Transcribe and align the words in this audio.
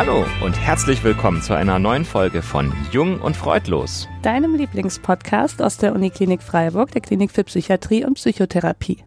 Hallo 0.00 0.24
und 0.42 0.58
herzlich 0.58 1.04
willkommen 1.04 1.42
zu 1.42 1.52
einer 1.52 1.78
neuen 1.78 2.06
Folge 2.06 2.40
von 2.40 2.72
Jung 2.90 3.20
und 3.20 3.36
Freudlos. 3.36 4.08
Deinem 4.22 4.54
Lieblingspodcast 4.54 5.60
aus 5.60 5.76
der 5.76 5.94
Uniklinik 5.94 6.42
Freiburg, 6.42 6.90
der 6.92 7.02
Klinik 7.02 7.30
für 7.30 7.44
Psychiatrie 7.44 8.06
und 8.06 8.14
Psychotherapie. 8.14 9.04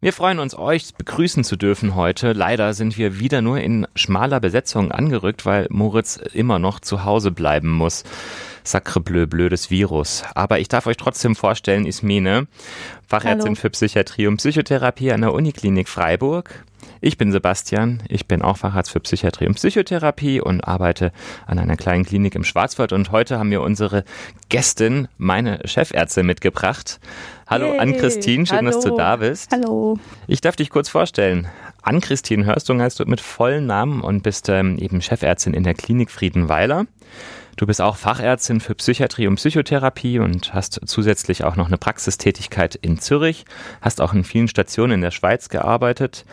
Wir 0.00 0.12
freuen 0.12 0.38
uns, 0.38 0.56
euch 0.56 0.94
begrüßen 0.94 1.42
zu 1.42 1.56
dürfen 1.56 1.96
heute. 1.96 2.34
Leider 2.34 2.72
sind 2.72 2.96
wir 2.96 3.18
wieder 3.18 3.42
nur 3.42 3.58
in 3.58 3.88
schmaler 3.96 4.38
Besetzung 4.38 4.92
angerückt, 4.92 5.44
weil 5.44 5.66
Moritz 5.70 6.20
immer 6.32 6.60
noch 6.60 6.78
zu 6.78 7.04
Hause 7.04 7.32
bleiben 7.32 7.72
muss. 7.72 8.04
Sacre 8.62 9.00
bleu, 9.00 9.26
blödes 9.26 9.72
Virus. 9.72 10.22
Aber 10.36 10.60
ich 10.60 10.68
darf 10.68 10.86
euch 10.86 10.98
trotzdem 10.98 11.34
vorstellen, 11.34 11.84
Ismene, 11.84 12.46
Fachärztin 13.08 13.56
Hallo. 13.56 13.60
für 13.60 13.70
Psychiatrie 13.70 14.28
und 14.28 14.36
Psychotherapie 14.36 15.10
an 15.10 15.22
der 15.22 15.32
Uniklinik 15.32 15.88
Freiburg. 15.88 16.64
Ich 17.00 17.16
bin 17.16 17.30
Sebastian, 17.30 18.02
ich 18.08 18.26
bin 18.26 18.42
auch 18.42 18.56
Facharzt 18.56 18.90
für 18.90 18.98
Psychiatrie 19.00 19.46
und 19.46 19.54
Psychotherapie 19.54 20.40
und 20.40 20.62
arbeite 20.62 21.12
an 21.46 21.58
einer 21.58 21.76
kleinen 21.76 22.04
Klinik 22.04 22.34
im 22.34 22.42
Schwarzwald 22.42 22.92
und 22.92 23.12
heute 23.12 23.38
haben 23.38 23.50
wir 23.52 23.62
unsere 23.62 24.04
Gästin, 24.48 25.06
meine 25.16 25.60
Chefärztin 25.64 26.26
mitgebracht. 26.26 26.98
Hallo 27.46 27.66
hey, 27.66 27.78
Ann-Christine, 27.78 28.46
schön, 28.46 28.56
hallo. 28.58 28.70
dass 28.70 28.80
du 28.80 28.96
da 28.96 29.16
bist. 29.16 29.52
Hallo. 29.52 29.98
Ich 30.26 30.40
darf 30.40 30.56
dich 30.56 30.70
kurz 30.70 30.88
vorstellen. 30.88 31.46
Ann-Christine 31.82 32.44
Hörstung 32.44 32.80
heißt 32.80 32.98
du 32.98 33.04
mit 33.04 33.20
vollen 33.20 33.66
Namen 33.66 34.00
und 34.00 34.24
bist 34.24 34.48
ähm, 34.48 34.76
eben 34.78 35.00
Chefärztin 35.00 35.54
in 35.54 35.62
der 35.62 35.74
Klinik 35.74 36.10
Friedenweiler. 36.10 36.86
Du 37.56 37.66
bist 37.66 37.80
auch 37.80 37.96
Fachärztin 37.96 38.60
für 38.60 38.74
Psychiatrie 38.76 39.26
und 39.26 39.34
Psychotherapie 39.36 40.20
und 40.20 40.54
hast 40.54 40.80
zusätzlich 40.84 41.42
auch 41.42 41.56
noch 41.56 41.66
eine 41.66 41.76
Praxistätigkeit 41.76 42.76
in 42.76 42.98
Zürich, 43.00 43.44
hast 43.80 44.00
auch 44.00 44.14
in 44.14 44.22
vielen 44.22 44.46
Stationen 44.46 44.94
in 44.94 45.00
der 45.00 45.10
Schweiz 45.10 45.48
gearbeitet, 45.48 46.24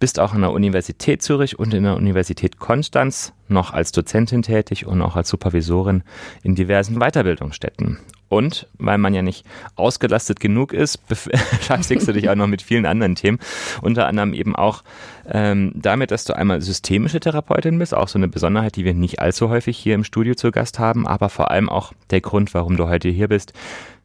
bist 0.00 0.18
auch 0.18 0.32
an 0.32 0.40
der 0.40 0.50
Universität 0.50 1.22
Zürich 1.22 1.58
und 1.58 1.72
in 1.74 1.84
der 1.84 1.96
Universität 1.96 2.58
Konstanz 2.58 3.32
noch 3.48 3.72
als 3.72 3.92
Dozentin 3.92 4.42
tätig 4.42 4.86
und 4.86 5.00
auch 5.02 5.14
als 5.14 5.28
Supervisorin 5.28 6.02
in 6.42 6.56
diversen 6.56 6.98
Weiterbildungsstätten. 6.98 7.98
Und 8.28 8.68
weil 8.78 8.96
man 8.96 9.12
ja 9.12 9.22
nicht 9.22 9.44
ausgelastet 9.74 10.40
genug 10.40 10.72
ist, 10.72 11.06
beschäftigst 11.08 12.08
du 12.08 12.12
dich 12.12 12.30
auch 12.30 12.36
noch 12.36 12.46
mit 12.46 12.62
vielen 12.62 12.86
anderen 12.86 13.16
Themen. 13.16 13.38
Unter 13.82 14.06
anderem 14.06 14.32
eben 14.34 14.56
auch 14.56 14.82
ähm, 15.28 15.72
damit, 15.74 16.12
dass 16.12 16.24
du 16.24 16.34
einmal 16.34 16.62
systemische 16.62 17.20
Therapeutin 17.20 17.78
bist, 17.78 17.92
auch 17.92 18.08
so 18.08 18.18
eine 18.18 18.28
Besonderheit, 18.28 18.76
die 18.76 18.84
wir 18.84 18.94
nicht 18.94 19.18
allzu 19.20 19.50
häufig 19.50 19.76
hier 19.76 19.96
im 19.96 20.04
Studio 20.04 20.34
zu 20.34 20.52
Gast 20.52 20.78
haben, 20.78 21.06
aber 21.06 21.28
vor 21.28 21.50
allem 21.50 21.68
auch 21.68 21.92
der 22.10 22.20
Grund, 22.20 22.54
warum 22.54 22.76
du 22.76 22.88
heute 22.88 23.08
hier 23.08 23.28
bist. 23.28 23.52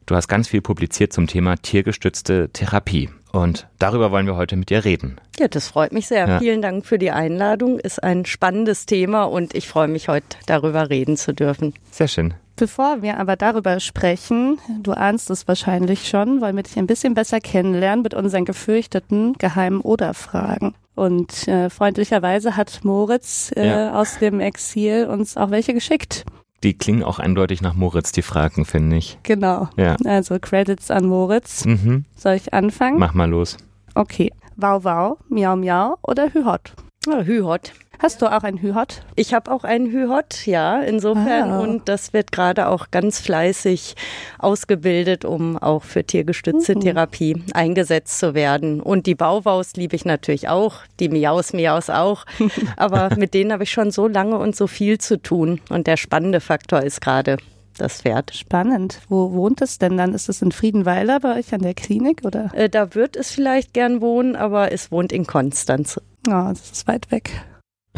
Du 0.06 0.14
hast 0.14 0.28
ganz 0.28 0.48
viel 0.48 0.60
publiziert 0.60 1.12
zum 1.12 1.26
Thema 1.26 1.56
tiergestützte 1.56 2.50
Therapie. 2.52 3.10
Und 3.32 3.66
darüber 3.78 4.10
wollen 4.10 4.26
wir 4.26 4.36
heute 4.36 4.56
mit 4.56 4.70
dir 4.70 4.84
reden. 4.84 5.20
Ja, 5.38 5.48
das 5.48 5.68
freut 5.68 5.92
mich 5.92 6.06
sehr. 6.06 6.26
Ja. 6.26 6.38
Vielen 6.38 6.62
Dank 6.62 6.86
für 6.86 6.98
die 6.98 7.10
Einladung. 7.10 7.78
Ist 7.78 8.02
ein 8.02 8.24
spannendes 8.24 8.86
Thema 8.86 9.24
und 9.24 9.54
ich 9.54 9.68
freue 9.68 9.88
mich 9.88 10.08
heute 10.08 10.38
darüber 10.46 10.88
reden 10.88 11.16
zu 11.16 11.34
dürfen. 11.34 11.74
Sehr 11.90 12.08
schön. 12.08 12.34
Bevor 12.56 13.02
wir 13.02 13.18
aber 13.18 13.36
darüber 13.36 13.80
sprechen, 13.80 14.58
du 14.82 14.92
ahnst 14.92 15.28
es 15.28 15.46
wahrscheinlich 15.46 16.08
schon, 16.08 16.40
wollen 16.40 16.56
wir 16.56 16.62
dich 16.62 16.78
ein 16.78 16.86
bisschen 16.86 17.12
besser 17.12 17.38
kennenlernen 17.38 18.02
mit 18.02 18.14
unseren 18.14 18.46
gefürchteten 18.46 19.34
geheimen 19.34 19.82
Oder-Fragen. 19.82 20.74
Und 20.94 21.46
äh, 21.48 21.68
freundlicherweise 21.68 22.56
hat 22.56 22.80
Moritz 22.82 23.52
äh, 23.54 23.68
ja. 23.68 24.00
aus 24.00 24.18
dem 24.18 24.40
Exil 24.40 25.06
uns 25.06 25.36
auch 25.36 25.50
welche 25.50 25.74
geschickt. 25.74 26.24
Die 26.62 26.74
klingen 26.76 27.02
auch 27.02 27.18
eindeutig 27.18 27.60
nach 27.60 27.74
Moritz, 27.74 28.12
die 28.12 28.22
Fragen, 28.22 28.64
finde 28.64 28.96
ich. 28.96 29.18
Genau. 29.22 29.68
Ja. 29.76 29.96
Also 30.04 30.38
Credits 30.40 30.90
an 30.90 31.06
Moritz. 31.06 31.64
Mhm. 31.64 32.04
Soll 32.16 32.34
ich 32.34 32.54
anfangen? 32.54 32.98
Mach 32.98 33.14
mal 33.14 33.28
los. 33.28 33.56
Okay. 33.94 34.32
Wow, 34.56 34.84
wow, 34.84 35.18
miau, 35.28 35.54
miau 35.54 35.98
oder 36.02 36.32
Hühot? 36.32 36.72
Ja, 37.06 37.20
Hühot. 37.22 37.72
Hast 37.98 38.20
du 38.20 38.26
auch 38.26 38.42
ein 38.42 38.58
Hühot? 38.58 39.02
Ich 39.14 39.32
habe 39.32 39.50
auch 39.50 39.64
einen 39.64 39.90
Hühot, 39.90 40.46
ja, 40.46 40.80
insofern. 40.80 41.50
Ah. 41.50 41.60
Und 41.60 41.88
das 41.88 42.12
wird 42.12 42.32
gerade 42.32 42.68
auch 42.68 42.90
ganz 42.90 43.20
fleißig 43.20 43.96
ausgebildet, 44.38 45.24
um 45.24 45.56
auch 45.56 45.82
für 45.82 46.04
tiergestützte 46.04 46.74
mhm. 46.74 46.80
Therapie 46.80 47.42
eingesetzt 47.54 48.18
zu 48.18 48.34
werden. 48.34 48.80
Und 48.80 49.06
die 49.06 49.14
Bauwaus 49.14 49.74
liebe 49.76 49.96
ich 49.96 50.04
natürlich 50.04 50.48
auch, 50.48 50.80
die 51.00 51.08
Miaus, 51.08 51.52
Miaus 51.52 51.88
auch. 51.90 52.24
Aber 52.76 53.16
mit 53.16 53.34
denen 53.34 53.52
habe 53.52 53.62
ich 53.62 53.70
schon 53.70 53.90
so 53.90 54.08
lange 54.08 54.38
und 54.38 54.54
so 54.54 54.66
viel 54.66 54.98
zu 54.98 55.20
tun. 55.20 55.60
Und 55.70 55.86
der 55.86 55.96
spannende 55.96 56.40
Faktor 56.40 56.82
ist 56.82 57.00
gerade 57.00 57.38
das 57.78 58.02
Pferd. 58.02 58.34
Spannend. 58.34 59.00
Wo 59.08 59.32
wohnt 59.32 59.60
es 59.60 59.78
denn 59.78 59.96
dann? 59.96 60.14
Ist 60.14 60.28
es 60.28 60.42
in 60.42 60.52
Friedenweiler 60.52 61.20
bei 61.20 61.38
euch 61.38 61.52
an 61.52 61.62
der 61.62 61.74
Klinik 61.74 62.22
oder? 62.24 62.50
Äh, 62.54 62.68
da 62.68 62.94
wird 62.94 63.16
es 63.16 63.30
vielleicht 63.30 63.74
gern 63.74 64.00
wohnen, 64.00 64.36
aber 64.36 64.72
es 64.72 64.90
wohnt 64.90 65.12
in 65.12 65.26
Konstanz. 65.26 66.00
Oh, 66.28 66.48
das 66.48 66.70
ist 66.70 66.88
weit 66.88 67.10
weg. 67.10 67.30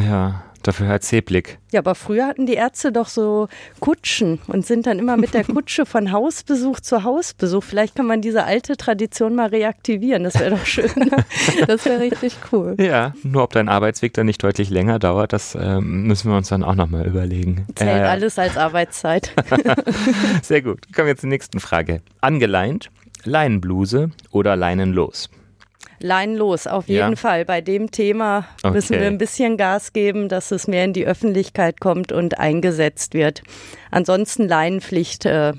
Ja, 0.00 0.42
dafür 0.62 0.88
halt 0.88 1.02
Seeblick. 1.02 1.58
Ja, 1.72 1.80
aber 1.80 1.94
früher 1.94 2.26
hatten 2.26 2.46
die 2.46 2.54
Ärzte 2.54 2.92
doch 2.92 3.08
so 3.08 3.48
Kutschen 3.80 4.38
und 4.46 4.66
sind 4.66 4.86
dann 4.86 4.98
immer 4.98 5.16
mit 5.16 5.34
der 5.34 5.44
Kutsche 5.54 5.86
von 5.86 6.12
Hausbesuch 6.12 6.80
zu 6.80 7.04
Hausbesuch. 7.04 7.62
Vielleicht 7.62 7.96
kann 7.96 8.06
man 8.06 8.20
diese 8.20 8.44
alte 8.44 8.76
Tradition 8.76 9.34
mal 9.34 9.48
reaktivieren. 9.48 10.24
Das 10.24 10.38
wäre 10.38 10.50
doch 10.50 10.66
schön. 10.66 10.90
das 11.66 11.84
wäre 11.84 12.00
richtig 12.00 12.36
cool. 12.52 12.76
Ja, 12.78 13.14
nur 13.22 13.44
ob 13.44 13.52
dein 13.52 13.68
Arbeitsweg 13.68 14.14
dann 14.14 14.26
nicht 14.26 14.42
deutlich 14.42 14.70
länger 14.70 14.98
dauert, 14.98 15.32
das 15.32 15.56
ähm, 15.60 16.04
müssen 16.04 16.30
wir 16.30 16.36
uns 16.36 16.48
dann 16.48 16.62
auch 16.62 16.74
nochmal 16.74 17.06
überlegen. 17.06 17.66
Zählt 17.74 18.02
äh, 18.02 18.04
alles 18.04 18.38
als 18.38 18.56
Arbeitszeit. 18.56 19.32
Sehr 20.42 20.62
gut. 20.62 20.92
Kommen 20.94 21.08
wir 21.08 21.16
zur 21.16 21.28
nächsten 21.28 21.60
Frage. 21.60 22.00
Angeleint, 22.20 22.90
Leinenbluse 23.24 24.10
oder 24.30 24.56
Leinenlos? 24.56 25.30
Leinen 26.00 26.36
los, 26.36 26.66
auf 26.66 26.88
jeden 26.88 27.10
ja. 27.10 27.16
Fall. 27.16 27.44
Bei 27.44 27.60
dem 27.60 27.90
Thema 27.90 28.46
okay. 28.62 28.74
müssen 28.74 28.98
wir 28.98 29.06
ein 29.06 29.18
bisschen 29.18 29.56
Gas 29.56 29.92
geben, 29.92 30.28
dass 30.28 30.50
es 30.50 30.68
mehr 30.68 30.84
in 30.84 30.92
die 30.92 31.06
Öffentlichkeit 31.06 31.80
kommt 31.80 32.12
und 32.12 32.38
eingesetzt 32.38 33.14
wird. 33.14 33.42
Ansonsten 33.90 34.48
Leinenpflicht 34.48 35.26
äh, 35.26 35.52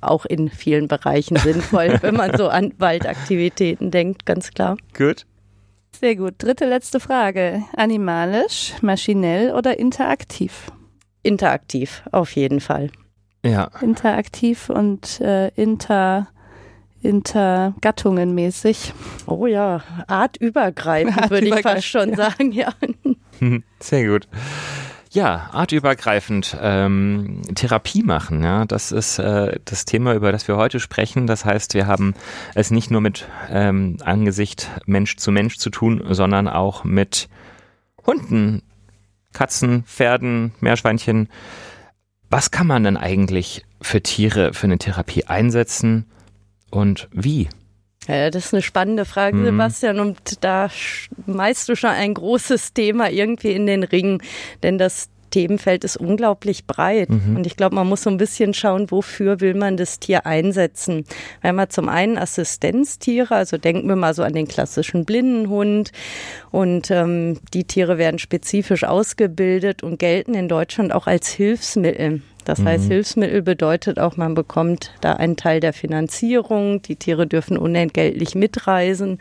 auch 0.00 0.24
in 0.24 0.48
vielen 0.48 0.88
Bereichen 0.88 1.36
sinnvoll, 1.36 1.98
wenn 2.02 2.14
man 2.14 2.36
so 2.36 2.48
an 2.48 2.72
Waldaktivitäten 2.78 3.90
denkt, 3.90 4.26
ganz 4.26 4.50
klar. 4.50 4.76
Gut. 4.96 5.26
Sehr 5.98 6.16
gut. 6.16 6.34
Dritte 6.38 6.66
letzte 6.66 7.00
Frage. 7.00 7.62
Animalisch, 7.76 8.74
maschinell 8.82 9.52
oder 9.54 9.78
interaktiv? 9.78 10.70
Interaktiv, 11.22 12.02
auf 12.12 12.32
jeden 12.36 12.60
Fall. 12.60 12.90
Ja. 13.44 13.70
Interaktiv 13.80 14.68
und 14.68 15.20
äh, 15.20 15.48
inter 15.48 16.28
intergattungen 17.06 18.34
mäßig. 18.34 18.92
Oh 19.26 19.46
ja, 19.46 19.82
artübergreifend, 20.06 21.18
Art 21.18 21.30
würde 21.30 21.46
ich 21.46 21.60
fast 21.60 21.86
schon 21.86 22.10
ja. 22.10 22.16
sagen, 22.16 22.52
ja. 22.52 22.72
Sehr 23.80 24.06
gut. 24.06 24.28
Ja, 25.10 25.48
artübergreifend 25.52 26.58
ähm, 26.60 27.40
Therapie 27.54 28.02
machen, 28.02 28.42
ja, 28.42 28.66
das 28.66 28.92
ist 28.92 29.18
äh, 29.18 29.58
das 29.64 29.86
Thema, 29.86 30.12
über 30.14 30.30
das 30.30 30.46
wir 30.46 30.58
heute 30.58 30.78
sprechen. 30.78 31.26
Das 31.26 31.46
heißt, 31.46 31.72
wir 31.72 31.86
haben 31.86 32.12
es 32.54 32.70
nicht 32.70 32.90
nur 32.90 33.00
mit 33.00 33.26
ähm, 33.48 33.96
Angesicht 34.04 34.68
Mensch 34.84 35.16
zu 35.16 35.32
Mensch 35.32 35.56
zu 35.56 35.70
tun, 35.70 36.02
sondern 36.10 36.48
auch 36.48 36.84
mit 36.84 37.30
Hunden, 38.04 38.62
Katzen, 39.32 39.84
Pferden, 39.84 40.52
Meerschweinchen. 40.60 41.28
Was 42.28 42.50
kann 42.50 42.66
man 42.66 42.84
denn 42.84 42.96
eigentlich 42.96 43.64
für 43.80 44.02
Tiere 44.02 44.52
für 44.52 44.64
eine 44.64 44.78
Therapie 44.78 45.24
einsetzen? 45.24 46.04
Und 46.76 47.08
wie? 47.12 47.48
Ja, 48.08 48.30
das 48.30 48.46
ist 48.46 48.54
eine 48.54 48.62
spannende 48.62 49.04
Frage, 49.04 49.36
mhm. 49.36 49.44
Sebastian. 49.46 50.00
Und 50.00 50.44
da 50.44 50.68
schmeißt 50.68 51.68
du 51.68 51.74
schon 51.74 51.90
ein 51.90 52.14
großes 52.14 52.72
Thema 52.72 53.10
irgendwie 53.10 53.52
in 53.52 53.66
den 53.66 53.82
Ring. 53.82 54.22
Denn 54.62 54.78
das 54.78 55.08
Themenfeld 55.30 55.82
ist 55.84 55.96
unglaublich 55.96 56.66
breit. 56.66 57.10
Mhm. 57.10 57.36
Und 57.36 57.46
ich 57.46 57.56
glaube, 57.56 57.74
man 57.74 57.88
muss 57.88 58.02
so 58.02 58.10
ein 58.10 58.16
bisschen 58.16 58.54
schauen, 58.54 58.90
wofür 58.90 59.40
will 59.40 59.54
man 59.54 59.76
das 59.76 59.98
Tier 59.98 60.24
einsetzen. 60.24 61.04
Wir 61.40 61.48
haben 61.48 61.58
ja 61.58 61.68
zum 61.68 61.88
einen 61.88 62.16
Assistenztiere, 62.16 63.34
also 63.34 63.58
denken 63.58 63.88
wir 63.88 63.96
mal 63.96 64.14
so 64.14 64.22
an 64.22 64.34
den 64.34 64.46
klassischen 64.46 65.04
Blindenhund. 65.04 65.90
Und 66.52 66.90
ähm, 66.90 67.40
die 67.52 67.64
Tiere 67.64 67.98
werden 67.98 68.18
spezifisch 68.18 68.84
ausgebildet 68.84 69.82
und 69.82 69.98
gelten 69.98 70.34
in 70.34 70.48
Deutschland 70.48 70.92
auch 70.94 71.08
als 71.08 71.28
Hilfsmittel. 71.28 72.22
Das 72.46 72.60
mhm. 72.60 72.68
heißt, 72.68 72.84
Hilfsmittel 72.86 73.42
bedeutet 73.42 73.98
auch, 73.98 74.16
man 74.16 74.34
bekommt 74.34 74.92
da 75.00 75.14
einen 75.14 75.36
Teil 75.36 75.60
der 75.60 75.72
Finanzierung. 75.72 76.80
Die 76.80 76.96
Tiere 76.96 77.26
dürfen 77.26 77.58
unentgeltlich 77.58 78.34
mitreisen. 78.34 79.18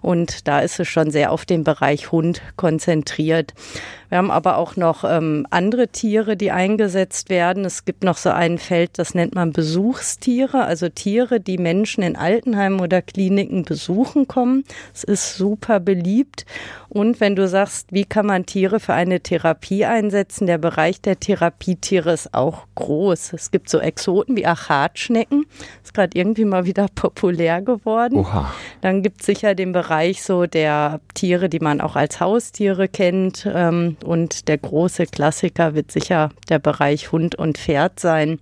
Und 0.00 0.46
da 0.46 0.60
ist 0.60 0.78
es 0.80 0.88
schon 0.88 1.10
sehr 1.10 1.32
auf 1.32 1.44
den 1.44 1.64
Bereich 1.64 2.12
Hund 2.12 2.40
konzentriert. 2.56 3.52
Wir 4.08 4.18
haben 4.18 4.30
aber 4.30 4.56
auch 4.56 4.76
noch 4.76 5.04
ähm, 5.04 5.46
andere 5.50 5.88
Tiere, 5.88 6.36
die 6.36 6.50
eingesetzt 6.50 7.28
werden. 7.28 7.64
Es 7.64 7.84
gibt 7.84 8.04
noch 8.04 8.16
so 8.16 8.30
ein 8.30 8.58
Feld, 8.58 8.92
das 8.94 9.14
nennt 9.14 9.34
man 9.34 9.52
Besuchstiere, 9.52 10.64
also 10.64 10.88
Tiere, 10.88 11.40
die 11.40 11.58
Menschen 11.58 12.02
in 12.02 12.16
Altenheimen 12.16 12.80
oder 12.80 13.02
Kliniken 13.02 13.64
besuchen 13.64 14.26
kommen. 14.26 14.64
Es 14.94 15.04
ist 15.04 15.36
super 15.36 15.78
beliebt 15.80 16.46
Und 16.88 17.20
wenn 17.20 17.36
du 17.36 17.48
sagst, 17.48 17.92
wie 17.92 18.04
kann 18.04 18.24
man 18.24 18.46
Tiere 18.46 18.80
für 18.80 18.94
eine 18.94 19.20
Therapie 19.20 19.84
einsetzen, 19.84 20.46
der 20.46 20.58
Bereich 20.58 21.02
der 21.02 21.20
Therapietiere 21.20 22.12
ist 22.12 22.32
auch 22.32 22.67
groß. 22.78 23.32
Es 23.32 23.50
gibt 23.50 23.68
so 23.68 23.80
Exoten 23.80 24.36
wie 24.36 24.46
Achatschnecken, 24.46 25.46
ist 25.82 25.94
gerade 25.94 26.16
irgendwie 26.16 26.44
mal 26.44 26.64
wieder 26.64 26.86
populär 26.94 27.60
geworden. 27.60 28.18
Oha. 28.18 28.52
Dann 28.80 29.02
gibt 29.02 29.20
es 29.20 29.26
sicher 29.26 29.54
den 29.54 29.72
Bereich 29.72 30.22
so 30.22 30.46
der 30.46 31.00
Tiere, 31.14 31.48
die 31.48 31.58
man 31.58 31.80
auch 31.80 31.96
als 31.96 32.20
Haustiere 32.20 32.88
kennt. 32.88 33.48
Ähm, 33.52 33.96
und 34.04 34.48
der 34.48 34.58
große 34.58 35.06
Klassiker 35.06 35.74
wird 35.74 35.90
sicher 35.90 36.30
der 36.48 36.60
Bereich 36.60 37.10
Hund 37.10 37.34
und 37.34 37.58
Pferd 37.58 37.98
sein. 37.98 38.38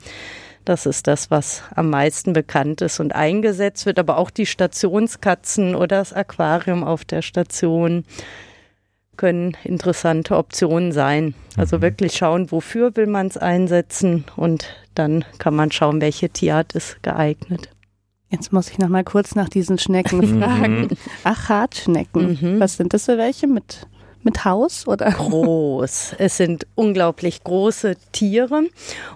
Das 0.66 0.84
ist 0.84 1.06
das, 1.06 1.30
was 1.30 1.62
am 1.74 1.90
meisten 1.90 2.32
bekannt 2.32 2.82
ist 2.82 3.00
und 3.00 3.14
eingesetzt 3.14 3.86
wird. 3.86 3.98
Aber 3.98 4.18
auch 4.18 4.30
die 4.30 4.46
Stationskatzen 4.46 5.74
oder 5.74 5.98
das 5.98 6.12
Aquarium 6.12 6.84
auf 6.84 7.04
der 7.04 7.22
Station 7.22 8.04
können 9.16 9.56
interessante 9.64 10.36
Optionen 10.36 10.92
sein. 10.92 11.34
Also 11.56 11.78
mhm. 11.78 11.82
wirklich 11.82 12.14
schauen, 12.14 12.50
wofür 12.50 12.96
will 12.96 13.06
man 13.06 13.26
es 13.26 13.36
einsetzen 13.36 14.24
und 14.36 14.66
dann 14.94 15.24
kann 15.38 15.54
man 15.54 15.72
schauen, 15.72 16.00
welche 16.00 16.30
Tierart 16.30 16.72
ist 16.74 17.02
geeignet. 17.02 17.70
Jetzt 18.30 18.52
muss 18.52 18.70
ich 18.70 18.78
noch 18.78 18.88
mal 18.88 19.04
kurz 19.04 19.34
nach 19.34 19.48
diesen 19.48 19.78
Schnecken 19.78 20.40
fragen. 20.40 20.80
Mhm. 20.82 20.88
Achatschnecken. 21.24 22.38
Mhm. 22.40 22.60
Was 22.60 22.76
sind 22.76 22.92
das 22.92 23.04
für 23.04 23.18
welche 23.18 23.46
mit 23.46 23.86
mit 24.26 24.44
Haus 24.44 24.88
oder? 24.88 25.10
Groß. 25.12 26.16
Es 26.18 26.36
sind 26.36 26.66
unglaublich 26.74 27.44
große 27.44 27.96
Tiere 28.10 28.64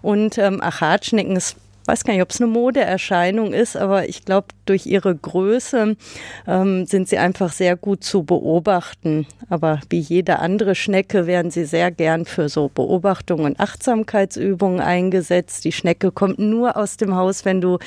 und 0.03 0.39
ähm, 0.39 0.63
Achatschnecken 0.63 1.37
ist 1.37 1.57
weiß 1.91 2.05
gar 2.05 2.13
nicht, 2.13 2.23
ob 2.23 2.31
es 2.31 2.41
eine 2.41 2.49
Modeerscheinung 2.49 3.53
ist, 3.53 3.77
aber 3.77 4.09
ich 4.09 4.25
glaube, 4.25 4.47
durch 4.65 4.87
ihre 4.87 5.13
Größe 5.13 5.97
ähm, 6.47 6.87
sind 6.87 7.09
sie 7.09 7.19
einfach 7.19 7.51
sehr 7.51 7.77
gut 7.77 8.05
zu 8.05 8.23
beobachten. 8.23 9.27
Aber 9.49 9.81
wie 9.91 9.99
jede 9.99 10.39
andere 10.39 10.77
Schnecke 10.77 11.27
werden 11.27 11.51
sie 11.51 11.65
sehr 11.65 11.91
gern 11.91 12.27
für 12.27 12.49
so 12.49 12.71
Beobachtungen 12.73 13.45
und 13.45 13.59
Achtsamkeitsübungen 13.59 14.79
eingesetzt. 14.79 15.65
Die 15.65 15.73
Schnecke 15.73 16.13
kommt 16.13 16.39
nur 16.39 16.77
aus 16.77 16.97
dem 16.97 17.17
Haus, 17.17 17.45
wenn 17.45 17.61
du 17.61 17.79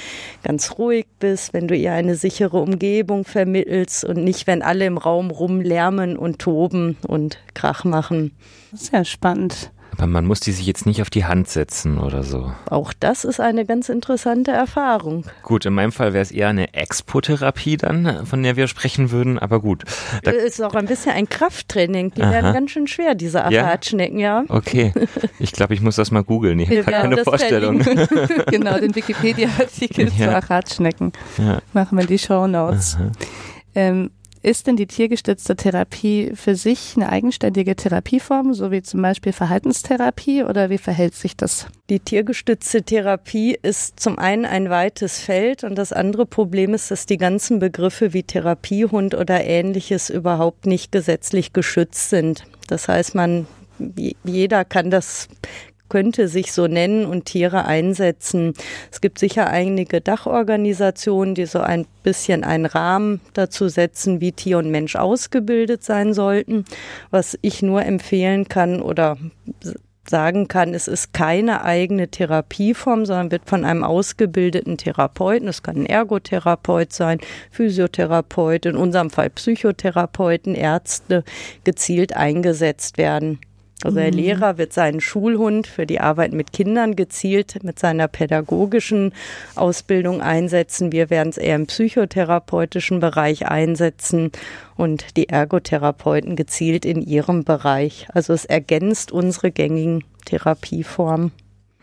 ganz 0.44 0.78
ruhig 0.78 1.06
bist, 1.20 1.54
wenn 1.54 1.70
du 1.70 1.76
ihr 1.76 1.94
eine 1.94 2.16
sichere 2.16 2.58
Umgebung 2.58 3.24
vermittelst 3.24 4.04
und 4.04 4.22
nicht, 4.22 4.48
wenn 4.48 4.62
alle 4.62 4.86
im 4.86 4.98
Raum 4.98 5.32
rumlärmen 5.32 6.18
und 6.18 6.40
toben 6.40 6.98
und 7.08 7.38
Krach 7.54 7.86
machen. 7.86 8.36
Sehr 8.74 9.06
spannend. 9.06 9.72
Aber 9.94 10.08
man 10.08 10.26
muss 10.26 10.40
die 10.40 10.52
sich 10.52 10.66
jetzt 10.66 10.86
nicht 10.86 11.02
auf 11.02 11.10
die 11.10 11.26
Hand 11.26 11.48
setzen 11.48 12.00
oder 12.00 12.24
so. 12.24 12.52
Auch 12.70 12.94
das 13.00 13.26
ist 13.26 13.40
eine 13.40 13.66
ganz 13.66 13.90
interessante 13.90 14.52
Erfahrung. 14.52 15.26
Gut, 15.44 15.66
in 15.66 15.74
meinem 15.74 15.92
Fall 15.92 16.14
wäre 16.14 16.24
es 16.24 16.32
eher 16.32 16.48
eine 16.50 16.74
Expo-Therapie 16.74 17.78
dann, 17.78 18.26
von 18.26 18.42
der 18.42 18.56
wir 18.56 18.68
sprechen 18.68 19.12
würden, 19.12 19.38
aber 19.38 19.60
gut. 19.60 19.84
Da 20.24 20.32
ist 20.32 20.62
auch 20.62 20.74
ein 20.74 20.88
bisschen 20.88 21.12
ein 21.12 21.30
Krafttraining. 21.30 22.12
Die 22.12 22.24
Aha. 22.24 22.32
werden 22.32 22.54
ganz 22.54 22.72
schön 22.72 22.88
schwer, 22.88 23.14
diese 23.14 23.46
Achatschnecken, 23.46 24.18
ja? 24.18 24.42
ja? 24.42 24.46
Okay. 24.50 24.94
Ich 25.40 25.52
glaube, 25.52 25.74
ich 25.74 25.82
muss 25.82 25.96
das 25.96 26.10
mal 26.10 26.24
googeln. 26.24 26.60
Ich 26.60 26.70
habe 26.70 26.84
keine 26.84 27.18
Vorstellung. 27.24 27.80
genau, 28.48 28.80
den 28.80 28.96
Wikipedia-Artikel 28.96 30.10
ja. 30.18 30.30
zu 30.30 30.36
Achatschnecken. 30.36 31.12
Ja. 31.38 31.62
Machen 31.74 31.98
wir 31.98 32.06
die 32.06 32.18
Show 32.18 32.48
Notes. 32.48 32.98
Ähm, 33.76 34.12
ist 34.44 34.68
denn 34.68 34.76
die 34.76 34.88
tiergestützte 34.88 35.56
Therapie 35.56 36.34
für 36.36 36.56
sich 36.56 36.94
eine 36.96 37.10
eigenständige 37.10 37.76
Therapieform, 37.76 38.54
so 38.54 38.72
wie 38.72 38.82
zum 38.82 39.02
Beispiel 39.02 39.32
Verhaltenstherapie 39.32 40.44
oder 40.44 40.70
wie 40.70 40.78
verhält 40.78 41.16
sich 41.16 41.38
das? 41.38 41.68
Die 41.90 42.02
tiergestützte 42.02 42.84
Therapie 42.84 43.58
ist 43.62 44.00
zum 44.00 44.20
einen 44.20 44.46
ein 44.46 44.70
weites 44.70 45.20
Feld 45.20 45.64
und 45.64 45.76
das 45.76 45.94
andere 45.94 46.26
Problem 46.26 46.74
ist, 46.74 46.92
dass 46.92 47.06
die 47.06 47.18
ganzen 47.18 47.60
Begriffe 47.60 48.14
wie 48.14 48.24
Therapiehund 48.24 49.16
oder 49.16 49.44
ähnliches 49.44 50.10
überhaupt 50.10 50.66
nicht 50.66 50.92
gesetzlich 50.92 51.54
geschützt 51.54 52.10
sind. 52.10 52.44
Das 52.68 52.88
heißt, 52.88 53.16
man 53.16 53.48
jeder 54.24 54.66
kann 54.66 54.92
das 54.92 55.28
könnte 55.94 56.28
sich 56.28 56.54
so 56.54 56.66
nennen 56.66 57.06
und 57.06 57.26
Tiere 57.26 57.66
einsetzen. 57.66 58.56
Es 58.92 59.00
gibt 59.00 59.20
sicher 59.20 59.52
einige 59.52 60.02
Dachorganisationen, 60.02 61.36
die 61.36 61.46
so 61.46 61.60
ein 61.60 61.86
bisschen 62.02 62.44
einen 62.44 62.66
Rahmen 62.66 63.22
dazu 63.34 63.70
setzen, 63.70 64.20
wie 64.20 64.32
Tier 64.32 64.58
und 64.58 64.72
Mensch 64.72 64.96
ausgebildet 64.96 65.84
sein 65.84 66.16
sollten. 66.16 66.66
Was 67.12 67.38
ich 67.44 67.62
nur 67.62 67.86
empfehlen 67.86 68.50
kann 68.50 68.82
oder 68.82 69.20
sagen 70.10 70.48
kann, 70.48 70.74
es 70.74 70.88
ist 70.88 71.14
keine 71.14 71.64
eigene 71.64 72.08
Therapieform, 72.08 73.06
sondern 73.06 73.30
wird 73.30 73.48
von 73.48 73.64
einem 73.64 73.84
ausgebildeten 73.84 74.80
Therapeuten, 74.80 75.48
es 75.48 75.62
kann 75.62 75.76
ein 75.78 75.86
Ergotherapeut 75.86 76.92
sein, 76.92 77.20
Physiotherapeut, 77.52 78.66
in 78.66 78.78
unserem 78.78 79.12
Fall 79.12 79.30
Psychotherapeuten, 79.30 80.56
Ärzte, 80.56 81.24
gezielt 81.64 82.16
eingesetzt 82.16 82.98
werden. 82.98 83.38
Also 83.84 83.98
der 83.98 84.12
mhm. 84.12 84.18
Lehrer 84.18 84.58
wird 84.58 84.74
seinen 84.74 85.02
Schulhund 85.02 85.68
für 85.68 85.86
die 85.86 86.00
Arbeit 86.00 86.34
mit 86.34 86.54
Kindern 86.54 86.96
gezielt 86.96 87.64
mit 87.64 87.80
seiner 87.80 88.08
pädagogischen 88.08 89.14
Ausbildung 89.56 90.22
einsetzen. 90.22 90.92
Wir 90.92 91.10
werden 91.10 91.30
es 91.30 91.38
eher 91.38 91.56
im 91.56 91.68
psychotherapeutischen 91.68 93.00
Bereich 93.00 93.48
einsetzen 93.48 94.32
und 94.76 95.18
die 95.18 95.30
Ergotherapeuten 95.30 96.36
gezielt 96.36 96.86
in 96.86 97.02
ihrem 97.02 97.44
Bereich. 97.44 98.08
Also 98.14 98.34
es 98.34 98.46
ergänzt 98.46 99.12
unsere 99.12 99.52
gängigen 99.52 100.04
Therapieformen. 100.26 101.32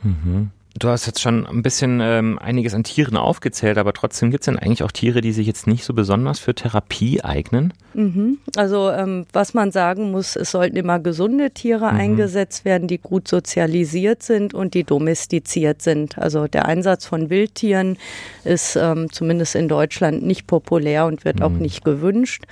Mhm. 0.02 0.50
Du 0.78 0.88
hast 0.88 1.06
jetzt 1.06 1.20
schon 1.20 1.46
ein 1.46 1.62
bisschen 1.62 2.00
ähm, 2.00 2.38
einiges 2.38 2.74
an 2.74 2.84
Tieren 2.84 3.16
aufgezählt, 3.16 3.76
aber 3.76 3.92
trotzdem 3.92 4.30
gibt 4.30 4.42
es 4.42 4.46
denn 4.46 4.58
eigentlich 4.58 4.84
auch 4.84 4.92
Tiere, 4.92 5.20
die 5.20 5.32
sich 5.32 5.46
jetzt 5.46 5.66
nicht 5.66 5.84
so 5.84 5.94
besonders 5.94 6.38
für 6.38 6.54
Therapie 6.54 7.22
eignen? 7.24 7.74
Mhm. 7.92 8.38
Also 8.56 8.90
ähm, 8.90 9.26
was 9.32 9.52
man 9.52 9.72
sagen 9.72 10.12
muss, 10.12 10.36
es 10.36 10.52
sollten 10.52 10.76
immer 10.76 11.00
gesunde 11.00 11.50
Tiere 11.50 11.90
mhm. 11.92 11.98
eingesetzt 11.98 12.64
werden, 12.64 12.86
die 12.86 12.98
gut 12.98 13.26
sozialisiert 13.26 14.22
sind 14.22 14.54
und 14.54 14.74
die 14.74 14.84
domestiziert 14.84 15.82
sind. 15.82 16.18
Also 16.18 16.46
der 16.46 16.66
Einsatz 16.66 17.04
von 17.04 17.30
Wildtieren 17.30 17.98
ist 18.44 18.76
ähm, 18.76 19.10
zumindest 19.10 19.56
in 19.56 19.66
Deutschland 19.66 20.22
nicht 20.22 20.46
populär 20.46 21.06
und 21.06 21.24
wird 21.24 21.40
mhm. 21.40 21.44
auch 21.44 21.50
nicht 21.50 21.84
gewünscht. 21.84 22.44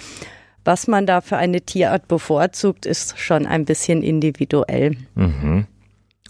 Was 0.65 0.89
man 0.89 1.07
da 1.07 1.21
für 1.21 1.37
eine 1.37 1.61
Tierart 1.61 2.09
bevorzugt, 2.09 2.85
ist 2.85 3.19
schon 3.19 3.47
ein 3.47 3.65
bisschen 3.65 4.03
individuell. 4.03 4.97
Mhm. 5.15 5.67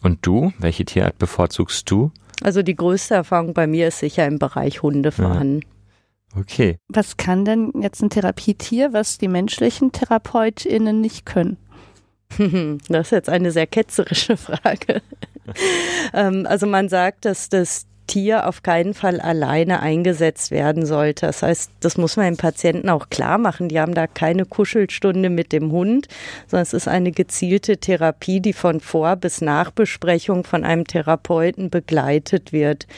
Und 0.02 0.18
du? 0.22 0.52
Welche 0.58 0.84
Tierart 0.84 1.18
bevorzugst 1.18 1.90
du? 1.90 2.12
Also 2.42 2.62
die 2.62 2.76
größte 2.76 3.14
Erfahrung 3.14 3.54
bei 3.54 3.66
mir 3.66 3.88
ist 3.88 3.98
sicher 3.98 4.26
im 4.26 4.38
Bereich 4.38 4.82
Hunde 4.82 5.10
vorhanden. 5.12 5.62
Ja. 5.62 6.40
Okay. 6.40 6.76
Was 6.88 7.16
kann 7.16 7.44
denn 7.44 7.72
jetzt 7.80 8.02
ein 8.02 8.10
Therapietier, 8.10 8.92
was 8.92 9.18
die 9.18 9.28
menschlichen 9.28 9.92
TherapeutInnen 9.92 11.00
nicht 11.00 11.26
können? 11.26 11.56
Das 12.88 13.06
ist 13.06 13.12
jetzt 13.12 13.28
eine 13.30 13.50
sehr 13.50 13.66
ketzerische 13.66 14.36
Frage. 14.36 15.02
Ähm, 16.12 16.44
also 16.46 16.66
man 16.66 16.90
sagt, 16.90 17.24
dass 17.24 17.48
das 17.48 17.86
Tier 18.08 18.48
auf 18.48 18.64
keinen 18.64 18.94
Fall 18.94 19.20
alleine 19.20 19.78
eingesetzt 19.80 20.50
werden 20.50 20.84
sollte. 20.84 21.26
Das 21.26 21.42
heißt, 21.42 21.70
das 21.78 21.96
muss 21.96 22.16
man 22.16 22.26
dem 22.26 22.36
Patienten 22.36 22.88
auch 22.88 23.08
klar 23.10 23.38
machen. 23.38 23.68
Die 23.68 23.78
haben 23.78 23.94
da 23.94 24.08
keine 24.08 24.44
Kuschelstunde 24.44 25.30
mit 25.30 25.52
dem 25.52 25.70
Hund, 25.70 26.08
sondern 26.48 26.64
es 26.64 26.72
ist 26.72 26.88
eine 26.88 27.12
gezielte 27.12 27.76
Therapie, 27.78 28.40
die 28.40 28.52
von 28.52 28.80
Vor- 28.80 29.14
bis 29.14 29.40
Nachbesprechung 29.40 30.42
von 30.42 30.64
einem 30.64 30.86
Therapeuten 30.86 31.70
begleitet 31.70 32.52
wird. 32.52 32.88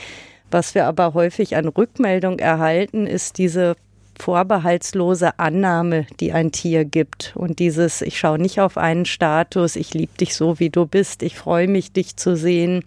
Was 0.50 0.74
wir 0.74 0.86
aber 0.86 1.12
häufig 1.12 1.56
an 1.56 1.68
Rückmeldung 1.68 2.38
erhalten, 2.38 3.06
ist 3.06 3.36
diese 3.36 3.76
vorbehaltslose 4.20 5.38
Annahme, 5.38 6.06
die 6.20 6.32
ein 6.32 6.52
Tier 6.52 6.84
gibt. 6.84 7.32
Und 7.34 7.58
dieses, 7.58 8.02
ich 8.02 8.18
schaue 8.18 8.38
nicht 8.38 8.60
auf 8.60 8.76
einen 8.76 9.06
Status, 9.06 9.76
ich 9.76 9.94
liebe 9.94 10.16
dich 10.18 10.36
so, 10.36 10.60
wie 10.60 10.70
du 10.70 10.86
bist, 10.86 11.22
ich 11.22 11.36
freue 11.36 11.66
mich, 11.66 11.92
dich 11.92 12.16
zu 12.16 12.36
sehen. 12.36 12.84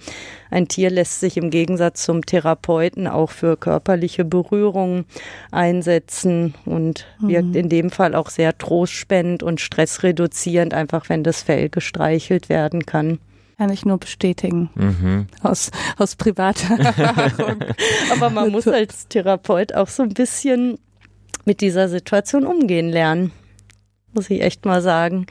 Ein 0.51 0.67
Tier 0.67 0.91
lässt 0.91 1.19
sich 1.19 1.35
im 1.37 1.49
Gegensatz 1.49 2.03
zum 2.03 2.25
Therapeuten 2.25 3.07
auch 3.07 3.31
für 3.31 3.57
körperliche 3.57 4.23
Berührung 4.23 5.05
einsetzen 5.51 6.53
und 6.65 7.07
mhm. 7.19 7.27
wirkt 7.27 7.55
in 7.55 7.69
dem 7.69 7.89
Fall 7.89 8.13
auch 8.13 8.29
sehr 8.29 8.55
trostspendend 8.57 9.41
und 9.41 9.59
stressreduzierend, 9.59 10.73
einfach 10.73 11.09
wenn 11.09 11.23
das 11.23 11.41
Fell 11.41 11.69
gestreichelt 11.69 12.49
werden 12.49 12.85
kann. 12.85 13.17
Kann 13.57 13.71
ich 13.71 13.85
nur 13.85 13.97
bestätigen. 13.97 14.69
Mhm. 14.75 15.27
Aus, 15.41 15.71
aus 15.97 16.15
privater 16.15 16.77
Erfahrung. 16.79 17.63
Aber 18.11 18.29
man 18.29 18.51
muss 18.51 18.67
als 18.67 19.07
Therapeut 19.07 19.73
auch 19.73 19.87
so 19.87 20.03
ein 20.03 20.09
bisschen 20.09 20.77
mit 21.45 21.61
dieser 21.61 21.89
Situation 21.89 22.45
umgehen 22.45 22.89
lernen. 22.89 23.31
Muss 24.13 24.29
ich 24.29 24.41
echt 24.41 24.65
mal 24.65 24.81
sagen. 24.81 25.25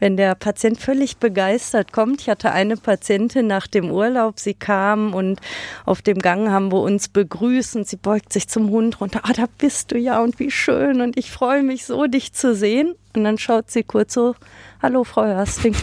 Wenn 0.00 0.16
der 0.16 0.34
Patient 0.34 0.78
völlig 0.78 1.18
begeistert 1.18 1.92
kommt, 1.92 2.20
ich 2.20 2.28
hatte 2.28 2.52
eine 2.52 2.76
Patientin 2.76 3.46
nach 3.46 3.66
dem 3.66 3.90
Urlaub, 3.90 4.38
sie 4.38 4.54
kam 4.54 5.14
und 5.14 5.40
auf 5.86 6.02
dem 6.02 6.18
Gang 6.18 6.50
haben 6.50 6.72
wir 6.72 6.80
uns 6.80 7.08
begrüßt 7.08 7.76
und 7.76 7.86
sie 7.86 7.96
beugt 7.96 8.32
sich 8.32 8.48
zum 8.48 8.70
Hund 8.70 9.00
runter. 9.00 9.20
Ah, 9.22 9.32
da 9.32 9.46
bist 9.58 9.92
du 9.92 9.98
ja 9.98 10.20
und 10.20 10.38
wie 10.40 10.50
schön 10.50 11.00
und 11.00 11.16
ich 11.16 11.30
freue 11.30 11.62
mich 11.62 11.86
so, 11.86 12.06
dich 12.06 12.32
zu 12.32 12.54
sehen. 12.54 12.94
Und 13.14 13.24
dann 13.24 13.38
schaut 13.38 13.70
sie 13.70 13.84
kurz 13.84 14.14
so, 14.14 14.34
hallo 14.82 15.04
Frau 15.04 15.24
Hörsting. 15.24 15.76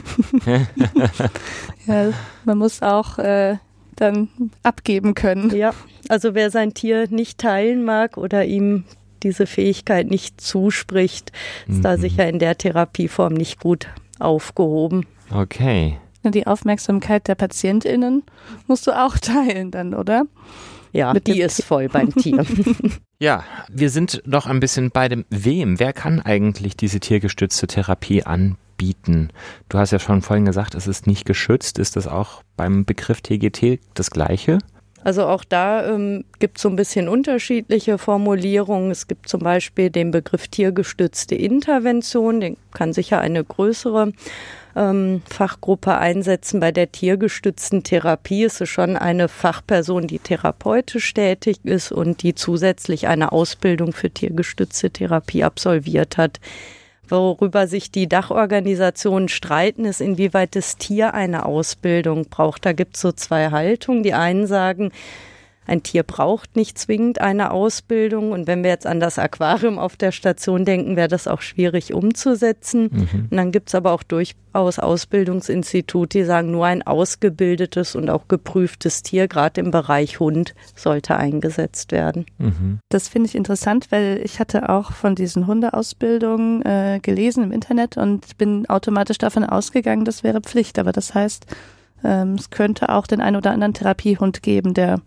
ja, 1.87 2.11
man 2.43 2.57
muss 2.57 2.81
auch 2.81 3.17
äh, 3.17 3.57
dann 3.95 4.29
abgeben 4.63 5.15
können. 5.15 5.55
Ja, 5.55 5.73
also 6.09 6.35
wer 6.35 6.51
sein 6.51 6.73
Tier 6.73 7.07
nicht 7.09 7.37
teilen 7.37 7.85
mag 7.85 8.17
oder 8.17 8.43
ihm 8.43 8.83
diese 9.23 9.45
Fähigkeit 9.45 10.09
nicht 10.09 10.41
zuspricht, 10.41 11.31
ist 11.67 11.77
mhm. 11.77 11.81
da 11.81 11.97
sicher 11.97 12.27
in 12.27 12.39
der 12.39 12.57
Therapieform 12.57 13.33
nicht 13.33 13.59
gut 13.59 13.87
aufgehoben. 14.19 15.05
Okay. 15.31 15.97
Die 16.23 16.45
Aufmerksamkeit 16.45 17.27
der 17.27 17.35
PatientInnen 17.35 18.23
musst 18.67 18.85
du 18.85 18.91
auch 18.91 19.17
teilen 19.17 19.71
dann, 19.71 19.93
oder? 19.93 20.25
Ja, 20.93 21.13
Mit 21.13 21.27
die 21.27 21.41
ist 21.41 21.63
voll 21.63 21.87
beim 21.87 22.13
Tier. 22.15 22.45
ja, 23.19 23.43
wir 23.69 23.89
sind 23.89 24.21
doch 24.25 24.45
ein 24.45 24.59
bisschen 24.59 24.91
bei 24.91 25.07
dem 25.07 25.25
Wem. 25.29 25.79
Wer 25.79 25.93
kann 25.93 26.19
eigentlich 26.19 26.75
diese 26.75 26.99
tiergestützte 26.99 27.67
Therapie 27.67 28.23
anbieten? 28.23 29.29
Du 29.69 29.77
hast 29.77 29.91
ja 29.91 29.99
schon 29.99 30.21
vorhin 30.21 30.45
gesagt, 30.45 30.75
es 30.75 30.87
ist 30.87 31.07
nicht 31.07 31.25
geschützt. 31.25 31.79
Ist 31.79 31.95
das 31.95 32.07
auch 32.07 32.43
beim 32.57 32.85
Begriff 32.85 33.21
TGT 33.21 33.79
das 33.93 34.11
Gleiche? 34.11 34.59
Also 35.03 35.25
auch 35.25 35.43
da 35.43 35.87
ähm, 35.87 36.25
gibt 36.39 36.57
es 36.57 36.63
so 36.63 36.69
ein 36.69 36.75
bisschen 36.75 37.07
unterschiedliche 37.07 37.97
Formulierungen. 37.97 38.91
Es 38.91 39.07
gibt 39.07 39.27
zum 39.27 39.41
Beispiel 39.41 39.89
den 39.89 40.11
Begriff 40.11 40.47
tiergestützte 40.47 41.35
Intervention, 41.35 42.39
den 42.39 42.57
kann 42.73 42.93
sicher 42.93 43.19
eine 43.19 43.43
größere 43.43 44.13
ähm, 44.75 45.21
Fachgruppe 45.29 45.97
einsetzen. 45.97 46.59
Bei 46.59 46.71
der 46.71 46.91
tiergestützten 46.91 47.83
Therapie 47.83 48.43
ist 48.43 48.61
es 48.61 48.69
schon 48.69 48.95
eine 48.95 49.27
Fachperson, 49.27 50.07
die 50.07 50.19
therapeutisch 50.19 51.13
tätig 51.13 51.57
ist 51.63 51.91
und 51.91 52.21
die 52.21 52.35
zusätzlich 52.35 53.07
eine 53.07 53.31
Ausbildung 53.31 53.93
für 53.93 54.11
tiergestützte 54.11 54.91
Therapie 54.91 55.43
absolviert 55.43 56.17
hat. 56.17 56.39
Worüber 57.11 57.67
sich 57.67 57.91
die 57.91 58.07
Dachorganisationen 58.07 59.27
streiten, 59.27 59.83
ist, 59.83 59.99
inwieweit 59.99 60.55
das 60.55 60.77
Tier 60.77 61.13
eine 61.13 61.45
Ausbildung 61.45 62.29
braucht. 62.29 62.65
Da 62.65 62.71
gibt 62.71 62.95
es 62.95 63.01
so 63.01 63.11
zwei 63.11 63.51
Haltungen. 63.51 64.01
Die 64.01 64.13
einen 64.13 64.47
sagen, 64.47 64.91
ein 65.71 65.83
Tier 65.83 66.03
braucht 66.03 66.57
nicht 66.57 66.77
zwingend 66.77 67.21
eine 67.21 67.51
Ausbildung. 67.51 68.33
Und 68.33 68.45
wenn 68.45 68.61
wir 68.61 68.69
jetzt 68.69 68.85
an 68.85 68.99
das 68.99 69.17
Aquarium 69.17 69.79
auf 69.79 69.95
der 69.95 70.11
Station 70.11 70.65
denken, 70.65 70.97
wäre 70.97 71.07
das 71.07 71.27
auch 71.27 71.39
schwierig 71.39 71.93
umzusetzen. 71.93 72.89
Mhm. 72.91 73.27
Und 73.31 73.37
dann 73.37 73.51
gibt 73.53 73.69
es 73.69 73.75
aber 73.75 73.93
auch 73.93 74.03
durchaus 74.03 74.79
Ausbildungsinstitute, 74.79 76.19
die 76.19 76.25
sagen, 76.25 76.51
nur 76.51 76.65
ein 76.65 76.85
ausgebildetes 76.85 77.95
und 77.95 78.09
auch 78.09 78.27
geprüftes 78.27 79.01
Tier, 79.01 79.29
gerade 79.29 79.61
im 79.61 79.71
Bereich 79.71 80.19
Hund, 80.19 80.55
sollte 80.75 81.15
eingesetzt 81.15 81.93
werden. 81.93 82.25
Mhm. 82.37 82.79
Das 82.89 83.07
finde 83.07 83.29
ich 83.29 83.35
interessant, 83.35 83.87
weil 83.91 84.19
ich 84.25 84.41
hatte 84.41 84.67
auch 84.67 84.91
von 84.91 85.15
diesen 85.15 85.47
Hundeausbildungen 85.47 86.65
äh, 86.65 86.99
gelesen 87.01 87.45
im 87.45 87.53
Internet 87.53 87.95
und 87.95 88.37
bin 88.37 88.67
automatisch 88.67 89.19
davon 89.19 89.45
ausgegangen, 89.45 90.03
das 90.03 90.21
wäre 90.21 90.41
Pflicht. 90.41 90.79
Aber 90.79 90.91
das 90.91 91.13
heißt, 91.13 91.45
ähm, 92.03 92.35
es 92.35 92.49
könnte 92.49 92.89
auch 92.89 93.07
den 93.07 93.21
ein 93.21 93.35
oder 93.35 93.51
anderen 93.51 93.73
Therapiehund 93.73 94.43
geben, 94.43 94.73
der 94.73 95.01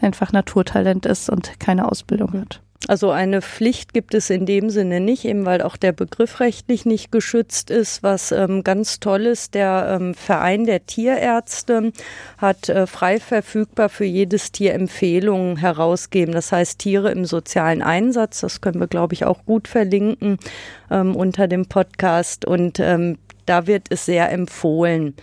einfach 0.00 0.32
Naturtalent 0.32 1.06
ist 1.06 1.30
und 1.30 1.58
keine 1.60 1.90
Ausbildung 1.90 2.32
hat. 2.34 2.60
Also 2.88 3.10
eine 3.10 3.42
Pflicht 3.42 3.92
gibt 3.92 4.14
es 4.14 4.30
in 4.30 4.46
dem 4.46 4.70
Sinne 4.70 5.00
nicht, 5.00 5.26
eben 5.26 5.44
weil 5.44 5.60
auch 5.60 5.76
der 5.76 5.92
Begriff 5.92 6.40
rechtlich 6.40 6.86
nicht 6.86 7.12
geschützt 7.12 7.70
ist. 7.70 8.02
Was 8.02 8.32
ähm, 8.32 8.64
ganz 8.64 9.00
toll 9.00 9.26
ist, 9.26 9.54
der 9.54 9.98
ähm, 10.00 10.14
Verein 10.14 10.64
der 10.64 10.86
Tierärzte 10.86 11.92
hat 12.38 12.70
äh, 12.70 12.86
frei 12.86 13.20
verfügbar 13.20 13.90
für 13.90 14.06
jedes 14.06 14.50
Tier 14.50 14.72
Empfehlungen 14.72 15.58
herausgeben. 15.58 16.32
Das 16.32 16.52
heißt 16.52 16.78
Tiere 16.78 17.12
im 17.12 17.26
sozialen 17.26 17.82
Einsatz, 17.82 18.40
das 18.40 18.62
können 18.62 18.80
wir, 18.80 18.88
glaube 18.88 19.12
ich, 19.12 19.26
auch 19.26 19.44
gut 19.44 19.68
verlinken 19.68 20.38
ähm, 20.90 21.14
unter 21.14 21.48
dem 21.48 21.66
Podcast. 21.66 22.46
Und 22.46 22.80
ähm, 22.80 23.18
da 23.44 23.66
wird 23.66 23.88
es 23.90 24.06
sehr 24.06 24.32
empfohlen. 24.32 25.14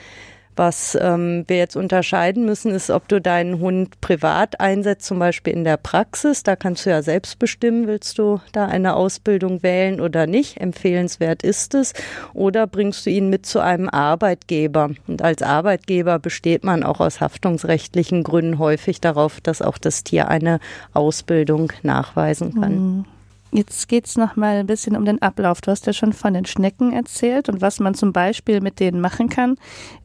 Was 0.57 0.97
ähm, 0.99 1.45
wir 1.47 1.57
jetzt 1.57 1.77
unterscheiden 1.77 2.43
müssen, 2.45 2.71
ist, 2.71 2.89
ob 2.89 3.07
du 3.07 3.21
deinen 3.21 3.59
Hund 3.59 4.01
privat 4.01 4.59
einsetzt, 4.59 5.05
zum 5.05 5.19
Beispiel 5.19 5.53
in 5.53 5.63
der 5.63 5.77
Praxis. 5.77 6.41
Da 6.41 6.55
kannst 6.55 6.85
du 6.85 6.89
ja 6.89 7.03
selbst 7.03 7.37
bestimmen, 7.37 7.85
willst 7.85 8.17
du 8.17 8.41
da 8.53 8.65
eine 8.65 8.95
Ausbildung 8.95 9.61
wählen 9.61 10.01
oder 10.01 10.25
nicht. 10.25 10.57
Empfehlenswert 10.57 11.43
ist 11.43 11.75
es. 11.75 11.93
Oder 12.33 12.65
bringst 12.65 13.05
du 13.05 13.11
ihn 13.11 13.29
mit 13.29 13.45
zu 13.45 13.59
einem 13.59 13.87
Arbeitgeber. 13.87 14.89
Und 15.05 15.21
als 15.21 15.43
Arbeitgeber 15.43 16.17
besteht 16.17 16.63
man 16.63 16.83
auch 16.83 16.99
aus 17.01 17.21
haftungsrechtlichen 17.21 18.23
Gründen 18.23 18.57
häufig 18.57 18.99
darauf, 18.99 19.39
dass 19.39 19.61
auch 19.61 19.77
das 19.77 20.03
Tier 20.03 20.27
eine 20.27 20.59
Ausbildung 20.91 21.71
nachweisen 21.83 22.59
kann. 22.59 22.73
Mhm. 22.73 23.05
Jetzt 23.51 23.87
geht 23.87 24.05
es 24.05 24.17
noch 24.17 24.35
mal 24.35 24.57
ein 24.57 24.67
bisschen 24.67 24.97
um 24.97 25.05
den 25.05 25.21
Ablauf. 25.21 25.61
Du 25.61 25.71
hast 25.71 25.85
ja 25.85 25.93
schon 25.93 26.13
von 26.13 26.33
den 26.33 26.45
Schnecken 26.45 26.91
erzählt 26.91 27.47
und 27.47 27.61
was 27.61 27.79
man 27.79 27.93
zum 27.93 28.11
Beispiel 28.11 28.59
mit 28.59 28.79
denen 28.79 28.99
machen 28.99 29.29
kann. 29.29 29.55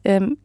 Ähm, 0.05 0.37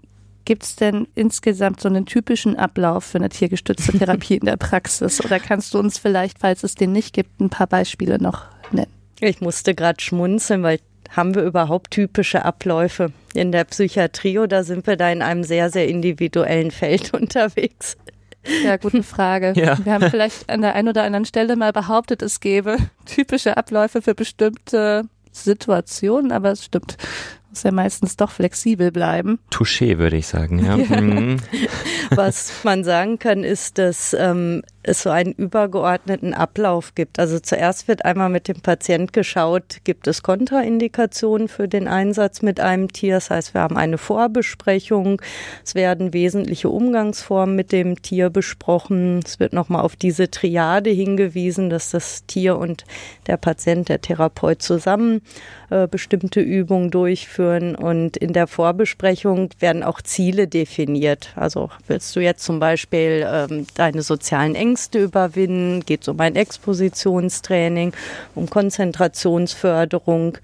Gibt 0.49 0.63
es 0.63 0.77
denn 0.77 1.07
insgesamt 1.15 1.79
so 1.79 1.91
einen 1.91 2.07
typischen 2.07 2.57
Ablauf 2.57 3.05
für 3.05 3.19
eine 3.19 3.29
tiergestützte 3.29 3.93
Therapie 3.99 4.37
in 4.37 4.47
der 4.47 4.57
Praxis? 4.57 5.23
Oder 5.23 5.41
kannst 5.41 5.75
du 5.75 5.79
uns 5.79 5.99
vielleicht, 5.99 6.39
falls 6.39 6.63
es 6.63 6.75
den 6.75 6.91
nicht 6.91 7.13
gibt, 7.13 7.39
ein 7.39 7.51
paar 7.51 7.67
Beispiele 7.67 8.17
noch 8.19 8.47
nennen? 8.71 8.91
Ich 9.21 9.43
musste 9.43 9.75
gerade 9.75 10.01
schmunzeln, 10.01 10.63
weil 10.63 10.81
haben 11.15 11.35
wir 11.35 11.43
überhaupt 11.43 11.91
typische 11.91 12.47
Abläufe 12.47 13.13
in 13.35 13.53
der 13.53 13.65
Psychiatrie 13.65 14.39
oder 14.39 14.65
sind 14.65 14.87
wir 14.87 14.97
da 14.97 15.11
in 15.11 15.21
einem 15.21 15.45
sehr, 15.45 15.69
sehr 15.69 15.87
individuellen 15.87 16.71
Feld 16.71 17.13
unterwegs? 17.13 17.99
Ja, 18.65 18.79
gute 18.79 19.03
Frage. 19.03 19.53
Ja. 19.55 19.77
Wir 19.85 19.93
haben 19.93 20.09
vielleicht 20.09 20.49
an 20.49 20.63
der 20.63 20.75
einen 20.75 20.89
oder 20.89 21.03
anderen 21.03 21.27
Stelle 21.27 21.57
mal 21.57 21.75
behauptet, 21.75 22.23
es 22.23 22.41
gäbe 22.41 22.79
typische 23.05 23.59
Abläufe 23.59 24.01
für 24.01 24.15
bestimmte 24.15 25.03
Situationen, 25.31 26.33
aber 26.33 26.53
es 26.53 26.65
stimmt 26.65 26.97
muss 27.51 27.63
ja 27.63 27.73
meistens 27.73 28.17
doch 28.17 28.31
flexibel 28.31 28.93
bleiben. 28.93 29.39
Touché, 29.51 29.99
würde 29.99 30.17
ich 30.17 30.27
sagen, 30.27 30.65
ja. 30.65 30.77
ja. 30.77 31.01
Mhm. 31.01 31.37
Was 32.11 32.65
man 32.65 32.85
sagen 32.85 33.19
kann, 33.19 33.45
ist, 33.45 33.79
dass 33.79 34.15
ähm, 34.19 34.63
es 34.83 35.03
so 35.03 35.11
einen 35.11 35.33
übergeordneten 35.33 36.35
Ablauf 36.35 36.95
gibt. 36.95 37.19
Also 37.19 37.41
zuerst 37.41 37.89
wird 37.89 38.05
einmal 38.05 38.29
mit 38.29 38.49
dem 38.49 38.61
Patient 38.61 39.13
geschaut, 39.13 39.79
gibt 39.85 40.07
es 40.07 40.23
Kontraindikationen 40.23 41.49
für 41.49 41.69
den 41.69 41.89
Einsatz 41.89 42.43
mit 42.43 42.61
einem 42.61 42.93
Tier. 42.93 43.15
Das 43.15 43.31
heißt, 43.31 43.55
wir 43.55 43.61
haben 43.61 43.77
eine 43.77 43.99
Vorbesprechung. 43.99 45.21
Es 45.65 45.75
werden 45.75 46.13
wesentliche 46.13 46.69
Umgangsformen 46.69 47.57
mit 47.57 47.73
dem 47.73 48.01
Tier 48.03 48.31
besprochen. 48.31 49.21
Es 49.25 49.41
wird 49.41 49.53
nochmal 49.53 49.83
auf 49.83 49.97
diese 49.97 50.31
Triade 50.31 50.91
hingewiesen, 50.91 51.71
dass 51.71 51.91
das 51.91 52.25
Tier 52.27 52.57
und 52.57 52.85
der 53.27 53.37
Patient, 53.37 53.89
der 53.89 54.01
Therapeut 54.01 54.63
zusammen 54.63 55.23
äh, 55.71 55.87
bestimmte 55.89 56.41
Übungen 56.41 56.91
durchführen. 56.91 57.75
Und 57.75 58.17
in 58.17 58.33
der 58.33 58.47
Vorbesprechung 58.47 59.51
werden 59.59 59.83
auch 59.83 60.01
Ziele 60.01 60.47
definiert. 60.47 61.33
Also 61.35 61.71
willst 61.89 62.15
du 62.15 62.21
jetzt 62.21 62.45
zum 62.45 62.61
Beispiel 62.61 63.27
ähm, 63.29 63.67
deine 63.75 64.03
sozialen 64.03 64.55
Ängste 64.69 65.03
überwinden? 65.03 65.85
Geht 65.87 66.03
es 66.03 66.09
um 66.09 66.21
ein 66.21 66.37
Expositionstraining, 66.37 67.95
um 68.35 68.51
Konzentrationsförderung? 68.51 70.37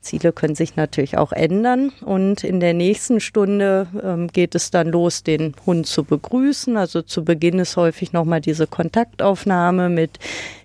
Ziele 0.00 0.32
können 0.32 0.54
sich 0.54 0.74
natürlich 0.74 1.16
auch 1.16 1.32
ändern. 1.32 1.92
Und 2.00 2.42
in 2.42 2.58
der 2.58 2.74
nächsten 2.74 3.20
Stunde 3.20 3.86
ähm, 4.02 4.28
geht 4.28 4.56
es 4.56 4.72
dann 4.72 4.88
los, 4.88 5.22
den 5.22 5.54
Hund 5.64 5.86
zu 5.86 6.02
begrüßen. 6.02 6.76
Also 6.76 7.02
zu 7.02 7.24
Beginn 7.24 7.60
ist 7.60 7.76
häufig 7.76 8.12
nochmal 8.12 8.40
diese 8.40 8.66
Kontaktaufnahme 8.66 9.88
mit 9.88 10.18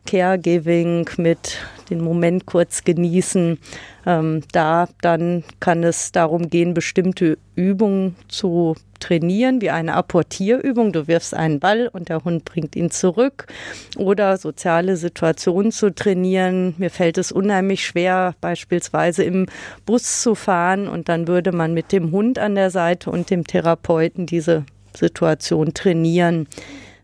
Caregiving, 0.08 1.08
mit 1.17 1.58
den 1.90 2.02
Moment 2.02 2.46
kurz 2.46 2.84
genießen. 2.84 3.60
Ähm, 4.06 4.42
da 4.52 4.88
dann 5.02 5.44
kann 5.60 5.84
es 5.84 6.12
darum 6.12 6.50
gehen, 6.50 6.74
bestimmte 6.74 7.38
Übungen 7.56 8.16
zu 8.28 8.75
trainieren, 9.00 9.62
wie 9.62 9.70
eine 9.70 9.94
Apportierübung. 9.94 10.94
Du 10.94 11.08
wirfst 11.08 11.34
einen 11.34 11.60
Ball 11.60 11.90
und 11.92 12.10
der 12.10 12.24
Hund 12.24 12.46
bringt 12.46 12.75
ihn 12.75 12.90
zurück. 12.90 13.48
Oder 13.98 14.38
soziale 14.38 14.96
Situationen 14.96 15.72
zu 15.72 15.94
trainieren. 15.94 16.74
Mir 16.78 16.90
fällt 16.90 17.18
es 17.18 17.32
unheimlich 17.32 17.86
schwer, 17.86 18.36
beispielsweise 18.42 19.24
im 19.24 19.48
Bus 19.86 20.22
zu 20.22 20.36
fahren 20.36 20.88
und 20.88 21.10
dann 21.10 21.28
würde 21.28 21.52
man 21.52 21.74
mit 21.74 21.92
dem 21.92 22.12
Hund 22.12 22.40
an 22.40 22.56
der 22.56 22.70
Seite 22.70 23.10
und 23.10 23.30
dem 23.30 23.46
Therapeuten 23.46 24.25
diese 24.25 24.66
Situation 24.96 25.74
trainieren. 25.74 26.48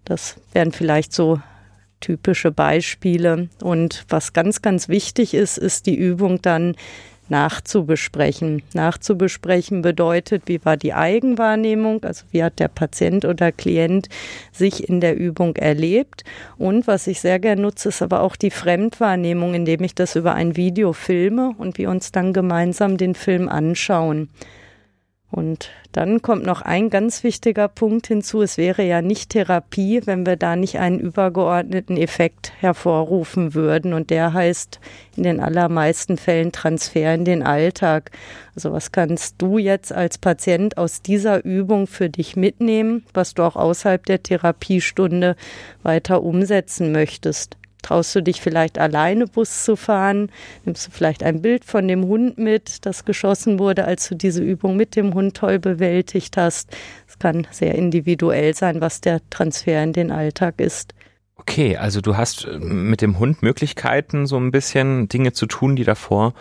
Das 0.05 0.37
wären 0.53 0.71
vielleicht 0.71 1.13
so 1.13 1.39
typische 1.99 2.51
Beispiele. 2.51 3.49
Und 3.61 4.05
was 4.09 4.33
ganz, 4.33 4.61
ganz 4.61 4.89
wichtig 4.89 5.33
ist, 5.33 5.57
ist 5.57 5.85
die 5.85 5.95
Übung 5.95 6.41
dann 6.41 6.75
nachzubesprechen. 7.29 8.63
Nachzubesprechen 8.73 9.81
bedeutet, 9.81 10.43
wie 10.45 10.63
war 10.65 10.77
die 10.77 10.93
Eigenwahrnehmung, 10.93 12.03
also 12.03 12.25
wie 12.31 12.43
hat 12.43 12.59
der 12.59 12.67
Patient 12.67 13.25
oder 13.25 13.51
Klient 13.51 14.09
sich 14.51 14.89
in 14.89 14.99
der 14.99 15.15
Übung 15.15 15.55
erlebt. 15.55 16.23
Und 16.57 16.87
was 16.87 17.07
ich 17.07 17.21
sehr 17.21 17.39
gerne 17.39 17.61
nutze, 17.61 17.89
ist 17.89 18.01
aber 18.01 18.21
auch 18.21 18.35
die 18.35 18.51
Fremdwahrnehmung, 18.51 19.53
indem 19.53 19.83
ich 19.83 19.95
das 19.95 20.15
über 20.15 20.33
ein 20.33 20.55
Video 20.55 20.93
filme 20.93 21.53
und 21.57 21.77
wir 21.77 21.89
uns 21.89 22.11
dann 22.11 22.33
gemeinsam 22.33 22.97
den 22.97 23.15
Film 23.15 23.47
anschauen. 23.47 24.29
Und 25.31 25.69
dann 25.91 26.23
kommt 26.23 26.43
noch 26.43 26.63
ein 26.63 26.89
ganz 26.89 27.23
wichtiger 27.23 27.67
Punkt 27.67 28.07
hinzu. 28.07 28.41
Es 28.41 28.57
wäre 28.57 28.83
ja 28.83 29.03
nicht 29.03 29.29
Therapie, 29.29 30.01
wenn 30.05 30.25
wir 30.25 30.37
da 30.37 30.55
nicht 30.55 30.79
einen 30.79 30.99
übergeordneten 30.99 31.97
Effekt 31.97 32.51
hervorrufen 32.59 33.53
würden. 33.53 33.93
Und 33.93 34.09
der 34.09 34.33
heißt 34.33 34.79
in 35.15 35.23
den 35.23 35.39
allermeisten 35.39 36.17
Fällen 36.17 36.51
Transfer 36.51 37.13
in 37.13 37.25
den 37.25 37.43
Alltag. 37.43 38.09
Also 38.55 38.71
was 38.71 38.91
kannst 38.91 39.35
du 39.37 39.59
jetzt 39.59 39.93
als 39.93 40.17
Patient 40.17 40.77
aus 40.77 41.03
dieser 41.03 41.45
Übung 41.45 41.85
für 41.85 42.09
dich 42.09 42.35
mitnehmen, 42.35 43.05
was 43.13 43.35
du 43.35 43.43
auch 43.43 43.55
außerhalb 43.55 44.03
der 44.05 44.23
Therapiestunde 44.23 45.35
weiter 45.83 46.23
umsetzen 46.23 46.91
möchtest? 46.91 47.58
Traust 47.81 48.15
du 48.15 48.21
dich 48.21 48.41
vielleicht 48.41 48.77
alleine 48.77 49.25
Bus 49.25 49.63
zu 49.63 49.75
fahren? 49.75 50.31
Nimmst 50.65 50.87
du 50.87 50.91
vielleicht 50.91 51.23
ein 51.23 51.41
Bild 51.41 51.65
von 51.65 51.87
dem 51.87 52.05
Hund 52.05 52.37
mit, 52.37 52.85
das 52.85 53.05
geschossen 53.05 53.59
wurde, 53.59 53.85
als 53.85 54.09
du 54.09 54.15
diese 54.15 54.43
Übung 54.43 54.75
mit 54.75 54.95
dem 54.95 55.13
Hund 55.13 55.37
toll 55.37 55.59
bewältigt 55.59 56.37
hast? 56.37 56.75
Es 57.07 57.19
kann 57.19 57.47
sehr 57.51 57.75
individuell 57.75 58.53
sein, 58.53 58.81
was 58.81 59.01
der 59.01 59.21
Transfer 59.29 59.81
in 59.81 59.93
den 59.93 60.11
Alltag 60.11 60.55
ist. 60.59 60.93
Okay, 61.39 61.77
also 61.77 62.01
du 62.01 62.17
hast 62.17 62.45
äh, 62.45 62.59
mit 62.59 63.01
dem 63.01 63.17
Hund 63.17 63.41
Möglichkeiten, 63.41 64.27
so 64.27 64.37
ein 64.37 64.51
bisschen 64.51 65.07
Dinge 65.07 65.31
zu 65.31 65.45
tun, 65.45 65.75
die 65.77 65.85
davor 65.85 66.33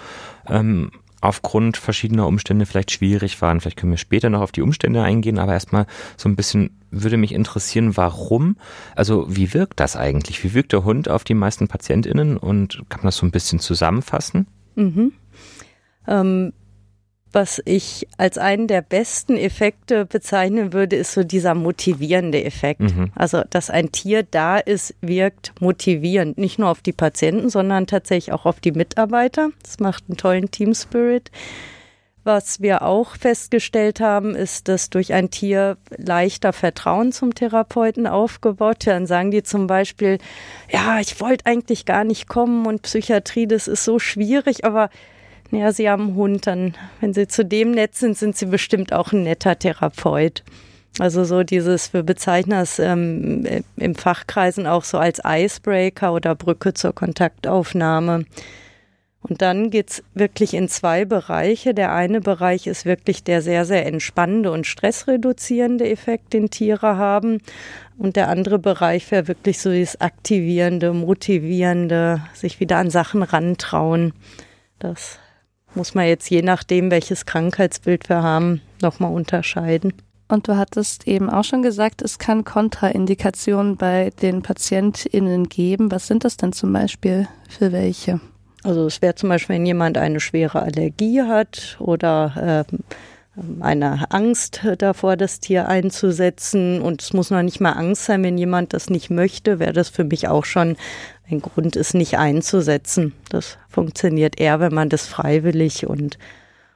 ähm, 0.49 0.90
aufgrund 1.20 1.76
verschiedener 1.76 2.26
Umstände 2.26 2.66
vielleicht 2.66 2.90
schwierig 2.90 3.40
waren. 3.42 3.60
Vielleicht 3.60 3.76
können 3.76 3.92
wir 3.92 3.98
später 3.98 4.30
noch 4.30 4.40
auf 4.40 4.52
die 4.52 4.62
Umstände 4.62 5.02
eingehen, 5.02 5.38
aber 5.38 5.52
erstmal 5.52 5.87
so 6.16 6.28
ein 6.28 6.37
bisschen 6.37 6.70
würde 6.90 7.16
mich 7.16 7.32
interessieren, 7.32 7.96
warum, 7.96 8.56
also 8.94 9.26
wie 9.28 9.52
wirkt 9.52 9.80
das 9.80 9.96
eigentlich? 9.96 10.42
Wie 10.44 10.54
wirkt 10.54 10.72
der 10.72 10.84
Hund 10.84 11.08
auf 11.08 11.25
die 11.25 11.34
meisten 11.34 11.68
PatientInnen 11.68 12.37
und 12.37 12.84
kann 12.88 13.00
man 13.00 13.08
das 13.08 13.16
so 13.16 13.26
ein 13.26 13.30
bisschen 13.30 13.58
zusammenfassen? 13.58 14.46
Mhm. 14.75 15.12
Ähm, 16.06 16.52
was 17.32 17.61
ich 17.64 18.06
als 18.16 18.38
einen 18.38 18.66
der 18.66 18.82
besten 18.82 19.37
Effekte 19.37 20.06
bezeichnen 20.06 20.73
würde, 20.73 20.97
ist 20.97 21.12
so 21.12 21.23
dieser 21.23 21.54
motivierende 21.54 22.42
Effekt. 22.44 22.80
Mhm. 22.80 23.12
Also, 23.14 23.42
dass 23.50 23.70
ein 23.70 23.92
Tier 23.92 24.23
da 24.23 24.58
ist, 24.58 24.94
wirkt 25.00 25.52
motivierend. 25.61 26.38
Nicht 26.38 26.58
nur 26.58 26.70
auf 26.70 26.80
die 26.80 26.92
Patienten, 26.92 27.50
sondern 27.50 27.87
tatsächlich 27.87 28.32
auch 28.32 28.47
auf 28.47 28.61
die 28.61 28.73
Mitarbeiter. 28.73 29.50
Das 29.62 29.78
macht 29.78 30.04
einen 30.08 30.16
tollen 30.16 30.50
Team 30.50 30.75
Spirit. 30.75 31.30
Was 32.25 32.61
wir 32.61 32.82
auch 32.82 33.16
festgestellt 33.16 34.00
haben, 34.00 34.35
ist, 34.35 34.68
dass 34.68 34.90
durch 34.90 35.14
ein 35.14 35.30
Tier 35.30 35.78
leichter 35.97 36.52
Vertrauen 36.52 37.11
zum 37.11 37.35
Therapeuten 37.35 38.06
aufgebaut 38.06 38.85
wird. 38.85 38.97
Dann 38.97 39.06
sagen 39.06 39.30
die 39.30 39.42
zum 39.42 39.66
Beispiel, 39.66 40.18
ja, 40.70 41.00
ich 41.00 41.20
wollte 41.20 41.47
eigentlich 41.47 41.87
gar 41.87 42.04
nicht 42.04 42.28
kommen 42.28 42.66
und 42.66 42.82
Psychiatrie, 42.82 43.47
das 43.47 43.66
ist 43.66 43.85
so 43.85 43.99
schwierig, 43.99 44.64
aber 44.64 44.90
ja, 45.50 45.73
Sie 45.73 45.88
haben 45.88 46.09
einen 46.09 46.14
Hund, 46.17 46.47
dann, 46.47 46.75
wenn 47.00 47.14
Sie 47.14 47.26
zu 47.26 47.45
dem 47.45 47.71
nett 47.71 47.95
sind, 47.95 48.17
sind 48.19 48.37
Sie 48.37 48.47
bestimmt 48.47 48.93
auch 48.93 49.12
ein 49.12 49.23
netter 49.23 49.59
Therapeut. 49.59 50.43
Also 50.99 51.25
so 51.25 51.43
dieses, 51.43 51.93
wir 51.93 52.02
bezeichnen 52.02 52.59
das 52.59 52.78
ähm, 52.78 53.47
im 53.76 53.95
Fachkreisen 53.95 54.67
auch 54.67 54.85
so 54.85 54.99
als 54.99 55.21
Icebreaker 55.25 56.12
oder 56.12 56.35
Brücke 56.35 56.75
zur 56.75 56.93
Kontaktaufnahme. 56.93 58.25
Und 59.21 59.43
dann 59.43 59.71
geht's 59.71 60.02
wirklich 60.14 60.55
in 60.55 60.69
zwei 60.69 61.05
Bereiche. 61.05 61.75
Der 61.75 61.93
eine 61.93 62.21
Bereich 62.21 62.67
ist 62.67 62.85
wirklich 62.85 63.25
der 63.25 63.43
sehr, 63.43 63.64
sehr 63.64 63.87
entspannende 63.87 64.50
und 64.50 64.67
stressreduzierende 64.67 65.88
Effekt, 65.88 66.33
den 66.33 66.50
Tiere 66.50 66.97
haben. 66.97 67.40
Und 67.99 68.17
der 68.17 68.28
andere 68.28 68.59
Bereich 68.59 69.11
wäre 69.11 69.28
wirklich 69.28 69.61
so 69.61 69.71
dieses 69.71 70.00
aktivierende, 70.00 70.93
motivierende, 70.93 72.23
sich 72.33 72.61
wieder 72.61 72.78
an 72.78 72.90
Sachen 72.90 73.23
rantrauen. 73.23 74.12
Das 74.78 75.19
muss 75.75 75.94
man 75.94 76.06
jetzt 76.06 76.28
je 76.30 76.42
nachdem, 76.42 76.90
welches 76.90 77.26
Krankheitsbild 77.26 78.08
wir 78.08 78.22
haben, 78.22 78.60
nochmal 78.82 79.12
unterscheiden. 79.12 79.92
Und 80.28 80.46
du 80.46 80.56
hattest 80.56 81.08
eben 81.08 81.30
auch 81.30 81.44
schon 81.44 81.62
gesagt, 81.62 82.02
es 82.02 82.18
kann 82.18 82.44
Kontraindikationen 82.44 83.76
bei 83.76 84.10
den 84.20 84.42
PatientInnen 84.42 85.48
geben. 85.48 85.90
Was 85.90 86.06
sind 86.06 86.25
das 86.25 86.37
denn 86.37 86.52
zum 86.52 86.72
Beispiel 86.72 87.26
für 87.48 87.72
welche? 87.72 88.20
Also 88.62 88.87
es 88.87 89.00
wäre 89.00 89.14
zum 89.14 89.30
Beispiel, 89.30 89.56
wenn 89.56 89.64
jemand 89.64 89.96
eine 89.96 90.20
schwere 90.20 90.60
Allergie 90.60 91.22
hat 91.22 91.76
oder 91.80 92.66
äh, 92.68 92.76
eine 93.60 94.10
Angst 94.10 94.60
davor, 94.78 95.16
das 95.16 95.40
Tier 95.40 95.68
einzusetzen. 95.68 96.82
Und 96.82 97.00
es 97.00 97.12
muss 97.12 97.30
noch 97.30 97.42
nicht 97.42 97.60
mal 97.60 97.72
Angst 97.72 98.04
sein, 98.04 98.22
wenn 98.22 98.37
jemand 98.37 98.75
das 98.75 98.90
nicht 98.90 99.08
möchte, 99.10 99.58
wäre 99.58 99.72
das 99.72 99.88
für 99.88 100.04
mich 100.04 100.28
auch 100.28 100.44
schon 100.44 100.76
ein 101.30 101.40
Grund, 101.40 101.76
es 101.76 101.94
nicht 101.94 102.18
einzusetzen. 102.18 103.12
Das 103.28 103.58
funktioniert 103.68 104.40
eher, 104.40 104.61
wenn 104.61 104.75
man 104.75 104.88
das 104.88 105.06
freiwillig 105.06 105.87
und 105.87 106.18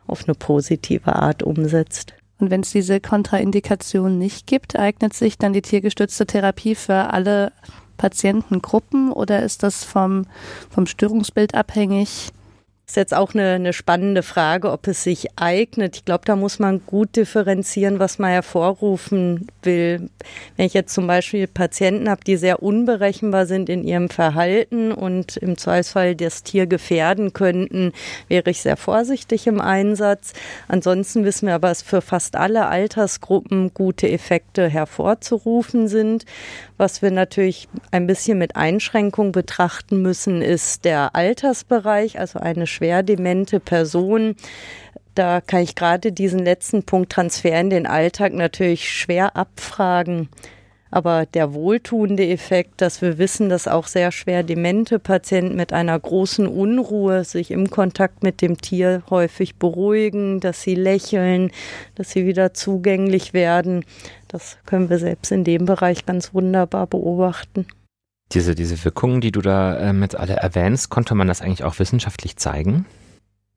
auf 0.06 0.24
eine 0.24 0.34
positive 0.34 1.14
Art 1.14 1.42
umsetzt. 1.42 2.14
Und 2.38 2.50
wenn 2.50 2.62
es 2.62 2.72
diese 2.72 3.00
Kontraindikation 3.00 4.18
nicht 4.18 4.46
gibt, 4.46 4.76
eignet 4.76 5.14
sich 5.14 5.38
dann 5.38 5.52
die 5.52 5.62
tiergestützte 5.62 6.26
Therapie 6.26 6.74
für 6.74 7.12
alle 7.12 7.52
Patientengruppen 7.96 9.12
oder 9.12 9.42
ist 9.42 9.62
das 9.62 9.84
vom, 9.84 10.26
vom 10.68 10.86
Störungsbild 10.86 11.54
abhängig? 11.54 12.32
Ist 12.86 12.96
jetzt 12.96 13.14
auch 13.14 13.32
eine, 13.32 13.52
eine 13.52 13.72
spannende 13.72 14.22
Frage, 14.22 14.70
ob 14.70 14.86
es 14.86 15.02
sich 15.02 15.28
eignet. 15.36 15.96
Ich 15.96 16.04
glaube, 16.04 16.24
da 16.26 16.36
muss 16.36 16.58
man 16.58 16.84
gut 16.84 17.16
differenzieren, 17.16 17.98
was 17.98 18.18
man 18.18 18.30
hervorrufen 18.30 19.46
will. 19.62 20.10
Wenn 20.56 20.66
ich 20.66 20.74
jetzt 20.74 20.92
zum 20.92 21.06
Beispiel 21.06 21.46
Patienten 21.46 22.10
habe, 22.10 22.24
die 22.24 22.36
sehr 22.36 22.62
unberechenbar 22.62 23.46
sind 23.46 23.68
in 23.68 23.84
ihrem 23.84 24.10
Verhalten 24.10 24.92
und 24.92 25.36
im 25.36 25.56
Zweifelsfall 25.56 26.16
das 26.16 26.42
Tier 26.42 26.66
gefährden 26.66 27.32
könnten, 27.32 27.92
wäre 28.28 28.50
ich 28.50 28.60
sehr 28.60 28.76
vorsichtig 28.76 29.46
im 29.46 29.60
Einsatz. 29.60 30.32
Ansonsten 30.68 31.24
wissen 31.24 31.46
wir 31.46 31.54
aber, 31.54 31.68
dass 31.68 31.82
für 31.82 32.02
fast 32.02 32.36
alle 32.36 32.66
Altersgruppen 32.66 33.72
gute 33.72 34.10
Effekte 34.10 34.68
hervorzurufen 34.68 35.88
sind. 35.88 36.26
Was 36.76 37.00
wir 37.00 37.12
natürlich 37.12 37.68
ein 37.92 38.08
bisschen 38.08 38.38
mit 38.38 38.56
Einschränkung 38.56 39.30
betrachten 39.30 40.02
müssen, 40.02 40.42
ist 40.42 40.84
der 40.84 41.14
Altersbereich, 41.14 42.18
also 42.18 42.40
eine 42.40 42.66
demente 43.02 43.60
Person. 43.60 44.36
Da 45.14 45.40
kann 45.40 45.62
ich 45.62 45.74
gerade 45.74 46.12
diesen 46.12 46.40
letzten 46.40 46.84
Punkt 46.84 47.12
Transfer 47.12 47.60
in 47.60 47.70
den 47.70 47.86
Alltag 47.86 48.32
natürlich 48.32 48.90
schwer 48.90 49.36
abfragen. 49.36 50.28
Aber 50.90 51.24
der 51.24 51.54
wohltuende 51.54 52.28
Effekt, 52.28 52.82
dass 52.82 53.00
wir 53.00 53.16
wissen, 53.16 53.48
dass 53.48 53.66
auch 53.66 53.86
sehr 53.86 54.12
schwer 54.12 54.42
demente 54.42 54.98
Patienten 54.98 55.56
mit 55.56 55.72
einer 55.72 55.98
großen 55.98 56.46
Unruhe 56.46 57.24
sich 57.24 57.50
im 57.50 57.70
Kontakt 57.70 58.22
mit 58.22 58.42
dem 58.42 58.58
Tier 58.60 59.02
häufig 59.08 59.56
beruhigen, 59.56 60.40
dass 60.40 60.60
sie 60.60 60.74
lächeln, 60.74 61.50
dass 61.94 62.10
sie 62.10 62.26
wieder 62.26 62.52
zugänglich 62.52 63.32
werden, 63.32 63.86
das 64.28 64.58
können 64.66 64.90
wir 64.90 64.98
selbst 64.98 65.30
in 65.32 65.44
dem 65.44 65.66
Bereich 65.66 66.06
ganz 66.06 66.34
wunderbar 66.34 66.86
beobachten. 66.86 67.66
Diese, 68.32 68.54
diese 68.54 68.82
Wirkungen, 68.84 69.20
die 69.20 69.32
du 69.32 69.40
da 69.40 69.78
ähm, 69.78 70.02
jetzt 70.02 70.16
alle 70.16 70.34
erwähnst, 70.34 70.90
konnte 70.90 71.14
man 71.14 71.28
das 71.28 71.42
eigentlich 71.42 71.64
auch 71.64 71.78
wissenschaftlich 71.78 72.36
zeigen? 72.36 72.86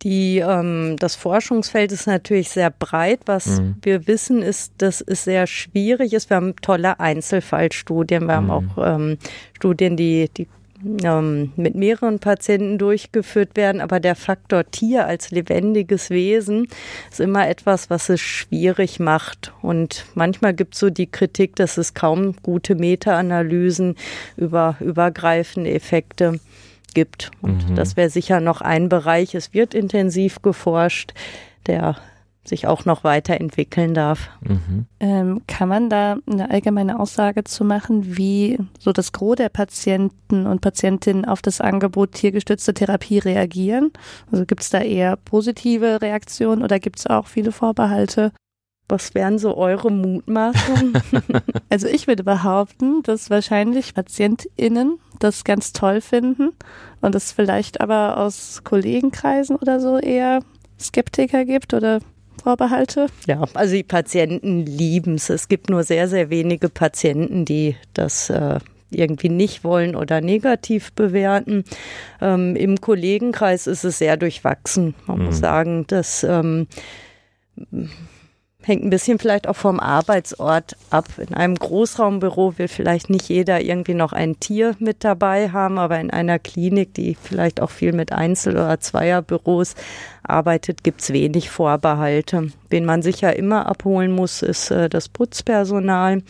Die, 0.04 0.40
ähm, 0.40 0.98
das 1.00 1.16
Forschungsfeld 1.16 1.92
ist 1.92 2.06
natürlich 2.06 2.50
sehr 2.50 2.70
breit. 2.70 3.22
Was 3.26 3.60
mhm. 3.60 3.76
wir 3.82 4.08
wissen, 4.08 4.42
ist, 4.42 4.74
dass 4.80 5.02
es 5.02 5.24
sehr 5.24 5.48
schwierig 5.48 6.14
ist. 6.14 6.30
Wir 6.30 6.38
haben 6.38 6.56
tolle 6.58 7.00
Einzelfallstudien. 7.00 8.28
Wir 8.28 8.42
mhm. 8.42 8.52
haben 8.52 8.76
auch 8.78 8.96
ähm, 8.96 9.18
Studien, 9.56 9.96
die, 9.96 10.30
die 10.36 10.48
ähm, 11.04 11.52
mit 11.56 11.76
mehreren 11.76 12.20
Patienten 12.20 12.78
durchgeführt 12.78 13.56
werden, 13.56 13.82
aber 13.82 14.00
der 14.00 14.16
Faktor 14.16 14.66
Tier 14.70 15.06
als 15.06 15.32
lebendiges 15.32 16.10
Wesen 16.10 16.68
ist 17.10 17.20
immer 17.20 17.48
etwas, 17.48 17.90
was 17.90 18.10
es 18.10 18.22
schwierig 18.22 19.00
macht. 19.00 19.54
Und 19.62 20.06
manchmal 20.16 20.54
gibt 20.54 20.74
es 20.74 20.80
so 20.80 20.90
die 20.90 21.10
Kritik, 21.10 21.56
dass 21.56 21.78
es 21.78 21.94
kaum 21.94 22.36
gute 22.44 22.76
Meta-Analysen 22.76 23.96
über 24.38 24.78
übergreifende 24.80 25.72
Effekte 25.72 26.40
gibt. 26.94 27.32
Und 27.42 27.70
mhm. 27.70 27.76
das 27.76 27.96
wäre 27.96 28.10
sicher 28.10 28.40
noch 28.40 28.62
ein 28.62 28.90
Bereich. 28.90 29.36
Es 29.36 29.54
wird 29.54 29.74
intensiv 29.74 30.42
geforscht, 30.42 31.14
der 31.68 31.98
sich 32.48 32.68
auch 32.68 32.86
noch 32.86 33.04
weiterentwickeln 33.04 33.94
darf. 33.94 34.30
Mhm. 34.42 34.86
Ähm, 35.00 35.42
kann 35.48 35.70
man 35.70 35.90
da 35.90 36.18
eine 36.30 36.50
allgemeine 36.50 37.00
Aussage 37.00 37.44
zu 37.44 37.64
machen, 37.64 38.18
wie 38.18 38.60
so 38.80 38.92
das 38.92 39.12
Gros 39.12 39.36
der 39.36 39.50
Patienten 39.50 40.46
und 40.46 40.62
Patientinnen 40.62 41.26
auf 41.26 41.42
das 41.42 41.62
Angebot 41.62 42.14
tiergestützte 42.14 42.74
Therapie 42.74 43.20
reagieren? 43.20 43.92
Also 44.32 44.46
gibt 44.46 44.62
es 44.62 44.70
da 44.70 44.80
eher 44.80 45.16
positive 45.18 46.02
Reaktionen 46.02 46.64
oder 46.64 46.80
gibt 46.80 47.00
es 47.00 47.08
auch 47.08 47.28
viele 47.28 47.52
Vorbehalte? 47.52 48.32
Was 48.88 49.16
wären 49.16 49.40
so 49.40 49.58
eure 49.58 49.92
Mutmaßungen? 49.92 50.94
also 51.70 51.88
ich 51.88 52.08
würde 52.08 52.24
behaupten, 52.24 53.02
dass 53.04 53.30
wahrscheinlich 53.30 53.96
PatientInnen 53.96 55.00
das 55.20 55.44
ganz 55.44 55.74
toll 55.74 56.02
finden 56.02 56.52
und 57.02 57.16
es 57.16 57.32
vielleicht 57.32 57.82
aber 57.82 58.18
aus 58.18 58.62
Kollegenkreisen 58.64 59.56
oder 59.56 59.80
so 59.80 59.98
eher 59.98 60.42
Skeptiker 60.80 61.46
gibt 61.46 61.74
oder 61.74 62.00
Vorbehalte? 62.46 63.08
Ja, 63.26 63.44
also 63.56 63.74
die 63.74 63.82
Patienten 63.82 64.68
lieben 64.68 65.16
es. 65.16 65.32
Es 65.32 65.48
gibt 65.48 65.68
nur 65.72 65.82
sehr, 65.82 66.08
sehr 66.08 66.30
wenige 66.30 66.70
Patienten, 66.70 67.44
die 67.44 67.76
das 67.94 68.30
äh, 68.30 68.60
irgendwie 68.92 69.30
nicht 69.30 69.64
wollen 69.64 69.96
oder 69.96 70.22
negativ 70.22 70.94
bewerten. 70.94 71.64
Ähm, 72.22 72.56
Im 72.56 72.80
Kollegenkreis 72.80 73.66
ist 73.66 73.84
es 73.84 73.98
sehr 73.98 74.16
durchwachsen. 74.16 74.94
Man 75.08 75.18
mhm. 75.18 75.26
muss 75.26 75.40
sagen, 75.40 75.88
dass 75.88 76.24
ähm, 76.24 76.68
hängt 78.66 78.84
ein 78.84 78.90
bisschen 78.90 79.20
vielleicht 79.20 79.48
auch 79.48 79.56
vom 79.56 79.80
Arbeitsort 79.80 80.76
ab. 80.90 81.06
In 81.18 81.34
einem 81.36 81.56
Großraumbüro 81.56 82.58
will 82.58 82.68
vielleicht 82.68 83.10
nicht 83.10 83.30
jeder 83.30 83.62
irgendwie 83.62 83.94
noch 83.94 84.12
ein 84.12 84.40
Tier 84.40 84.76
mit 84.80 85.04
dabei 85.04 85.52
haben, 85.52 85.78
aber 85.78 86.00
in 86.00 86.10
einer 86.10 86.40
Klinik, 86.40 86.94
die 86.96 87.16
vielleicht 87.16 87.62
auch 87.62 87.70
viel 87.70 87.94
mit 87.94 88.12
Einzel- 88.12 88.56
oder 88.56 88.80
Zweierbüros 88.80 89.76
arbeitet, 90.24 90.84
gibt 90.84 91.02
es 91.02 91.14
wenig 91.14 91.52
Vorbehalte. 91.52 92.52
Wen 92.70 92.86
man 92.86 93.04
sicher 93.04 93.36
immer 93.36 93.68
abholen 93.68 94.12
muss, 94.12 94.42
ist 94.42 94.72
äh, 94.72 94.90
das 94.90 95.10
Putzpersonal. 95.10 96.24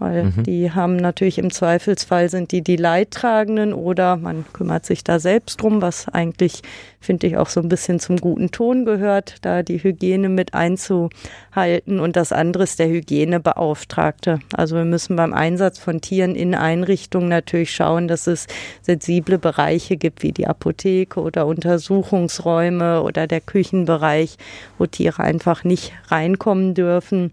Weil 0.00 0.24
mhm. 0.24 0.42
die 0.42 0.72
haben 0.72 0.96
natürlich 0.96 1.38
im 1.38 1.50
Zweifelsfall 1.50 2.28
sind 2.28 2.50
die 2.52 2.62
die 2.62 2.76
Leidtragenden 2.76 3.72
oder 3.72 4.16
man 4.16 4.44
kümmert 4.52 4.86
sich 4.86 5.04
da 5.04 5.20
selbst 5.20 5.62
drum, 5.62 5.82
was 5.82 6.08
eigentlich 6.08 6.62
finde 7.00 7.26
ich 7.26 7.36
auch 7.36 7.48
so 7.48 7.60
ein 7.60 7.68
bisschen 7.68 8.00
zum 8.00 8.16
guten 8.16 8.50
Ton 8.50 8.84
gehört, 8.84 9.36
da 9.42 9.62
die 9.62 9.82
Hygiene 9.82 10.28
mit 10.28 10.54
einzuhalten 10.54 12.00
und 12.00 12.16
das 12.16 12.32
andere 12.32 12.64
ist 12.64 12.78
der 12.78 12.88
Hygienebeauftragte. 12.88 14.40
Also 14.54 14.76
wir 14.76 14.84
müssen 14.84 15.16
beim 15.16 15.32
Einsatz 15.32 15.78
von 15.78 16.00
Tieren 16.00 16.34
in 16.34 16.54
Einrichtungen 16.54 17.28
natürlich 17.28 17.74
schauen, 17.74 18.08
dass 18.08 18.26
es 18.26 18.46
sensible 18.82 19.38
Bereiche 19.38 19.96
gibt, 19.96 20.22
wie 20.22 20.32
die 20.32 20.46
Apotheke 20.46 21.20
oder 21.20 21.46
Untersuchungsräume 21.46 23.02
oder 23.02 23.26
der 23.26 23.40
Küchenbereich, 23.40 24.36
wo 24.78 24.86
Tiere 24.86 25.22
einfach 25.22 25.64
nicht 25.64 25.92
reinkommen 26.08 26.74
dürfen 26.74 27.32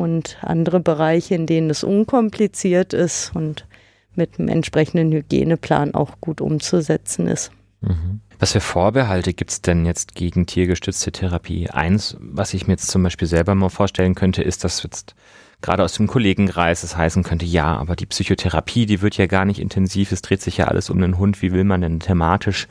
und 0.00 0.38
andere 0.42 0.80
Bereiche, 0.80 1.34
in 1.34 1.46
denen 1.46 1.70
es 1.70 1.84
unkompliziert 1.84 2.92
ist 2.92 3.32
und 3.34 3.66
mit 4.14 4.38
einem 4.38 4.48
entsprechenden 4.48 5.12
Hygieneplan 5.12 5.94
auch 5.94 6.20
gut 6.20 6.40
umzusetzen 6.40 7.26
ist. 7.26 7.52
Mhm. 7.82 8.20
Was 8.38 8.52
für 8.52 8.60
Vorbehalte 8.60 9.34
gibt 9.34 9.50
es 9.50 9.60
denn 9.60 9.84
jetzt 9.84 10.14
gegen 10.14 10.46
tiergestützte 10.46 11.12
Therapie? 11.12 11.68
Eins, 11.68 12.16
was 12.18 12.54
ich 12.54 12.66
mir 12.66 12.72
jetzt 12.72 12.88
zum 12.88 13.02
Beispiel 13.02 13.28
selber 13.28 13.54
mal 13.54 13.68
vorstellen 13.68 14.14
könnte, 14.14 14.42
ist, 14.42 14.64
dass 14.64 14.82
jetzt 14.82 15.14
gerade 15.60 15.84
aus 15.84 15.92
dem 15.92 16.06
Kollegenkreis 16.06 16.82
es 16.82 16.96
heißen 16.96 17.22
könnte, 17.22 17.44
ja, 17.44 17.76
aber 17.76 17.96
die 17.96 18.06
Psychotherapie, 18.06 18.86
die 18.86 19.02
wird 19.02 19.18
ja 19.18 19.26
gar 19.26 19.44
nicht 19.44 19.60
intensiv, 19.60 20.10
es 20.10 20.22
dreht 20.22 20.40
sich 20.40 20.56
ja 20.56 20.68
alles 20.68 20.88
um 20.88 21.00
den 21.00 21.18
Hund, 21.18 21.42
wie 21.42 21.52
will 21.52 21.64
man 21.64 21.82
denn 21.82 22.00
thematisch 22.00 22.66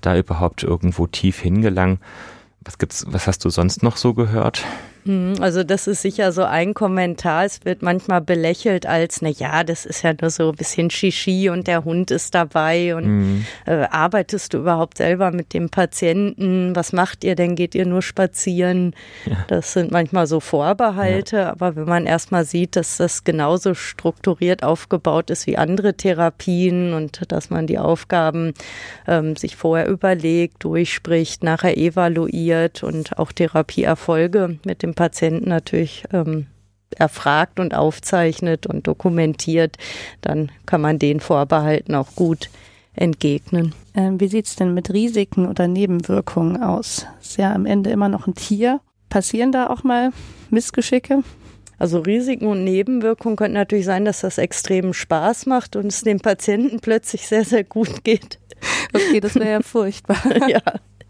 da 0.00 0.16
überhaupt 0.16 0.62
irgendwo 0.62 1.06
tief 1.06 1.38
hingelangen? 1.38 1.98
Was 2.62 2.78
gibt's, 2.78 3.04
was 3.06 3.26
hast 3.26 3.44
du 3.44 3.50
sonst 3.50 3.82
noch 3.82 3.98
so 3.98 4.14
gehört? 4.14 4.64
Hm, 5.04 5.34
also 5.40 5.64
das 5.64 5.86
ist 5.86 6.02
sicher 6.02 6.32
so 6.32 6.44
ein 6.44 6.74
Kommentar. 6.74 7.44
Es 7.44 7.64
wird 7.64 7.82
manchmal 7.82 8.20
belächelt 8.20 8.86
als, 8.86 9.22
na 9.22 9.30
ja, 9.30 9.64
das 9.64 9.86
ist 9.86 10.02
ja 10.02 10.12
nur 10.20 10.30
so 10.30 10.50
ein 10.50 10.56
bisschen 10.56 10.90
Shishi 10.90 11.48
und 11.48 11.66
der 11.66 11.84
Hund 11.84 12.10
ist 12.10 12.34
dabei 12.34 12.94
und 12.94 13.06
mhm. 13.06 13.46
äh, 13.66 13.86
arbeitest 13.90 14.52
du 14.52 14.58
überhaupt 14.58 14.98
selber 14.98 15.30
mit 15.30 15.54
dem 15.54 15.70
Patienten? 15.70 16.76
Was 16.76 16.92
macht 16.92 17.24
ihr 17.24 17.34
denn? 17.34 17.54
Geht 17.54 17.74
ihr 17.74 17.86
nur 17.86 18.02
spazieren? 18.02 18.94
Ja. 19.24 19.44
Das 19.48 19.72
sind 19.72 19.90
manchmal 19.90 20.26
so 20.26 20.40
Vorbehalte, 20.40 21.36
ja. 21.36 21.50
aber 21.50 21.76
wenn 21.76 21.86
man 21.86 22.06
erstmal 22.06 22.44
sieht, 22.44 22.76
dass 22.76 22.98
das 22.98 23.24
genauso 23.24 23.74
strukturiert 23.74 24.62
aufgebaut 24.62 25.30
ist 25.30 25.46
wie 25.46 25.56
andere 25.56 25.94
Therapien 25.94 26.92
und 26.92 27.20
dass 27.32 27.50
man 27.50 27.66
die 27.66 27.78
Aufgaben 27.78 28.52
ähm, 29.06 29.36
sich 29.36 29.56
vorher 29.56 29.88
überlegt, 29.88 30.62
durchspricht, 30.64 31.42
nachher 31.42 31.76
evaluiert 31.76 32.82
und 32.82 33.18
auch 33.18 33.32
Therapieerfolge 33.32 34.58
mit 34.64 34.82
dem 34.82 34.89
dem 34.90 34.94
Patienten 34.94 35.48
natürlich 35.48 36.04
ähm, 36.12 36.46
erfragt 36.96 37.60
und 37.60 37.74
aufzeichnet 37.74 38.66
und 38.66 38.86
dokumentiert, 38.86 39.76
dann 40.20 40.50
kann 40.66 40.80
man 40.80 40.98
den 40.98 41.20
Vorbehalten 41.20 41.94
auch 41.94 42.14
gut 42.14 42.50
entgegnen. 42.94 43.74
Ähm, 43.94 44.20
wie 44.20 44.28
sieht 44.28 44.46
es 44.46 44.56
denn 44.56 44.74
mit 44.74 44.92
Risiken 44.92 45.46
oder 45.46 45.68
Nebenwirkungen 45.68 46.62
aus? 46.62 47.06
Ist 47.20 47.38
ja 47.38 47.52
am 47.52 47.66
Ende 47.66 47.90
immer 47.90 48.08
noch 48.08 48.26
ein 48.26 48.34
Tier. 48.34 48.80
Passieren 49.08 49.52
da 49.52 49.68
auch 49.68 49.84
mal 49.84 50.10
Missgeschicke? 50.50 51.22
Also 51.78 52.00
Risiken 52.00 52.46
und 52.46 52.62
Nebenwirkungen 52.64 53.36
könnten 53.36 53.54
natürlich 53.54 53.86
sein, 53.86 54.04
dass 54.04 54.20
das 54.20 54.38
extrem 54.38 54.92
Spaß 54.92 55.46
macht 55.46 55.76
und 55.76 55.86
es 55.86 56.02
dem 56.02 56.20
Patienten 56.20 56.80
plötzlich 56.80 57.26
sehr, 57.26 57.44
sehr 57.44 57.64
gut 57.64 58.04
geht. 58.04 58.38
Okay, 58.92 59.20
das 59.20 59.34
wäre 59.36 59.50
ja 59.50 59.62
furchtbar. 59.62 60.18
ja. 60.48 60.60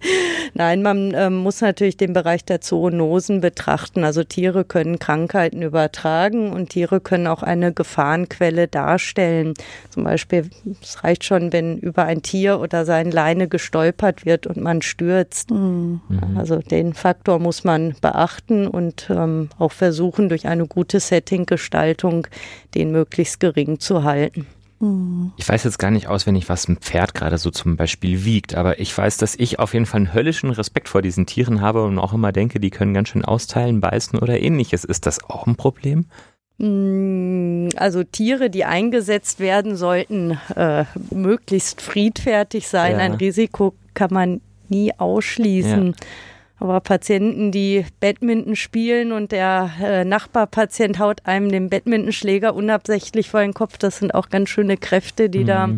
Nein, 0.55 0.83
man 0.83 1.13
ähm, 1.15 1.37
muss 1.37 1.61
natürlich 1.61 1.97
den 1.97 2.13
Bereich 2.13 2.45
der 2.45 2.61
Zoonosen 2.61 3.41
betrachten. 3.41 4.05
Also 4.05 4.25
Tiere 4.25 4.65
können 4.65 4.99
Krankheiten 4.99 5.63
übertragen 5.63 6.53
und 6.53 6.71
Tiere 6.71 7.01
können 7.01 7.27
auch 7.27 7.43
eine 7.43 7.73
Gefahrenquelle 7.73 8.69
darstellen. 8.69 9.55
Zum 9.91 10.05
Beispiel, 10.05 10.51
es 10.83 11.05
reicht 11.05 11.25
schon, 11.25 11.53
wenn 11.53 11.79
über 11.79 12.05
ein 12.05 12.23
Tier 12.23 12.61
oder 12.61 12.85
sein 12.85 13.11
Leine 13.11 13.49
gestolpert 13.49 14.25
wird 14.25 14.47
und 14.47 14.59
man 14.59 14.83
stürzt. 14.83 15.51
Mhm. 15.51 16.01
Also 16.37 16.59
den 16.59 16.95
Faktor 16.95 17.39
muss 17.39 17.65
man 17.65 17.95
beachten 18.01 18.67
und 18.67 19.09
ähm, 19.11 19.51
auch 19.59 19.73
versuchen, 19.73 20.29
durch 20.29 20.47
eine 20.47 20.67
gute 20.67 21.01
Settinggestaltung 21.01 22.27
den 22.75 22.93
möglichst 22.93 23.41
gering 23.41 23.79
zu 23.81 24.05
halten. 24.05 24.47
Ich 25.37 25.47
weiß 25.47 25.65
jetzt 25.65 25.79
gar 25.79 25.91
nicht 25.91 26.07
auswendig, 26.07 26.49
was 26.49 26.67
ein 26.67 26.79
Pferd 26.79 27.15
gerade 27.15 27.37
so 27.37 27.51
zum 27.51 27.77
Beispiel 27.77 28.25
wiegt, 28.25 28.55
aber 28.55 28.81
ich 28.81 28.97
weiß, 28.97 29.19
dass 29.19 29.35
ich 29.35 29.59
auf 29.59 29.75
jeden 29.75 29.85
Fall 29.85 29.99
einen 29.99 30.15
höllischen 30.15 30.51
Respekt 30.51 30.89
vor 30.89 31.03
diesen 31.03 31.27
Tieren 31.27 31.61
habe 31.61 31.85
und 31.85 31.99
auch 31.99 32.15
immer 32.15 32.33
denke, 32.33 32.61
die 32.61 32.71
können 32.71 32.95
ganz 32.95 33.11
schön 33.11 33.25
austeilen, 33.25 33.81
beißen 33.81 34.19
oder 34.19 34.41
ähnliches. 34.41 34.85
Ist 34.85 35.05
das 35.05 35.23
auch 35.29 35.47
ein 35.47 35.57
Problem? 35.57 36.07
Mm, 36.57 37.69
also 37.77 38.05
Tiere, 38.05 38.49
die 38.49 38.65
eingesetzt 38.65 39.39
werden, 39.39 39.77
sollten 39.77 40.39
äh, 40.57 40.85
möglichst 41.11 41.83
friedfertig 41.83 42.67
sein. 42.67 42.93
Ja. 42.93 42.99
Ein 42.99 43.15
Risiko 43.15 43.75
kann 43.93 44.15
man 44.15 44.41
nie 44.71 44.93
ausschließen. 44.97 45.89
Ja. 45.89 46.07
Aber 46.61 46.81
Patienten, 46.81 47.51
die 47.53 47.87
Badminton 48.01 48.55
spielen 48.55 49.13
und 49.13 49.33
der 49.33 49.71
äh, 49.83 50.05
Nachbarpatient 50.05 50.99
haut 50.99 51.25
einem 51.25 51.51
den 51.51 51.71
Badmintonschläger 51.71 52.55
unabsichtlich 52.55 53.31
vor 53.31 53.41
den 53.41 53.55
Kopf, 53.55 53.79
das 53.79 53.99
sind 53.99 54.15
auch 54.15 54.29
ganz 54.29 54.51
schöne 54.51 54.77
Kräfte, 54.77 55.31
die 55.31 55.41
mhm. 55.41 55.47
da 55.47 55.71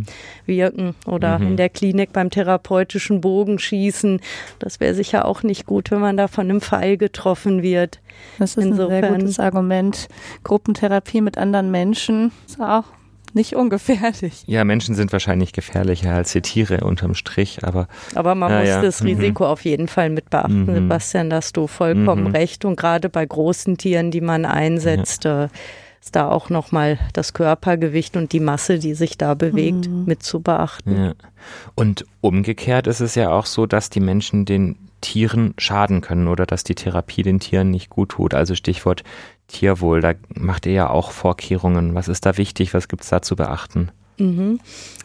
wirken. 0.44 0.96
Oder 1.06 1.38
mhm. 1.38 1.46
in 1.46 1.56
der 1.56 1.68
Klinik 1.68 2.12
beim 2.12 2.30
therapeutischen 2.30 3.20
Bogenschießen. 3.20 4.20
Das 4.58 4.80
wäre 4.80 4.94
sicher 4.94 5.24
auch 5.24 5.44
nicht 5.44 5.66
gut, 5.66 5.92
wenn 5.92 6.00
man 6.00 6.16
da 6.16 6.26
von 6.26 6.50
einem 6.50 6.60
Pfeil 6.60 6.96
getroffen 6.96 7.62
wird. 7.62 8.00
Das 8.40 8.56
ist 8.56 8.64
Insofern. 8.64 9.04
ein 9.04 9.10
sehr 9.10 9.18
gutes 9.18 9.38
Argument. 9.38 10.08
Gruppentherapie 10.42 11.20
mit 11.20 11.38
anderen 11.38 11.70
Menschen 11.70 12.32
ist 12.46 12.60
auch 12.60 12.84
nicht 13.34 13.54
ungefährlich. 13.54 14.44
Ja, 14.46 14.64
Menschen 14.64 14.94
sind 14.94 15.12
wahrscheinlich 15.12 15.52
gefährlicher 15.52 16.14
als 16.14 16.32
die 16.32 16.42
Tiere 16.42 16.80
unterm 16.84 17.14
Strich, 17.14 17.64
aber. 17.64 17.88
Aber 18.14 18.34
man 18.34 18.58
muss 18.58 18.68
ja. 18.68 18.82
das 18.82 19.00
mhm. 19.00 19.08
Risiko 19.08 19.46
auf 19.46 19.64
jeden 19.64 19.88
Fall 19.88 20.10
mit 20.10 20.30
beachten, 20.30 20.66
mhm. 20.66 20.74
Sebastian, 20.74 21.30
da 21.30 21.36
hast 21.36 21.56
du 21.56 21.66
vollkommen 21.66 22.28
mhm. 22.28 22.34
recht. 22.34 22.64
Und 22.64 22.76
gerade 22.76 23.08
bei 23.08 23.24
großen 23.24 23.78
Tieren, 23.78 24.10
die 24.10 24.20
man 24.20 24.44
einsetzt, 24.44 25.24
ja. 25.24 25.44
Äh, 25.44 25.48
ist 26.02 26.16
da 26.16 26.28
auch 26.28 26.50
nochmal 26.50 26.98
das 27.12 27.32
Körpergewicht 27.32 28.16
und 28.16 28.32
die 28.32 28.40
Masse, 28.40 28.80
die 28.80 28.94
sich 28.94 29.18
da 29.18 29.34
bewegt, 29.34 29.88
mhm. 29.88 30.04
mit 30.04 30.22
zu 30.24 30.40
beachten. 30.40 30.96
Ja. 30.96 31.12
Und 31.76 32.04
umgekehrt 32.20 32.88
ist 32.88 33.00
es 33.00 33.14
ja 33.14 33.30
auch 33.30 33.46
so, 33.46 33.66
dass 33.66 33.88
die 33.88 34.00
Menschen 34.00 34.44
den 34.44 34.76
Tieren 35.00 35.54
schaden 35.58 36.00
können 36.00 36.28
oder 36.28 36.46
dass 36.46 36.64
die 36.64 36.74
Therapie 36.74 37.22
den 37.22 37.40
Tieren 37.40 37.70
nicht 37.70 37.90
gut 37.90 38.10
tut. 38.10 38.34
Also 38.34 38.54
Stichwort 38.54 39.04
Tierwohl, 39.52 40.00
da 40.00 40.14
macht 40.34 40.66
ihr 40.66 40.72
ja 40.72 40.90
auch 40.90 41.12
Vorkehrungen. 41.12 41.94
Was 41.94 42.08
ist 42.08 42.26
da 42.26 42.36
wichtig? 42.36 42.74
Was 42.74 42.88
gibt 42.88 43.02
es 43.02 43.10
da 43.10 43.22
zu 43.22 43.36
beachten? 43.36 43.90
Mhm. 44.18 44.60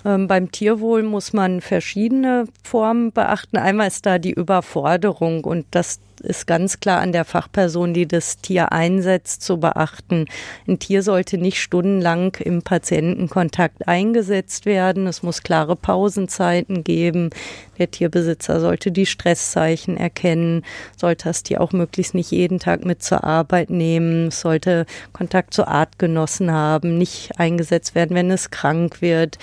Ähm, 0.05 0.27
beim 0.27 0.51
Tierwohl 0.51 1.03
muss 1.03 1.33
man 1.33 1.61
verschiedene 1.61 2.45
Formen 2.63 3.11
beachten. 3.11 3.57
Einmal 3.57 3.87
ist 3.87 4.05
da 4.05 4.19
die 4.19 4.33
Überforderung 4.33 5.43
und 5.43 5.65
das 5.71 5.99
ist 6.21 6.47
ganz 6.47 6.79
klar 6.79 6.99
an 6.99 7.11
der 7.11 7.25
Fachperson, 7.25 7.93
die 7.93 8.07
das 8.07 8.37
Tier 8.37 8.71
einsetzt, 8.71 9.41
zu 9.43 9.59
beachten. 9.59 10.25
Ein 10.67 10.79
Tier 10.79 11.03
sollte 11.03 11.37
nicht 11.37 11.61
stundenlang 11.61 12.35
im 12.39 12.61
Patientenkontakt 12.61 13.87
eingesetzt 13.87 14.65
werden. 14.65 15.07
Es 15.07 15.23
muss 15.23 15.43
klare 15.43 15.75
Pausenzeiten 15.75 16.83
geben. 16.83 17.29
Der 17.77 17.91
Tierbesitzer 17.91 18.59
sollte 18.59 18.91
die 18.91 19.05
Stresszeichen 19.05 19.97
erkennen, 19.97 20.63
sollte 20.95 21.25
das 21.25 21.43
Tier 21.43 21.61
auch 21.61 21.71
möglichst 21.71 22.13
nicht 22.13 22.31
jeden 22.31 22.59
Tag 22.59 22.85
mit 22.85 23.03
zur 23.03 23.23
Arbeit 23.23 23.69
nehmen, 23.69 24.31
sollte 24.31 24.85
Kontakt 25.13 25.53
zu 25.53 25.67
Artgenossen 25.67 26.51
haben, 26.51 26.97
nicht 26.97 27.31
eingesetzt 27.37 27.95
werden, 27.95 28.15
wenn 28.15 28.31
es 28.31 28.49
krank 28.49 29.01
wird. 29.01 29.37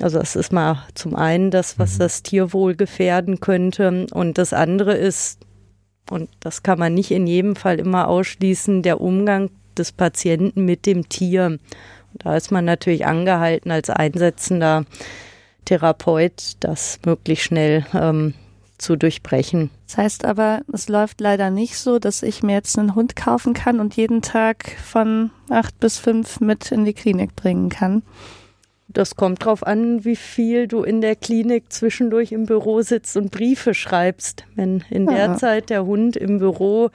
Also 0.00 0.18
das 0.18 0.36
ist 0.36 0.52
mal 0.52 0.86
zum 0.94 1.14
einen 1.14 1.50
das, 1.50 1.78
was 1.78 1.94
mhm. 1.94 1.98
das 1.98 2.22
Tierwohl 2.22 2.74
gefährden 2.74 3.40
könnte. 3.40 4.06
Und 4.12 4.38
das 4.38 4.52
andere 4.52 4.94
ist, 4.94 5.38
und 6.10 6.28
das 6.40 6.62
kann 6.62 6.78
man 6.78 6.92
nicht 6.92 7.10
in 7.10 7.26
jedem 7.26 7.56
Fall 7.56 7.78
immer 7.78 8.08
ausschließen, 8.08 8.82
der 8.82 9.00
Umgang 9.00 9.50
des 9.78 9.92
Patienten 9.92 10.64
mit 10.64 10.84
dem 10.84 11.08
Tier. 11.08 11.58
Da 12.14 12.36
ist 12.36 12.50
man 12.50 12.64
natürlich 12.64 13.06
angehalten 13.06 13.70
als 13.70 13.88
einsetzender 13.88 14.84
Therapeut, 15.64 16.56
das 16.60 16.98
möglichst 17.04 17.44
schnell 17.46 17.86
ähm, 17.94 18.34
zu 18.78 18.96
durchbrechen. 18.96 19.70
Das 19.86 19.98
heißt 19.98 20.24
aber, 20.24 20.62
es 20.72 20.88
läuft 20.88 21.20
leider 21.20 21.50
nicht 21.50 21.78
so, 21.78 21.98
dass 21.98 22.22
ich 22.22 22.42
mir 22.42 22.54
jetzt 22.54 22.78
einen 22.78 22.94
Hund 22.94 23.14
kaufen 23.14 23.54
kann 23.54 23.78
und 23.78 23.96
jeden 23.96 24.22
Tag 24.22 24.76
von 24.84 25.30
acht 25.48 25.78
bis 25.78 25.98
fünf 25.98 26.40
mit 26.40 26.72
in 26.72 26.84
die 26.84 26.94
Klinik 26.94 27.36
bringen 27.36 27.68
kann. 27.68 28.02
Das 28.92 29.14
kommt 29.14 29.44
drauf 29.44 29.64
an, 29.66 30.04
wie 30.04 30.16
viel 30.16 30.66
du 30.66 30.82
in 30.82 31.00
der 31.00 31.14
Klinik 31.14 31.72
zwischendurch 31.72 32.32
im 32.32 32.46
Büro 32.46 32.82
sitzt 32.82 33.16
und 33.16 33.30
Briefe 33.30 33.72
schreibst. 33.72 34.44
Wenn 34.56 34.82
in 34.90 35.06
der 35.06 35.16
ja. 35.16 35.36
Zeit 35.36 35.70
der 35.70 35.86
Hund 35.86 36.16
im 36.16 36.38
Büro 36.38 36.90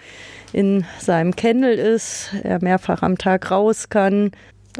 in 0.51 0.85
seinem 0.99 1.35
Kennel 1.35 1.77
ist, 1.77 2.31
er 2.43 2.61
mehrfach 2.61 3.01
am 3.01 3.17
Tag 3.17 3.49
raus 3.49 3.89
kann, 3.89 4.31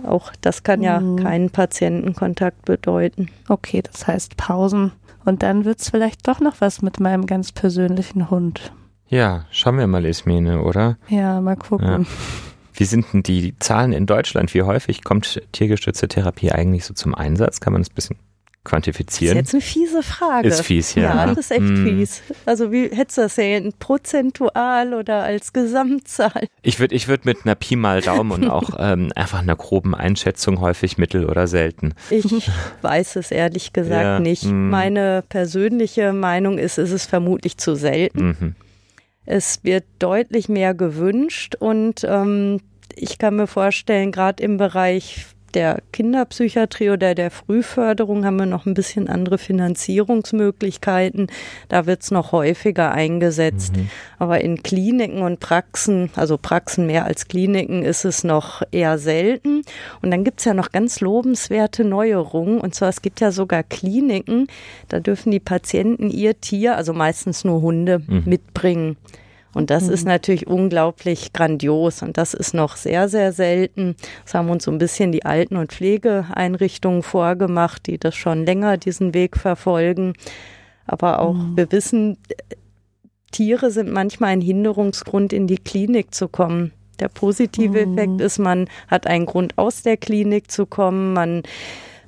auch 0.04 0.32
das 0.42 0.64
kann 0.64 0.82
ja 0.82 1.00
mhm. 1.00 1.24
keinen 1.24 1.50
Patientenkontakt 1.50 2.66
bedeuten. 2.66 3.30
Okay, 3.48 3.82
das 3.82 4.08
heißt 4.08 4.36
Pausen. 4.38 4.92
Und 5.24 5.42
dann 5.42 5.66
wird 5.66 5.80
es 5.80 5.90
vielleicht 5.90 6.28
doch 6.28 6.40
noch 6.40 6.60
was 6.60 6.82
mit 6.82 7.00
meinem 7.00 7.26
ganz 7.26 7.52
persönlichen 7.52 8.30
Hund. 8.30 8.74
Ja, 9.08 9.46
schauen 9.52 9.78
wir 9.78 9.88
mal, 9.88 10.06
Ismene, 10.06 10.62
oder? 10.62 10.98
Ja, 11.08 11.40
mal 11.42 11.56
gucken. 11.56 11.88
Ja. 11.88 12.06
Wie 12.76 12.86
sind 12.86 13.06
denn 13.14 13.24
die 13.24 13.58
Zahlen 13.60 13.94
in 13.94 14.06
Deutschland? 14.06 14.54
Wie 14.54 14.64
häufig 14.64 15.04
kommt 15.04 15.42
tiergestützte 15.54 16.08
Therapie 16.08 16.52
eigentlich 16.52 16.86
so 16.86 16.94
zum 16.94 17.16
Einsatz? 17.16 17.62
Kann 17.62 17.74
man 17.74 17.82
das 17.82 17.90
ein 17.90 17.96
bisschen 17.96 18.18
quantifizieren? 18.66 19.38
Das 19.38 19.48
ist 19.48 19.54
jetzt 19.54 19.78
eine 19.78 19.86
fiese 19.86 20.04
Frage. 20.04 20.48
Ist 20.50 20.62
fies, 20.62 20.96
ja. 20.96 21.04
Ja, 21.04 21.28
das 21.28 21.38
ist 21.38 21.52
echt 21.52 21.62
mm. 21.62 21.86
fies. 21.86 22.22
Also 22.46 22.72
wie 22.74 22.90
hättest 22.90 23.18
du 23.18 23.22
das 23.22 23.36
sehen? 23.36 23.74
Prozentual 23.80 24.94
oder 24.94 25.24
als 25.24 25.54
Gesamtzahl? 25.54 26.48
Ich 26.64 26.80
würde 26.80 26.96
ich 26.96 27.08
würd 27.08 27.24
mit 27.24 27.46
einer 27.46 27.56
Pi 27.56 27.78
mal 27.78 28.02
Daumen 28.02 28.32
und 28.32 28.50
auch 28.50 28.72
ähm, 28.78 29.12
einfach 29.16 29.40
einer 29.40 29.56
groben 29.56 29.96
Einschätzung 29.96 30.60
häufig 30.60 30.98
mittel 30.98 31.26
oder 31.26 31.48
selten. 31.48 31.94
Ich 32.10 32.50
weiß 32.82 33.16
es 33.16 33.32
ehrlich 33.32 33.72
gesagt 33.72 34.04
ja, 34.04 34.20
nicht. 34.20 34.44
Mm. 34.44 34.70
Meine 34.70 35.24
persönliche 35.30 36.12
Meinung 36.12 36.58
ist, 36.58 36.78
ist 36.78 36.92
es 36.92 37.06
vermutlich 37.06 37.58
zu 37.58 37.76
selten. 37.76 38.26
Mhm. 38.26 38.56
Es 39.26 39.64
wird 39.64 39.86
deutlich 40.00 40.50
mehr 40.50 40.74
gewünscht 40.74 41.56
und 41.56 42.04
ähm, 42.04 42.62
ich 42.96 43.18
kann 43.18 43.36
mir 43.36 43.48
vorstellen, 43.48 44.12
gerade 44.12 44.44
im 44.44 44.58
Bereich 44.58 45.26
der 45.56 45.82
Kinderpsychiatrie 45.94 46.92
oder 46.92 47.16
der 47.16 47.32
Frühförderung 47.32 48.26
haben 48.26 48.38
wir 48.38 48.46
noch 48.46 48.66
ein 48.66 48.74
bisschen 48.74 49.08
andere 49.08 49.38
Finanzierungsmöglichkeiten. 49.38 51.28
Da 51.70 51.86
wird 51.86 52.04
es 52.04 52.12
noch 52.12 52.32
häufiger 52.32 52.92
eingesetzt. 52.92 53.76
Mhm. 53.76 53.90
Aber 54.20 54.42
in 54.42 54.62
Kliniken 54.62 55.22
und 55.22 55.40
Praxen, 55.40 56.10
also 56.16 56.38
Praxen 56.38 56.86
mehr 56.86 57.06
als 57.06 57.28
Kliniken, 57.28 57.84
ist 57.84 58.06
es 58.06 58.24
noch 58.24 58.62
eher 58.72 58.98
selten. 58.98 59.64
Und 60.02 60.12
dann 60.12 60.24
gibt 60.24 60.40
es 60.40 60.46
ja 60.46 60.54
noch 60.54 60.72
ganz 60.72 61.00
lobenswerte 61.00 61.86
Neuerungen. 61.86 62.60
Und 62.60 62.76
zwar, 62.76 62.90
es 62.90 63.02
gibt 63.02 63.22
ja 63.22 63.32
sogar 63.32 63.64
Kliniken, 63.64 64.48
da 64.90 65.00
dürfen 65.00 65.32
die 65.32 65.40
Patienten 65.40 66.10
ihr 66.10 66.40
Tier, 66.40 66.76
also 66.76 66.94
meistens 66.94 67.44
nur 67.44 67.62
Hunde, 67.62 68.00
mhm. 68.06 68.24
mitbringen. 68.26 68.98
Und 69.56 69.70
das 69.70 69.86
mhm. 69.88 69.94
ist 69.94 70.06
natürlich 70.06 70.48
unglaublich 70.48 71.32
grandios 71.32 72.02
und 72.02 72.18
das 72.18 72.34
ist 72.34 72.54
noch 72.54 72.76
sehr, 72.76 73.08
sehr 73.08 73.32
selten. 73.32 73.96
Das 74.26 74.34
haben 74.34 74.50
uns 74.50 74.66
so 74.66 74.72
ein 74.72 74.78
bisschen 74.78 75.14
die 75.14 75.26
Alten- 75.26 75.56
und 75.56 75.72
Pflegeeinrichtungen 75.72 77.04
vorgemacht, 77.04 77.88
die 77.88 77.98
das 77.98 78.16
schon 78.16 78.46
länger 78.46 78.76
diesen 78.76 79.14
Weg 79.14 79.38
verfolgen. 79.38 80.12
Aber 80.86 81.20
auch 81.20 81.36
mhm. 81.36 81.56
wir 81.56 81.72
wissen, 81.72 82.18
Tiere 83.32 83.72
sind 83.72 83.90
manchmal 83.90 84.32
ein 84.32 84.42
Hinderungsgrund, 84.42 85.32
in 85.32 85.48
die 85.48 85.58
Klinik 85.58 86.14
zu 86.14 86.28
kommen. 86.28 86.74
Der 87.00 87.08
positive 87.08 87.86
mhm. 87.86 87.98
Effekt 87.98 88.22
ist, 88.22 88.40
man 88.40 88.68
hat 88.90 89.08
einen 89.08 89.26
Grund, 89.26 89.58
aus 89.58 89.84
der 89.84 89.96
Klinik 89.96 90.52
zu 90.52 90.66
kommen. 90.66 91.14
Man 91.14 91.44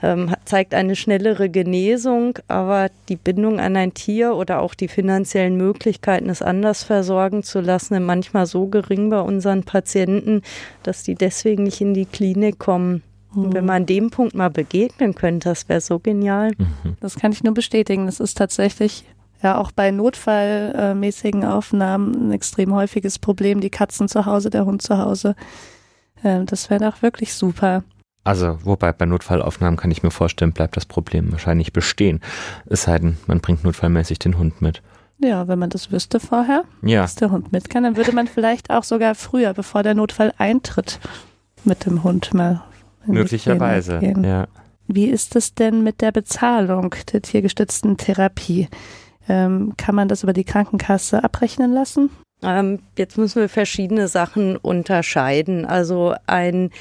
ähm, 0.02 0.34
zeigt 0.46 0.74
eine 0.74 0.96
schnellere 0.96 1.50
Genesung, 1.50 2.38
aber 2.48 2.90
die 3.10 3.16
Bindung 3.16 3.60
an 3.60 3.76
ein 3.76 3.94
Tier 3.94 4.36
oder 4.36 4.62
auch 4.62 4.74
die 4.74 4.88
finanziellen 4.88 5.58
Möglichkeiten, 5.58 6.30
es 6.30 6.42
anders 6.42 6.84
versorgen 6.84 7.44
zu 7.44 7.62
lassen, 7.62 7.96
sind 7.96 8.06
manchmal 8.06 8.46
so 8.46 8.68
gering 8.68 9.10
bei 9.10 9.20
unseren 9.22 9.64
Patienten, 9.64 10.42
dass 10.84 11.04
die 11.04 11.16
deswegen 11.16 11.64
nicht 11.64 11.82
in 11.82 11.94
die 11.94 12.06
Klinik 12.06 12.60
kommen. 12.60 13.04
Und 13.36 13.54
wenn 13.54 13.64
mhm. 13.64 13.68
man 13.68 13.76
an 13.78 13.86
dem 13.86 14.10
Punkt 14.10 14.36
mal 14.36 14.50
begegnen 14.50 15.14
könnte, 15.14 15.50
das 15.50 15.70
wäre 15.70 15.82
so 15.82 16.00
genial. 16.00 16.52
Mhm. 16.58 16.98
Das 17.00 17.16
kann 17.16 17.32
ich 17.32 17.44
nur 17.44 17.54
bestätigen. 17.54 18.06
Das 18.06 18.20
ist 18.20 18.38
tatsächlich 18.38 19.04
ja 19.44 19.58
auch 19.58 19.72
bei 19.72 19.92
notfallmäßigen 19.92 21.46
Aufnahmen 21.46 22.30
ein 22.30 22.32
extrem 22.32 22.74
häufiges 22.74 23.20
Problem. 23.20 23.60
Die 23.60 23.70
Katzen 23.70 24.08
zu 24.08 24.26
Hause, 24.26 24.50
der 24.50 24.66
Hund 24.66 24.82
zu 24.82 24.98
Hause. 24.98 25.36
Ähm, 26.24 26.46
das 26.46 26.70
wäre 26.70 26.86
doch 26.86 27.02
wirklich 27.02 27.34
super. 27.34 27.84
Also, 28.28 28.58
wobei 28.66 28.92
bei 28.92 29.06
Notfallaufnahmen 29.06 29.78
kann 29.78 29.90
ich 29.90 30.04
mir 30.04 30.12
vorstellen, 30.12 30.52
bleibt 30.52 30.76
das 30.76 30.86
Problem 30.86 31.32
wahrscheinlich 31.32 31.72
bestehen. 31.72 32.20
Es 32.66 32.84
sei 32.84 33.00
denn, 33.00 33.16
man 33.26 33.40
bringt 33.40 33.64
notfallmäßig 33.64 34.20
den 34.20 34.38
Hund 34.38 34.62
mit. 34.62 34.82
Ja, 35.20 35.48
wenn 35.48 35.58
man 35.58 35.70
das 35.70 35.94
wüsste 35.94 36.20
vorher, 36.20 36.66
ja. 36.82 37.04
dass 37.04 37.16
der 37.16 37.32
Hund 37.32 37.54
mit 37.54 37.70
kann, 37.70 37.84
dann 37.84 37.96
würde 37.96 38.12
man 38.12 38.28
vielleicht 38.28 38.70
auch 38.70 38.84
sogar 38.84 39.16
früher, 39.16 39.54
bevor 39.54 39.82
der 39.82 39.96
Notfall 39.96 40.34
eintritt, 40.38 41.00
mit 41.64 41.86
dem 41.86 42.04
Hund 42.04 42.34
mal. 42.34 42.66
Möglicherweise, 43.06 44.02
ja. 44.04 44.48
Wie 44.88 45.06
ist 45.06 45.38
es 45.38 45.56
denn 45.56 45.82
mit 45.84 46.02
der 46.02 46.12
Bezahlung 46.12 46.94
der 47.14 47.22
tiergestützten 47.22 47.96
Therapie? 47.96 48.68
Ähm, 49.30 49.74
kann 49.78 49.96
man 49.96 50.10
das 50.10 50.24
über 50.24 50.34
die 50.34 50.44
Krankenkasse 50.44 51.24
abrechnen 51.24 51.72
lassen? 51.72 52.10
Ähm, 52.44 52.80
jetzt 52.98 53.18
müssen 53.18 53.40
wir 53.40 53.48
verschiedene 53.48 54.10
Sachen 54.10 54.58
unterscheiden. 54.58 55.66
Also 55.66 56.14
ein 56.26 56.72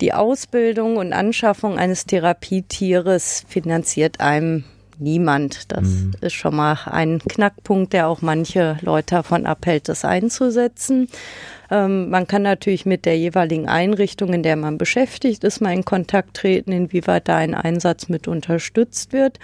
die 0.00 0.12
Ausbildung 0.12 0.96
und 0.96 1.12
Anschaffung 1.12 1.78
eines 1.78 2.06
Therapietieres 2.06 3.44
finanziert 3.48 4.20
einem 4.20 4.64
niemand. 4.98 5.72
Das 5.72 5.84
mhm. 5.84 6.14
ist 6.20 6.34
schon 6.34 6.56
mal 6.56 6.78
ein 6.86 7.18
Knackpunkt, 7.20 7.92
der 7.92 8.08
auch 8.08 8.22
manche 8.22 8.78
Leute 8.80 9.16
davon 9.16 9.46
abhält, 9.46 9.88
das 9.88 10.04
einzusetzen. 10.04 11.08
Ähm, 11.70 12.10
man 12.10 12.26
kann 12.26 12.42
natürlich 12.42 12.86
mit 12.86 13.04
der 13.04 13.18
jeweiligen 13.18 13.68
Einrichtung, 13.68 14.32
in 14.32 14.42
der 14.42 14.56
man 14.56 14.78
beschäftigt 14.78 15.44
ist, 15.44 15.60
mal 15.60 15.72
in 15.72 15.84
Kontakt 15.84 16.34
treten, 16.34 16.72
inwieweit 16.72 17.28
da 17.28 17.36
ein 17.36 17.54
Einsatz 17.54 18.08
mit 18.08 18.28
unterstützt 18.28 19.12
wird. 19.12 19.38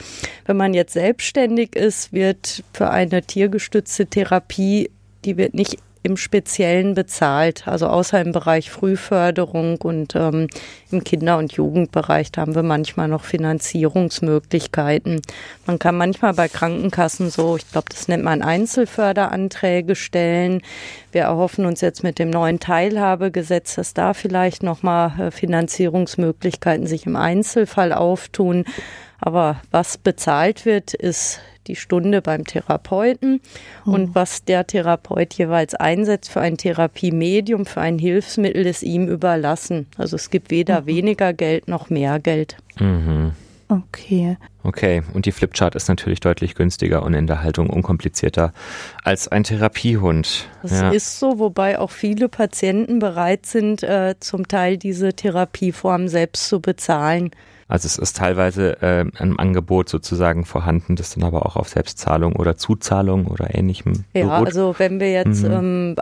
Wenn 0.47 0.57
man 0.57 0.75
jetzt 0.75 0.93
selbstständig 0.93 1.75
ist, 1.77 2.13
wird 2.13 2.63
für 2.73 2.91
eine 2.91 3.23
tiergestützte 3.23 4.07
Therapie, 4.07 4.91
die 5.25 5.37
wird 5.37 5.55
nicht 5.55 5.79
im 6.03 6.17
Speziellen 6.17 6.95
bezahlt. 6.95 7.67
Also 7.67 7.87
außer 7.87 8.21
im 8.21 8.33
Bereich 8.33 8.71
Frühförderung 8.71 9.77
und 9.83 10.15
ähm, 10.17 10.49
im 10.91 11.05
Kinder- 11.05 11.39
und 11.39 11.53
Jugendbereich, 11.53 12.33
da 12.33 12.43
haben 12.43 12.55
wir 12.55 12.63
manchmal 12.63 13.09
noch 13.09 13.25
Finanzierungsmöglichkeiten. 13.25 15.23
Man 15.67 15.79
kann 15.79 15.97
manchmal 15.97 16.35
bei 16.35 16.49
Krankenkassen 16.49 17.31
so, 17.31 17.57
ich 17.57 17.71
glaube, 17.71 17.87
das 17.91 18.09
nennt 18.09 18.25
man 18.25 18.43
Einzelförderanträge 18.43 19.95
stellen. 19.95 20.63
Wir 21.13 21.23
erhoffen 21.23 21.67
uns 21.67 21.81
jetzt 21.81 22.03
mit 22.03 22.19
dem 22.19 22.31
neuen 22.31 22.59
Teilhabegesetz, 22.59 23.77
dass 23.77 23.95
da 23.95 24.15
vielleicht 24.15 24.63
nochmal 24.63 25.13
äh, 25.19 25.31
Finanzierungsmöglichkeiten 25.31 26.87
sich 26.87 27.07
im 27.07 27.17
Einzelfall 27.17 27.93
auftun. 27.93 28.65
Aber 29.25 29.63
was 29.71 29.99
bezahlt 29.99 30.67
wird, 30.67 30.95
ist 30.95 31.41
die 31.69 31.77
Stunde 31.77 32.21
beim 32.23 32.45
Therapeuten 32.45 33.41
mhm. 33.85 33.95
und 33.95 34.15
was 34.17 34.45
der 34.45 34.67
Therapeut 34.67 35.33
jeweils 35.35 35.77
einsetzt 35.77 36.29
für 36.31 36.41
ein 36.41 36.57
Therapiemedium, 36.57 37.65
für 37.65 37.81
ein 37.81 38.01
Hilfsmittel, 38.01 38.67
ist 38.67 38.83
ihm 38.83 39.07
überlassen. 39.07 39.87
Also 39.97 40.17
es 40.17 40.29
gibt 40.31 40.51
weder 40.51 40.83
mhm. 40.83 40.87
weniger 40.87 41.33
Geld 41.33 41.69
noch 41.69 41.89
mehr 41.89 42.19
Geld. 42.19 42.57
Mhm. 42.81 43.33
Okay. 43.69 44.37
Okay, 44.65 45.03
und 45.15 45.25
die 45.25 45.33
Flipchart 45.33 45.77
ist 45.77 45.89
natürlich 45.89 46.19
deutlich 46.21 46.57
günstiger 46.57 47.05
und 47.05 47.15
in 47.15 47.29
der 47.29 47.43
Haltung 47.43 47.71
unkomplizierter 47.71 48.53
als 49.05 49.29
ein 49.29 49.45
Therapiehund. 49.45 50.49
Das 50.63 50.81
ja. 50.81 50.91
ist 50.91 51.21
so, 51.21 51.39
wobei 51.39 51.79
auch 51.79 51.93
viele 51.93 52.29
Patienten 52.29 52.99
bereit 52.99 53.47
sind, 53.47 53.85
äh, 53.85 54.17
zum 54.19 54.49
Teil 54.49 54.79
diese 54.79 55.15
Therapieform 55.15 56.09
selbst 56.09 56.49
zu 56.49 56.61
bezahlen. 56.61 57.31
Also 57.73 57.87
es 57.87 57.97
ist 57.97 58.19
teilweise 58.19 58.83
äh, 58.83 59.07
ein 59.17 59.39
Angebot 59.39 59.89
sozusagen 59.89 60.45
vorhanden, 60.45 60.95
das 60.95 61.15
dann 61.15 61.25
aber 61.25 61.47
auch 61.47 61.57
auf 61.57 61.71
Selbstzahlung 61.71 62.37
oder 62.37 62.59
Zuzahlung 62.59 63.29
oder 63.29 63.55
ähnlichem 63.55 64.05
Ja, 64.13 64.27
beruht. 64.27 64.49
also 64.49 64.75
wenn 64.77 65.01
wir 65.01 65.11
jetzt 65.11 65.43
mhm. 65.43 65.51
ähm, 65.51 65.97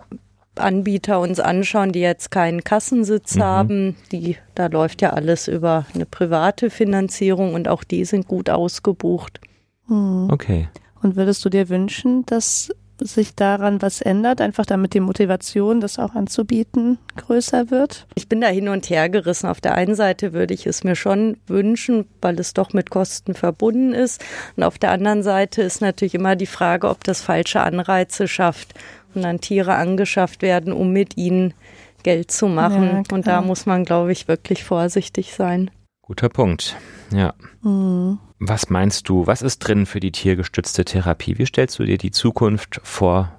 Anbieter 0.57 1.21
uns 1.21 1.39
anschauen, 1.39 1.93
die 1.93 2.01
jetzt 2.01 2.33
keinen 2.33 2.65
Kassensitz 2.65 3.37
mhm. 3.37 3.43
haben, 3.45 3.97
die, 4.11 4.37
da 4.57 4.67
läuft 4.67 5.01
ja 5.01 5.11
alles 5.11 5.47
über 5.47 5.87
eine 5.95 6.07
private 6.07 6.71
Finanzierung 6.71 7.55
und 7.55 7.69
auch 7.69 7.85
die 7.85 8.05
sind 8.05 8.27
gut 8.27 8.51
ausgebucht. 8.51 9.41
Mhm. 9.87 10.29
Okay. 10.29 10.69
Und 11.03 11.15
würdest 11.15 11.45
du 11.45 11.51
dir 11.51 11.69
wünschen, 11.69 12.27
dass 12.27 12.75
sich 13.07 13.35
daran 13.35 13.83
was 13.83 14.01
ändert, 14.01 14.41
einfach 14.41 14.67
damit 14.67 14.95
die 14.95 15.01
Motivation, 15.01 15.81
das 15.81 15.99
auch 15.99 16.15
anzubieten, 16.15 16.99
größer 17.17 17.71
wird? 17.71 18.07
Ich 18.15 18.29
bin 18.29 18.41
da 18.41 18.49
hin 18.49 18.69
und 18.69 18.89
her 18.91 19.09
gerissen. 19.09 19.49
Auf 19.49 19.61
der 19.61 19.75
einen 19.75 19.95
Seite 19.95 20.33
würde 20.33 20.55
ich 20.55 20.67
es 20.67 20.85
mir 20.85 20.97
schon 20.97 21.37
wünschen, 21.47 22.07
weil 22.21 22.39
es 22.39 22.55
doch 22.55 22.73
mit 22.73 22.91
Kosten 22.91 23.35
verbunden 23.35 23.93
ist. 23.93 24.25
Und 24.57 24.63
auf 24.63 24.79
der 24.79 24.91
anderen 24.93 25.23
Seite 25.23 25.63
ist 25.63 25.81
natürlich 25.81 26.15
immer 26.15 26.37
die 26.37 26.47
Frage, 26.47 26.89
ob 26.89 27.05
das 27.05 27.21
falsche 27.21 27.61
Anreize 27.61 28.29
schafft 28.29 28.75
und 29.15 29.23
dann 29.23 29.41
Tiere 29.41 29.75
angeschafft 29.75 30.43
werden, 30.43 30.73
um 30.73 30.93
mit 30.93 31.17
ihnen 31.17 31.55
Geld 32.03 32.31
zu 32.31 32.47
machen. 32.47 33.05
Ja, 33.09 33.15
und 33.15 33.27
da 33.27 33.43
muss 33.43 33.67
man, 33.67 33.85
glaube 33.85 34.13
ich, 34.13 34.29
wirklich 34.29 34.65
vorsichtig 34.65 35.35
sein. 35.35 35.71
Guter 36.03 36.29
Punkt. 36.29 36.77
Ja. 37.13 37.35
Mhm. 37.63 38.19
Was 38.43 38.71
meinst 38.71 39.07
du, 39.11 39.27
was 39.27 39.43
ist 39.43 39.59
drin 39.59 39.85
für 39.85 40.01
die 40.01 40.13
tiergestützte 40.13 40.87
Therapie? 40.87 41.37
Wie 41.37 41.45
stellst 41.45 41.79
du 41.79 41.85
dir 41.85 41.99
die 41.99 42.11
Zukunft 42.11 42.81
vor 42.83 43.39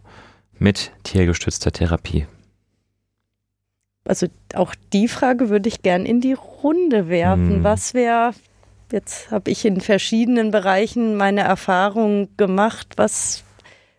mit 0.59 0.91
tiergestützter 1.01 1.71
Therapie? 1.71 2.27
Also 4.05 4.27
auch 4.53 4.75
die 4.93 5.07
Frage 5.07 5.49
würde 5.49 5.69
ich 5.69 5.81
gern 5.81 6.05
in 6.05 6.21
die 6.21 6.33
Runde 6.33 7.09
werfen. 7.09 7.55
Hm. 7.55 7.63
Was 7.63 7.95
wäre, 7.95 8.33
jetzt 8.91 9.31
habe 9.31 9.49
ich 9.49 9.65
in 9.65 9.81
verschiedenen 9.81 10.51
Bereichen 10.51 11.17
meine 11.17 11.41
Erfahrungen 11.41 12.29
gemacht, 12.37 12.93
was 12.97 13.43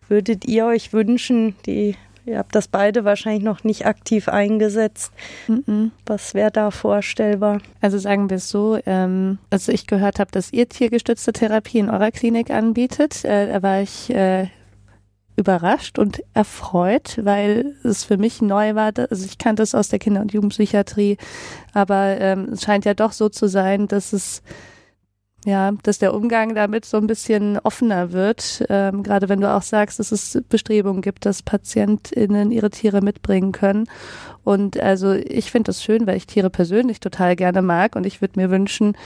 würdet 0.06 0.44
ihr 0.44 0.66
euch 0.66 0.92
wünschen, 0.92 1.56
die 1.66 1.96
Ihr 2.24 2.38
habt 2.38 2.54
das 2.54 2.68
beide 2.68 3.04
wahrscheinlich 3.04 3.42
noch 3.42 3.64
nicht 3.64 3.84
aktiv 3.86 4.28
eingesetzt. 4.28 5.12
Mhm. 5.48 5.90
Was 6.06 6.34
wäre 6.34 6.52
da 6.52 6.70
vorstellbar? 6.70 7.60
Also 7.80 7.98
sagen 7.98 8.30
wir 8.30 8.36
es 8.36 8.48
so, 8.48 8.78
ähm, 8.86 9.38
als 9.50 9.68
ich 9.68 9.86
gehört 9.86 10.20
habe, 10.20 10.30
dass 10.30 10.52
ihr 10.52 10.68
tiergestützte 10.68 11.32
Therapie 11.32 11.78
in 11.78 11.90
eurer 11.90 12.12
Klinik 12.12 12.50
anbietet, 12.50 13.24
äh, 13.24 13.52
da 13.52 13.62
war 13.62 13.80
ich 13.80 14.10
äh, 14.10 14.46
überrascht 15.36 15.98
und 15.98 16.22
erfreut, 16.34 17.18
weil 17.22 17.74
es 17.82 18.04
für 18.04 18.18
mich 18.18 18.40
neu 18.40 18.74
war. 18.74 18.92
Also 19.10 19.24
ich 19.24 19.38
kannte 19.38 19.62
es 19.62 19.74
aus 19.74 19.88
der 19.88 19.98
Kinder- 19.98 20.20
und 20.20 20.32
Jugendpsychiatrie, 20.32 21.16
aber 21.72 22.20
ähm, 22.20 22.50
es 22.52 22.62
scheint 22.62 22.84
ja 22.84 22.94
doch 22.94 23.12
so 23.12 23.28
zu 23.28 23.48
sein, 23.48 23.88
dass 23.88 24.12
es 24.12 24.42
ja, 25.44 25.72
dass 25.82 25.98
der 25.98 26.14
Umgang 26.14 26.54
damit 26.54 26.84
so 26.84 26.98
ein 26.98 27.06
bisschen 27.06 27.58
offener 27.58 28.12
wird. 28.12 28.64
Ähm, 28.68 29.02
gerade 29.02 29.28
wenn 29.28 29.40
du 29.40 29.52
auch 29.52 29.62
sagst, 29.62 29.98
dass 29.98 30.12
es 30.12 30.40
Bestrebungen 30.48 31.02
gibt, 31.02 31.26
dass 31.26 31.42
PatientInnen 31.42 32.52
ihre 32.52 32.70
Tiere 32.70 33.00
mitbringen 33.00 33.50
können. 33.50 33.86
Und 34.44 34.78
also 34.80 35.12
ich 35.12 35.50
finde 35.50 35.68
das 35.68 35.82
schön, 35.82 36.06
weil 36.06 36.16
ich 36.16 36.26
Tiere 36.26 36.50
persönlich 36.50 37.00
total 37.00 37.34
gerne 37.34 37.62
mag 37.62 37.96
und 37.96 38.06
ich 38.06 38.20
würde 38.20 38.38
mir 38.38 38.50
wünschen, 38.50 38.96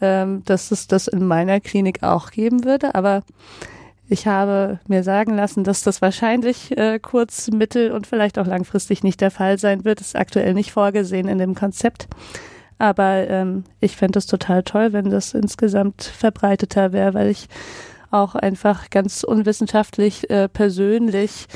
ähm, 0.00 0.42
dass 0.44 0.70
es 0.70 0.86
das 0.86 1.08
in 1.08 1.26
meiner 1.26 1.60
Klinik 1.60 2.02
auch 2.02 2.30
geben 2.30 2.64
würde. 2.64 2.94
Aber 2.94 3.22
ich 4.08 4.26
habe 4.26 4.78
mir 4.86 5.02
sagen 5.02 5.34
lassen, 5.34 5.64
dass 5.64 5.82
das 5.82 6.02
wahrscheinlich 6.02 6.76
äh, 6.76 7.00
kurz-, 7.00 7.50
mittel- 7.50 7.92
und 7.92 8.06
vielleicht 8.06 8.38
auch 8.38 8.46
langfristig 8.46 9.02
nicht 9.02 9.20
der 9.20 9.30
Fall 9.30 9.58
sein 9.58 9.84
wird. 9.84 10.00
Das 10.00 10.08
ist 10.08 10.16
aktuell 10.16 10.54
nicht 10.54 10.70
vorgesehen 10.70 11.28
in 11.28 11.38
dem 11.38 11.54
Konzept. 11.54 12.08
Aber 12.78 13.28
ähm, 13.28 13.64
ich 13.80 13.96
fände 13.96 14.18
es 14.18 14.26
total 14.26 14.62
toll, 14.62 14.92
wenn 14.92 15.10
das 15.10 15.34
insgesamt 15.34 16.02
verbreiteter 16.02 16.92
wäre, 16.92 17.14
weil 17.14 17.28
ich 17.28 17.48
auch 18.10 18.34
einfach 18.34 18.90
ganz 18.90 19.22
unwissenschaftlich 19.24 20.28
äh, 20.30 20.48
persönlich 20.48 21.46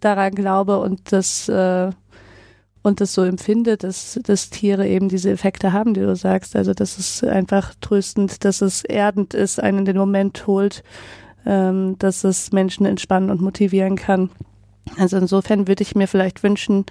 daran 0.00 0.34
glaube 0.34 0.78
und 0.78 1.12
das 1.12 1.48
äh, 1.48 1.90
und 2.86 3.00
das 3.00 3.14
so 3.14 3.24
empfinde, 3.24 3.76
dass, 3.76 4.18
dass 4.22 4.48
Tiere 4.48 4.86
eben 4.86 5.08
diese 5.08 5.30
Effekte 5.30 5.72
haben, 5.72 5.92
die 5.92 6.02
du 6.02 6.14
sagst. 6.14 6.54
Also 6.54 6.72
das 6.72 6.98
ist 6.98 7.24
einfach 7.24 7.74
tröstend, 7.80 8.44
dass 8.44 8.60
es 8.60 8.84
erdend 8.84 9.34
ist, 9.34 9.60
einen 9.60 9.78
in 9.78 9.84
den 9.86 9.96
Moment 9.96 10.46
holt, 10.46 10.84
ähm, 11.44 11.96
dass 11.98 12.22
es 12.22 12.52
Menschen 12.52 12.86
entspannen 12.86 13.30
und 13.30 13.40
motivieren 13.40 13.96
kann. 13.96 14.30
Also 14.96 15.16
insofern 15.16 15.66
würde 15.66 15.82
ich 15.82 15.96
mir 15.96 16.06
vielleicht 16.06 16.44
wünschen, 16.44 16.86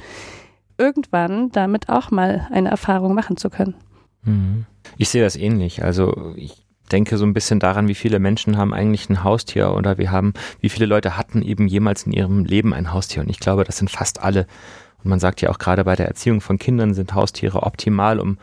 irgendwann 0.78 1.52
damit 1.52 1.90
auch 1.90 2.12
mal 2.12 2.48
eine 2.52 2.70
Erfahrung 2.70 3.14
machen 3.14 3.38
zu 3.38 3.50
können. 3.50 3.76
Mhm. 4.24 4.66
Ich 4.98 5.10
sehe 5.10 5.24
das 5.24 5.36
ähnlich. 5.36 5.84
Also 5.84 6.34
ich 6.36 6.66
denke 6.92 7.18
so 7.18 7.26
ein 7.26 7.34
bisschen 7.34 7.60
daran, 7.60 7.88
wie 7.88 7.96
viele 7.96 8.20
Menschen 8.20 8.58
haben 8.58 8.74
eigentlich 8.74 9.10
ein 9.10 9.24
Haustier 9.24 9.74
oder 9.74 9.98
wir 9.98 10.12
haben, 10.12 10.34
wie 10.62 10.70
viele 10.70 10.86
Leute 10.86 11.18
hatten 11.18 11.42
eben 11.42 11.68
jemals 11.68 12.04
in 12.04 12.14
ihrem 12.14 12.46
Leben 12.46 12.74
ein 12.74 12.94
Haustier. 12.94 13.24
Und 13.24 13.30
ich 13.30 13.40
glaube, 13.40 13.64
das 13.64 13.78
sind 13.78 13.90
fast 13.90 14.22
alle. 14.22 14.46
Und 15.04 15.10
man 15.10 15.20
sagt 15.20 15.42
ja 15.42 15.50
auch 15.50 15.60
gerade 15.60 15.84
bei 15.84 15.96
der 15.96 16.08
Erziehung 16.08 16.42
von 16.42 16.58
Kindern 16.58 16.94
sind 16.94 17.14
Haustiere 17.14 17.64
optimal, 17.64 18.20
um 18.20 18.38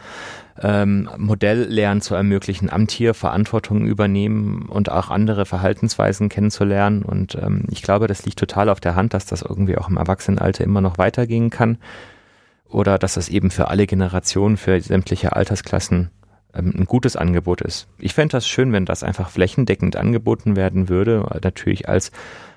ähm, 0.60 1.08
Modelllernen 1.16 2.02
zu 2.02 2.14
ermöglichen, 2.14 2.70
am 2.70 2.86
Tier 2.86 3.14
Verantwortung 3.14 3.84
übernehmen 3.84 4.68
und 4.68 4.90
auch 4.90 5.10
andere 5.10 5.44
Verhaltensweisen 5.44 6.28
kennenzulernen. 6.28 7.02
Und 7.02 7.34
ähm, 7.34 7.64
ich 7.70 7.82
glaube, 7.82 8.06
das 8.06 8.24
liegt 8.24 8.38
total 8.38 8.68
auf 8.68 8.80
der 8.80 8.94
Hand, 8.94 9.14
dass 9.14 9.26
das 9.26 9.42
irgendwie 9.42 9.76
auch 9.76 9.88
im 9.88 9.96
Erwachsenenalter 9.96 10.62
immer 10.64 10.80
noch 10.80 10.98
weitergehen 10.98 11.50
kann. 11.50 11.78
Oder 12.72 12.98
dass 12.98 13.14
das 13.14 13.28
eben 13.28 13.50
für 13.50 13.68
alle 13.68 13.86
Generationen, 13.86 14.56
für 14.56 14.80
sämtliche 14.80 15.36
Altersklassen 15.36 16.10
ähm, 16.54 16.74
ein 16.76 16.84
gutes 16.86 17.16
Angebot 17.16 17.60
ist. 17.60 17.86
Ich 17.98 18.14
fände 18.14 18.32
das 18.32 18.48
schön, 18.48 18.72
wenn 18.72 18.86
das 18.86 19.02
einfach 19.02 19.30
flächendeckend 19.30 19.96
angeboten 19.96 20.56
werden 20.56 20.88
würde, 20.88 21.26
natürlich 21.42 21.88
als, 21.88 22.10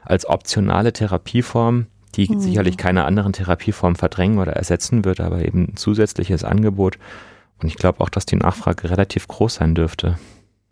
als 0.04 0.26
optionale 0.26 0.94
Therapieform 0.94 1.88
die 2.16 2.32
mhm. 2.32 2.40
sicherlich 2.40 2.78
keine 2.78 3.06
anderen 3.06 3.34
Therapieformen 3.34 3.96
verdrängen 3.96 4.40
oder 4.40 4.54
ersetzen 4.54 5.06
wird, 5.06 5.20
aber 5.20 5.44
eben 5.44 5.70
ein 5.70 5.76
zusätzliches 5.76 6.44
Angebot. 6.44 6.98
Und 7.62 7.68
ich 7.68 7.76
glaube 7.76 8.02
auch, 8.02 8.10
dass 8.10 8.26
die 8.26 8.36
Nachfrage 8.36 8.90
relativ 8.90 9.28
groß 9.28 9.56
sein 9.56 9.76
dürfte. 9.76 10.18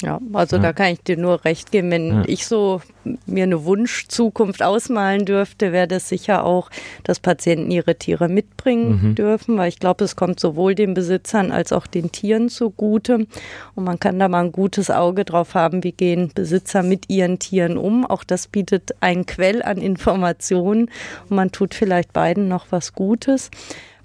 Ja, 0.01 0.19
also 0.33 0.57
ja. 0.57 0.61
da 0.61 0.73
kann 0.73 0.91
ich 0.91 1.01
dir 1.01 1.17
nur 1.17 1.45
recht 1.45 1.71
geben. 1.71 1.89
Wenn 1.89 2.07
ja. 2.07 2.23
ich 2.27 2.45
so 2.45 2.81
mir 3.25 3.43
eine 3.43 3.63
Wunschzukunft 3.63 4.61
ausmalen 4.61 5.25
dürfte, 5.25 5.71
wäre 5.71 5.87
das 5.87 6.09
sicher 6.09 6.45
auch, 6.45 6.69
dass 7.03 7.21
Patienten 7.21 7.71
ihre 7.71 7.95
Tiere 7.95 8.27
mitbringen 8.27 8.99
mhm. 9.01 9.15
dürfen, 9.15 9.57
weil 9.57 9.69
ich 9.69 9.79
glaube, 9.79 10.03
es 10.03 10.17
kommt 10.17 10.41
sowohl 10.41 10.75
den 10.75 10.93
Besitzern 10.93 11.51
als 11.51 11.71
auch 11.71 11.87
den 11.87 12.11
Tieren 12.11 12.49
zugute. 12.49 13.27
Und 13.75 13.83
man 13.85 13.99
kann 13.99 14.19
da 14.19 14.27
mal 14.27 14.43
ein 14.43 14.51
gutes 14.51 14.89
Auge 14.89 15.23
drauf 15.23 15.55
haben, 15.55 15.83
wie 15.83 15.93
gehen 15.93 16.31
Besitzer 16.33 16.83
mit 16.83 17.09
ihren 17.09 17.39
Tieren 17.39 17.77
um. 17.77 18.05
Auch 18.05 18.25
das 18.25 18.47
bietet 18.47 18.91
einen 18.99 19.25
Quell 19.25 19.61
an 19.61 19.77
Informationen 19.77 20.89
und 21.29 21.35
man 21.35 21.51
tut 21.51 21.75
vielleicht 21.75 22.11
beiden 22.11 22.49
noch 22.49 22.67
was 22.71 22.93
Gutes. 22.93 23.51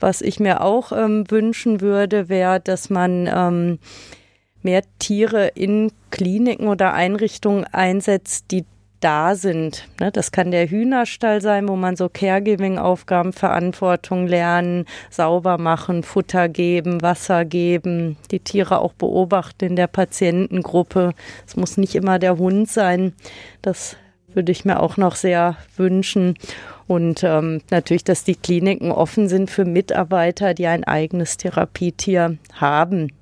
Was 0.00 0.20
ich 0.20 0.38
mir 0.38 0.60
auch 0.60 0.92
ähm, 0.92 1.28
wünschen 1.28 1.80
würde, 1.80 2.28
wäre, 2.28 2.60
dass 2.60 2.88
man 2.88 3.28
ähm, 3.32 3.78
mehr 4.68 4.82
Tiere 4.98 5.46
in 5.54 5.90
Kliniken 6.10 6.68
oder 6.68 6.92
Einrichtungen 6.92 7.64
einsetzt, 7.64 8.50
die 8.50 8.66
da 9.00 9.34
sind. 9.34 9.88
Ne, 9.98 10.12
das 10.12 10.30
kann 10.30 10.50
der 10.50 10.68
Hühnerstall 10.68 11.40
sein, 11.40 11.66
wo 11.68 11.76
man 11.76 11.96
so 11.96 12.10
Caregiving-Aufgaben, 12.10 13.32
Verantwortung 13.32 14.26
lernen, 14.26 14.84
sauber 15.08 15.56
machen, 15.56 16.02
Futter 16.02 16.50
geben, 16.50 17.00
Wasser 17.00 17.46
geben, 17.46 18.18
die 18.30 18.40
Tiere 18.40 18.82
auch 18.82 18.92
beobachten 18.92 19.64
in 19.64 19.76
der 19.76 19.86
Patientengruppe. 19.86 21.14
Es 21.46 21.56
muss 21.56 21.78
nicht 21.78 21.94
immer 21.94 22.18
der 22.18 22.36
Hund 22.36 22.68
sein. 22.68 23.14
Das 23.62 23.96
würde 24.34 24.52
ich 24.52 24.66
mir 24.66 24.80
auch 24.80 24.98
noch 24.98 25.14
sehr 25.14 25.56
wünschen. 25.78 26.34
Und 26.86 27.24
ähm, 27.24 27.62
natürlich, 27.70 28.04
dass 28.04 28.22
die 28.22 28.36
Kliniken 28.36 28.92
offen 28.92 29.28
sind 29.28 29.50
für 29.50 29.64
Mitarbeiter, 29.64 30.52
die 30.52 30.66
ein 30.66 30.84
eigenes 30.84 31.38
Therapietier 31.38 32.36
haben. 32.52 33.12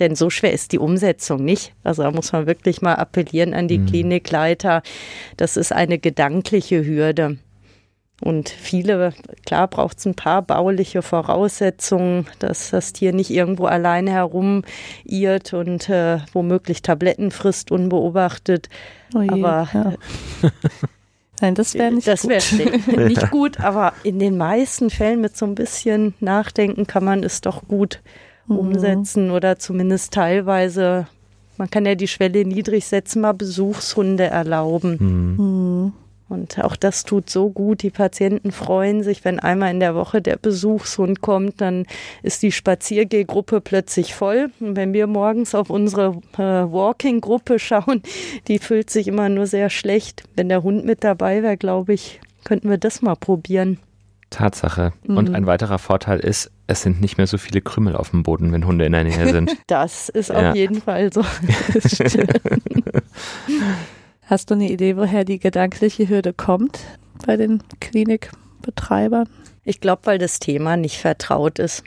Denn 0.00 0.14
so 0.14 0.30
schwer 0.30 0.52
ist 0.52 0.72
die 0.72 0.78
Umsetzung 0.78 1.44
nicht. 1.44 1.74
Also 1.84 2.02
da 2.02 2.10
muss 2.10 2.32
man 2.32 2.46
wirklich 2.46 2.82
mal 2.82 2.94
appellieren 2.94 3.54
an 3.54 3.68
die 3.68 3.78
mhm. 3.78 3.86
Klinikleiter. 3.86 4.82
Das 5.36 5.56
ist 5.56 5.72
eine 5.72 5.98
gedankliche 5.98 6.84
Hürde. 6.84 7.38
Und 8.22 8.50
viele, 8.50 9.12
klar 9.44 9.66
braucht 9.66 9.98
es 9.98 10.06
ein 10.06 10.14
paar 10.14 10.42
bauliche 10.42 11.02
Voraussetzungen, 11.02 12.26
dass 12.38 12.70
das 12.70 12.92
Tier 12.92 13.12
nicht 13.12 13.30
irgendwo 13.30 13.64
alleine 13.64 14.12
herumirrt 14.12 15.52
und 15.52 15.88
äh, 15.88 16.18
womöglich 16.32 16.82
Tabletten 16.82 17.32
frisst 17.32 17.72
unbeobachtet. 17.72 18.68
Oh 19.12 19.22
je, 19.22 19.28
aber 19.28 19.68
ja. 19.74 19.92
Nein, 21.40 21.56
das 21.56 21.74
wäre 21.74 21.90
nicht 21.90 22.06
das 22.06 22.28
wär 22.28 22.38
gut. 22.38 22.96
nicht 23.08 23.30
gut, 23.32 23.58
aber 23.58 23.92
in 24.04 24.20
den 24.20 24.36
meisten 24.36 24.90
Fällen 24.90 25.20
mit 25.20 25.36
so 25.36 25.44
ein 25.44 25.56
bisschen 25.56 26.14
Nachdenken 26.20 26.86
kann 26.86 27.04
man 27.04 27.24
es 27.24 27.40
doch 27.40 27.66
gut 27.66 28.00
mhm. 28.52 28.58
umsetzen 28.58 29.30
oder 29.30 29.58
zumindest 29.58 30.12
teilweise, 30.12 31.06
man 31.56 31.70
kann 31.70 31.86
ja 31.86 31.94
die 31.94 32.08
Schwelle 32.08 32.44
niedrig 32.44 32.86
setzen, 32.86 33.22
mal 33.22 33.32
Besuchshunde 33.32 34.24
erlauben. 34.24 34.96
Mhm. 34.98 35.44
mhm. 35.44 35.92
Und 36.32 36.58
auch 36.64 36.76
das 36.76 37.04
tut 37.04 37.28
so 37.28 37.50
gut. 37.50 37.82
Die 37.82 37.90
Patienten 37.90 38.52
freuen 38.52 39.02
sich, 39.02 39.22
wenn 39.22 39.38
einmal 39.38 39.70
in 39.70 39.80
der 39.80 39.94
Woche 39.94 40.22
der 40.22 40.36
Besuchshund 40.36 41.20
kommt, 41.20 41.60
dann 41.60 41.84
ist 42.22 42.42
die 42.42 42.52
Spaziergehgruppe 42.52 43.60
plötzlich 43.60 44.14
voll. 44.14 44.50
Und 44.58 44.74
wenn 44.74 44.94
wir 44.94 45.06
morgens 45.06 45.54
auf 45.54 45.68
unsere 45.68 46.18
äh, 46.38 46.40
Walking-Gruppe 46.40 47.58
schauen, 47.58 48.02
die 48.48 48.58
füllt 48.58 48.88
sich 48.88 49.08
immer 49.08 49.28
nur 49.28 49.46
sehr 49.46 49.68
schlecht. 49.68 50.22
Wenn 50.34 50.48
der 50.48 50.62
Hund 50.62 50.86
mit 50.86 51.04
dabei 51.04 51.42
wäre, 51.42 51.58
glaube 51.58 51.92
ich, 51.92 52.18
könnten 52.44 52.70
wir 52.70 52.78
das 52.78 53.02
mal 53.02 53.14
probieren. 53.14 53.78
Tatsache. 54.32 54.92
Mhm. 55.06 55.16
Und 55.16 55.34
ein 55.34 55.46
weiterer 55.46 55.78
Vorteil 55.78 56.18
ist, 56.18 56.50
es 56.66 56.82
sind 56.82 57.00
nicht 57.00 57.16
mehr 57.18 57.28
so 57.28 57.38
viele 57.38 57.60
Krümel 57.60 57.94
auf 57.94 58.10
dem 58.10 58.24
Boden, 58.24 58.52
wenn 58.52 58.66
Hunde 58.66 58.84
in 58.86 58.92
der 58.92 59.04
Nähe 59.04 59.30
sind. 59.30 59.56
Das 59.68 60.08
ist 60.08 60.30
ja. 60.30 60.50
auf 60.50 60.56
jeden 60.56 60.80
Fall 60.80 61.12
so. 61.12 61.24
Hast 64.26 64.50
du 64.50 64.54
eine 64.54 64.70
Idee, 64.70 64.96
woher 64.96 65.24
die 65.24 65.38
gedankliche 65.38 66.08
Hürde 66.08 66.32
kommt 66.32 66.80
bei 67.26 67.36
den 67.36 67.62
Klinikbetreibern? 67.80 69.28
Ich 69.64 69.80
glaube, 69.80 70.02
weil 70.04 70.18
das 70.18 70.40
Thema 70.40 70.76
nicht 70.76 70.98
vertraut 70.98 71.58
ist. 71.58 71.84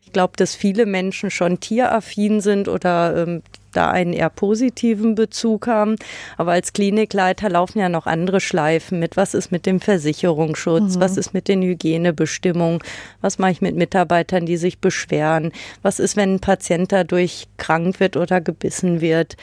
Ich 0.00 0.12
glaube, 0.12 0.32
dass 0.36 0.54
viele 0.54 0.86
Menschen 0.86 1.30
schon 1.30 1.60
tieraffin 1.60 2.40
sind 2.40 2.68
oder 2.68 3.14
ähm, 3.16 3.42
da 3.72 3.90
einen 3.90 4.12
eher 4.12 4.30
positiven 4.30 5.14
Bezug 5.14 5.66
haben. 5.66 5.96
Aber 6.36 6.52
als 6.52 6.72
Klinikleiter 6.72 7.48
laufen 7.48 7.78
ja 7.78 7.88
noch 7.88 8.06
andere 8.06 8.40
Schleifen 8.40 8.98
mit. 8.98 9.16
Was 9.16 9.34
ist 9.34 9.52
mit 9.52 9.66
dem 9.66 9.80
Versicherungsschutz? 9.80 10.96
Mhm. 10.96 11.00
Was 11.00 11.16
ist 11.16 11.34
mit 11.34 11.48
den 11.48 11.62
Hygienebestimmungen? 11.62 12.80
Was 13.20 13.38
mache 13.38 13.52
ich 13.52 13.60
mit 13.60 13.76
Mitarbeitern, 13.76 14.46
die 14.46 14.56
sich 14.56 14.78
beschweren? 14.78 15.52
Was 15.82 15.98
ist, 15.98 16.16
wenn 16.16 16.34
ein 16.34 16.40
Patient 16.40 16.92
dadurch 16.92 17.48
krank 17.56 18.00
wird 18.00 18.16
oder 18.16 18.40
gebissen 18.40 19.00
wird? 19.00 19.36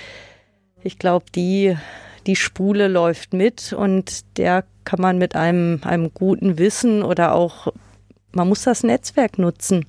Ich 0.84 1.00
glaube, 1.00 1.26
die, 1.34 1.76
die 2.28 2.36
Spule 2.36 2.88
läuft 2.88 3.34
mit 3.34 3.74
und 3.74 4.38
der 4.38 4.66
kann 4.84 5.02
man 5.02 5.18
mit 5.18 5.36
einem, 5.36 5.82
einem 5.84 6.14
guten 6.14 6.58
Wissen 6.58 7.04
oder 7.04 7.34
auch, 7.34 7.74
man 8.32 8.48
muss 8.48 8.64
das 8.64 8.84
Netzwerk 8.84 9.40
nutzen. 9.40 9.86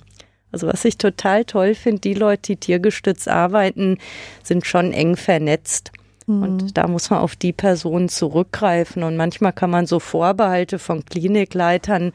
Also 0.51 0.67
was 0.67 0.85
ich 0.85 0.97
total 0.97 1.45
toll 1.45 1.75
finde, 1.75 2.01
die 2.01 2.13
Leute, 2.13 2.41
die 2.43 2.55
tiergestützt 2.57 3.27
arbeiten, 3.27 3.97
sind 4.43 4.65
schon 4.65 4.93
eng 4.93 5.15
vernetzt. 5.15 5.91
Mhm. 6.27 6.43
Und 6.43 6.77
da 6.77 6.87
muss 6.87 7.09
man 7.09 7.19
auf 7.19 7.35
die 7.35 7.53
Person 7.53 8.09
zurückgreifen. 8.09 9.03
Und 9.03 9.17
manchmal 9.17 9.53
kann 9.53 9.69
man 9.69 9.85
so 9.85 9.99
Vorbehalte 9.99 10.79
von 10.79 11.03
Klinikleitern 11.05 12.11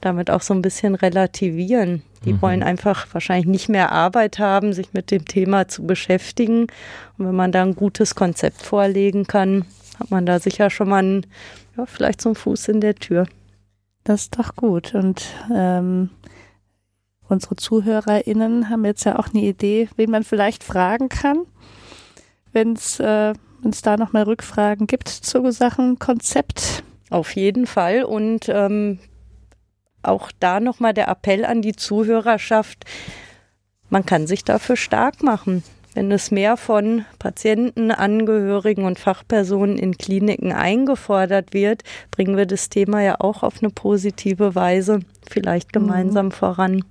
damit 0.00 0.30
auch 0.30 0.42
so 0.42 0.52
ein 0.52 0.62
bisschen 0.62 0.94
relativieren. 0.94 2.02
Die 2.24 2.34
mhm. 2.34 2.42
wollen 2.42 2.62
einfach 2.62 3.06
wahrscheinlich 3.12 3.46
nicht 3.46 3.68
mehr 3.68 3.92
Arbeit 3.92 4.38
haben, 4.38 4.72
sich 4.72 4.92
mit 4.92 5.10
dem 5.10 5.24
Thema 5.24 5.68
zu 5.68 5.86
beschäftigen. 5.86 6.66
Und 7.18 7.26
wenn 7.26 7.34
man 7.34 7.52
da 7.52 7.62
ein 7.62 7.76
gutes 7.76 8.14
Konzept 8.14 8.62
vorlegen 8.62 9.26
kann, 9.26 9.64
hat 9.98 10.10
man 10.10 10.26
da 10.26 10.38
sicher 10.38 10.70
schon 10.70 10.88
mal 10.88 10.98
einen, 10.98 11.26
ja, 11.76 11.86
vielleicht 11.86 12.20
so 12.20 12.30
einen 12.30 12.36
Fuß 12.36 12.68
in 12.68 12.80
der 12.80 12.96
Tür. 12.96 13.26
Das 14.04 14.22
ist 14.22 14.38
doch 14.38 14.56
gut. 14.56 14.94
Und 14.94 15.24
ähm, 15.54 16.10
unsere 17.32 17.56
ZuhörerInnen 17.56 18.70
haben 18.70 18.84
jetzt 18.84 19.04
ja 19.04 19.18
auch 19.18 19.28
eine 19.32 19.42
Idee, 19.42 19.88
wen 19.96 20.10
man 20.10 20.22
vielleicht 20.22 20.62
fragen 20.62 21.08
kann, 21.08 21.40
wenn 22.52 22.74
es 22.74 23.00
äh, 23.00 23.32
da 23.82 23.96
nochmal 23.96 24.24
Rückfragen 24.24 24.86
gibt 24.86 25.08
zu 25.08 25.50
Sachen 25.50 25.98
Konzept. 25.98 26.84
Auf 27.10 27.34
jeden 27.34 27.66
Fall. 27.66 28.04
Und 28.04 28.48
ähm, 28.48 28.98
auch 30.02 30.30
da 30.40 30.60
nochmal 30.60 30.94
der 30.94 31.08
Appell 31.08 31.44
an 31.44 31.62
die 31.62 31.74
Zuhörerschaft, 31.74 32.84
man 33.88 34.06
kann 34.06 34.26
sich 34.26 34.44
dafür 34.44 34.76
stark 34.76 35.22
machen. 35.22 35.62
Wenn 35.94 36.10
es 36.10 36.30
mehr 36.30 36.56
von 36.56 37.04
Patienten, 37.18 37.90
Angehörigen 37.90 38.84
und 38.84 38.98
Fachpersonen 38.98 39.76
in 39.76 39.98
Kliniken 39.98 40.50
eingefordert 40.50 41.52
wird, 41.52 41.82
bringen 42.10 42.36
wir 42.36 42.46
das 42.46 42.70
Thema 42.70 43.02
ja 43.02 43.16
auch 43.20 43.42
auf 43.42 43.62
eine 43.62 43.70
positive 43.70 44.54
Weise 44.54 45.00
vielleicht 45.28 45.68
mhm. 45.68 45.80
gemeinsam 45.80 46.26
mhm. 46.26 46.32
voran. 46.32 46.84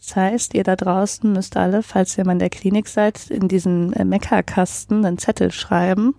Das 0.00 0.16
heißt, 0.16 0.54
ihr 0.54 0.64
da 0.64 0.76
draußen 0.76 1.30
müsst 1.30 1.56
alle, 1.56 1.82
falls 1.82 2.16
ihr 2.16 2.24
mal 2.24 2.32
in 2.32 2.38
der 2.38 2.50
Klinik 2.50 2.88
seid, 2.88 3.30
in 3.30 3.48
diesen 3.48 3.92
äh, 3.92 4.04
Meckerkasten 4.04 5.04
einen 5.04 5.18
Zettel 5.18 5.52
schreiben. 5.52 6.14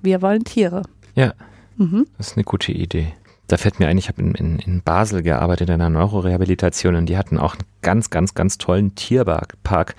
Wir 0.00 0.22
wollen 0.22 0.44
Tiere. 0.44 0.82
Ja, 1.14 1.34
mhm. 1.76 2.06
das 2.16 2.28
ist 2.28 2.36
eine 2.36 2.44
gute 2.44 2.72
Idee. 2.72 3.12
Da 3.46 3.56
fällt 3.56 3.80
mir 3.80 3.88
ein, 3.88 3.98
ich 3.98 4.08
habe 4.08 4.20
in, 4.22 4.34
in, 4.34 4.58
in 4.58 4.82
Basel 4.82 5.22
gearbeitet, 5.22 5.68
in 5.68 5.74
einer 5.74 5.90
Neurorehabilitation 5.90 6.94
und 6.96 7.06
die 7.06 7.16
hatten 7.16 7.38
auch 7.38 7.54
einen 7.54 7.64
ganz, 7.82 8.10
ganz, 8.10 8.34
ganz 8.34 8.58
tollen 8.58 8.94
Tierpark 8.94 9.94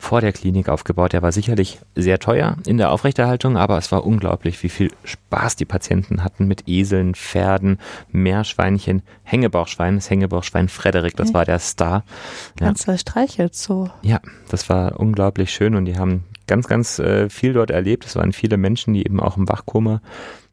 vor 0.00 0.20
der 0.20 0.32
Klinik 0.32 0.68
aufgebaut. 0.68 1.12
Der 1.12 1.22
war 1.22 1.32
sicherlich 1.32 1.78
sehr 1.94 2.18
teuer 2.18 2.56
in 2.66 2.78
der 2.78 2.90
Aufrechterhaltung, 2.90 3.56
aber 3.56 3.78
es 3.78 3.90
war 3.92 4.06
unglaublich, 4.06 4.62
wie 4.62 4.68
viel 4.68 4.90
Spaß 5.04 5.56
die 5.56 5.64
Patienten 5.64 6.24
hatten 6.24 6.46
mit 6.46 6.68
Eseln, 6.68 7.14
Pferden, 7.14 7.78
Meerschweinchen, 8.10 9.02
Hängebauchschwein, 9.24 9.96
das 9.96 10.10
Hängebauchschwein 10.10 10.68
Frederik, 10.68 11.16
das 11.16 11.34
war 11.34 11.44
der 11.44 11.58
Star. 11.58 12.04
Ganz 12.56 12.86
ja. 12.86 12.96
streichelt 12.96 13.54
so. 13.54 13.90
Ja, 14.02 14.20
das 14.48 14.68
war 14.68 14.98
unglaublich 14.98 15.50
schön 15.50 15.74
und 15.74 15.84
die 15.84 15.98
haben 15.98 16.24
ganz, 16.46 16.66
ganz 16.66 16.98
äh, 16.98 17.28
viel 17.28 17.52
dort 17.52 17.70
erlebt. 17.70 18.06
Es 18.06 18.16
waren 18.16 18.32
viele 18.32 18.56
Menschen, 18.56 18.94
die 18.94 19.04
eben 19.04 19.20
auch 19.20 19.36
im 19.36 19.48
Wachkoma 19.48 20.00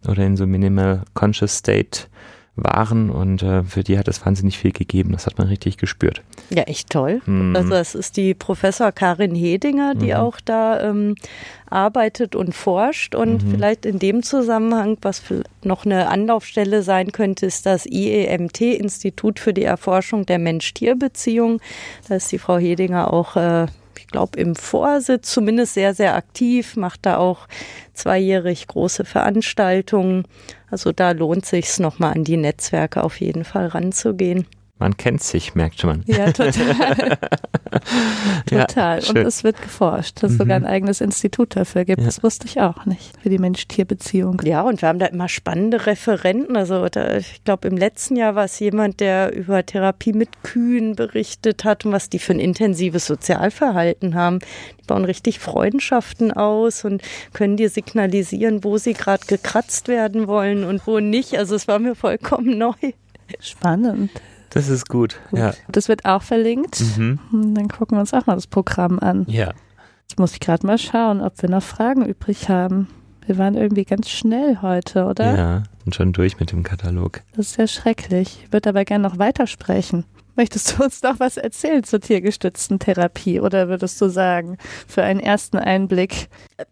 oder 0.08 0.24
in 0.24 0.38
so 0.38 0.46
Minimal 0.46 1.04
Conscious 1.14 1.58
State 1.58 2.08
waren 2.56 3.10
und 3.10 3.44
äh, 3.44 3.64
für 3.64 3.84
die 3.84 4.00
hat 4.00 4.08
es 4.08 4.26
wahnsinnig 4.26 4.58
viel 4.58 4.72
gegeben. 4.72 5.12
Das 5.12 5.26
hat 5.26 5.38
man 5.38 5.48
richtig 5.48 5.78
gespürt. 5.78 6.22
Ja, 6.50 6.64
echt 6.64 6.90
toll. 6.90 7.22
Mhm. 7.26 7.56
Also 7.56 7.72
das 7.72 7.96
ist 7.96 8.16
die 8.16 8.34
Professor 8.34 8.92
Karin 8.92 9.36
Hedinger, 9.36 9.94
die 9.96 10.14
mhm. 10.14 10.20
auch 10.20 10.40
da 10.40 10.82
ähm, 10.82 11.16
arbeitet 11.70 12.36
und 12.36 12.54
forscht 12.54 13.14
und 13.16 13.44
mhm. 13.44 13.52
vielleicht 13.52 13.86
in 13.86 14.00
dem 14.00 14.24
Zusammenhang, 14.24 14.98
was 15.02 15.22
noch 15.64 15.86
eine 15.86 16.08
Anlaufstelle 16.08 16.82
sein 16.82 17.12
könnte, 17.12 17.46
ist 17.46 17.66
das 17.66 17.86
IEMT, 17.86 18.62
Institut 18.62 19.40
für 19.40 19.54
die 19.54 19.64
Erforschung 19.64 20.26
der 20.26 20.40
Mensch-Tier-Beziehung. 20.40 21.60
Da 22.08 22.16
ist 22.16 22.32
die 22.32 22.40
Frau 22.40 22.58
Hedinger 22.58 23.12
auch 23.12 23.36
äh, 23.36 23.68
ich 24.06 24.12
glaube, 24.12 24.40
im 24.40 24.56
Vorsitz 24.56 25.32
zumindest 25.32 25.74
sehr, 25.74 25.96
sehr 25.96 26.16
aktiv, 26.16 26.76
macht 26.76 27.06
da 27.08 27.18
auch 27.18 27.48
zweijährig 27.94 28.68
große 28.68 29.04
Veranstaltungen. 29.04 30.26
Also 30.70 30.92
da 30.92 31.12
lohnt 31.12 31.46
sich 31.46 31.80
nochmal 31.80 32.14
an 32.14 32.24
die 32.24 32.38
Netzwerke 32.38 33.04
auf 33.04 33.20
jeden 33.20 33.44
Fall 33.44 33.68
ranzugehen. 33.68 34.46
Man 34.78 34.98
kennt 34.98 35.24
sich, 35.24 35.56
merkt 35.56 35.86
man. 35.86 36.04
Ja, 36.06 36.34
total. 36.34 37.18
total. 38.46 39.00
Ja, 39.00 39.10
und 39.10 39.18
es 39.20 39.46
wird 39.46 39.62
geforscht, 39.62 40.22
dass 40.22 40.32
es 40.32 40.38
mhm. 40.38 40.42
sogar 40.42 40.58
ein 40.58 40.66
eigenes 40.66 41.00
Institut 41.00 41.56
dafür 41.56 41.86
gibt. 41.86 42.02
Ja. 42.02 42.06
Das 42.06 42.24
wusste 42.24 42.46
ich 42.46 42.60
auch 42.60 42.86
nicht, 42.86 43.14
für 43.22 43.30
die 43.30 43.38
Mensch-Tier-Beziehung. 43.38 44.42
Ja, 44.44 44.64
und 44.64 44.82
wir 44.82 44.90
haben 44.90 45.00
da 45.00 45.06
immer 45.06 45.30
spannende 45.30 45.86
Referenten. 45.86 46.58
Also 46.58 46.90
da, 46.90 47.16
ich 47.16 47.42
glaube, 47.46 47.70
im 47.70 47.78
letzten 47.78 48.18
Jahr 48.18 48.36
war 48.36 48.44
es 48.44 48.60
jemand, 48.60 49.00
der 49.00 49.34
über 49.34 49.66
Therapie 49.66 50.12
mit 50.12 50.44
Kühen 50.44 50.98
berichtet 50.98 51.64
hat 51.64 51.86
und 51.86 51.94
was 51.94 52.10
die 52.10 52.20
für 52.20 52.34
ein 52.34 52.40
intensives 52.42 53.06
Sozialverhalten 53.06 54.14
haben. 54.14 54.40
Die 54.82 54.88
bauen 54.88 55.06
richtig 55.06 55.40
Freundschaften 55.40 56.34
aus 56.34 56.84
und 56.84 57.02
können 57.32 57.56
dir 57.56 57.70
signalisieren, 57.70 58.66
wo 58.66 58.78
sie 58.78 58.94
gerade 58.94 59.26
gekratzt 59.26 59.88
werden 59.88 60.28
wollen 60.28 60.66
und 60.66 60.86
wo 60.86 61.00
nicht. 61.00 61.38
Also 61.38 61.56
es 61.56 61.70
war 61.70 61.80
mir 61.80 61.96
vollkommen 61.96 62.58
neu. 62.58 62.74
Spannend. 63.40 64.12
Das 64.56 64.70
ist 64.70 64.90
gut. 64.90 65.20
gut. 65.30 65.40
Ja. 65.40 65.54
Das 65.68 65.88
wird 65.90 66.06
auch 66.06 66.24
verlinkt. 66.24 66.80
Mhm. 66.98 67.20
Dann 67.54 67.68
gucken 67.68 67.98
wir 67.98 68.02
uns 68.02 68.14
auch 68.14 68.26
mal 68.26 68.36
das 68.36 68.48
Programm 68.48 69.00
an. 69.00 69.26
Ja. 69.28 69.54
Jetzt 70.08 70.18
muss 70.18 70.34
ich 70.34 70.40
gerade 70.40 70.66
mal 70.66 70.78
schauen, 70.78 71.22
ob 71.22 71.42
wir 71.42 71.50
noch 71.50 71.62
Fragen 71.62 72.06
übrig 72.06 72.50
haben. 72.50 72.88
Wir 73.26 73.38
waren 73.38 73.56
irgendwie 73.56 73.86
ganz 73.86 74.10
schnell 74.10 74.60
heute, 74.62 75.06
oder? 75.06 75.36
Ja, 75.36 75.64
und 75.86 75.96
schon 75.96 76.14
durch 76.14 76.40
mit 76.40 76.52
dem 76.52 76.64
Katalog. 76.64 77.22
Das 77.36 77.48
ist 77.48 77.58
ja 77.58 77.68
schrecklich. 77.68 78.44
Ich 78.46 78.54
würde 78.54 78.70
aber 78.70 78.86
gerne 78.86 79.08
noch 79.08 79.18
weitersprechen. 79.18 80.06
Möchtest 80.38 80.78
du 80.78 80.84
uns 80.84 81.02
noch 81.02 81.20
was 81.20 81.38
erzählen 81.38 81.84
zur 81.84 82.02
tiergestützten 82.02 82.78
Therapie 82.78 83.40
oder 83.40 83.68
würdest 83.68 84.00
du 84.02 84.10
sagen, 84.10 84.58
für 84.88 85.02
einen 85.02 85.22
ersten 85.22 85.58
Einblick? 85.58 86.28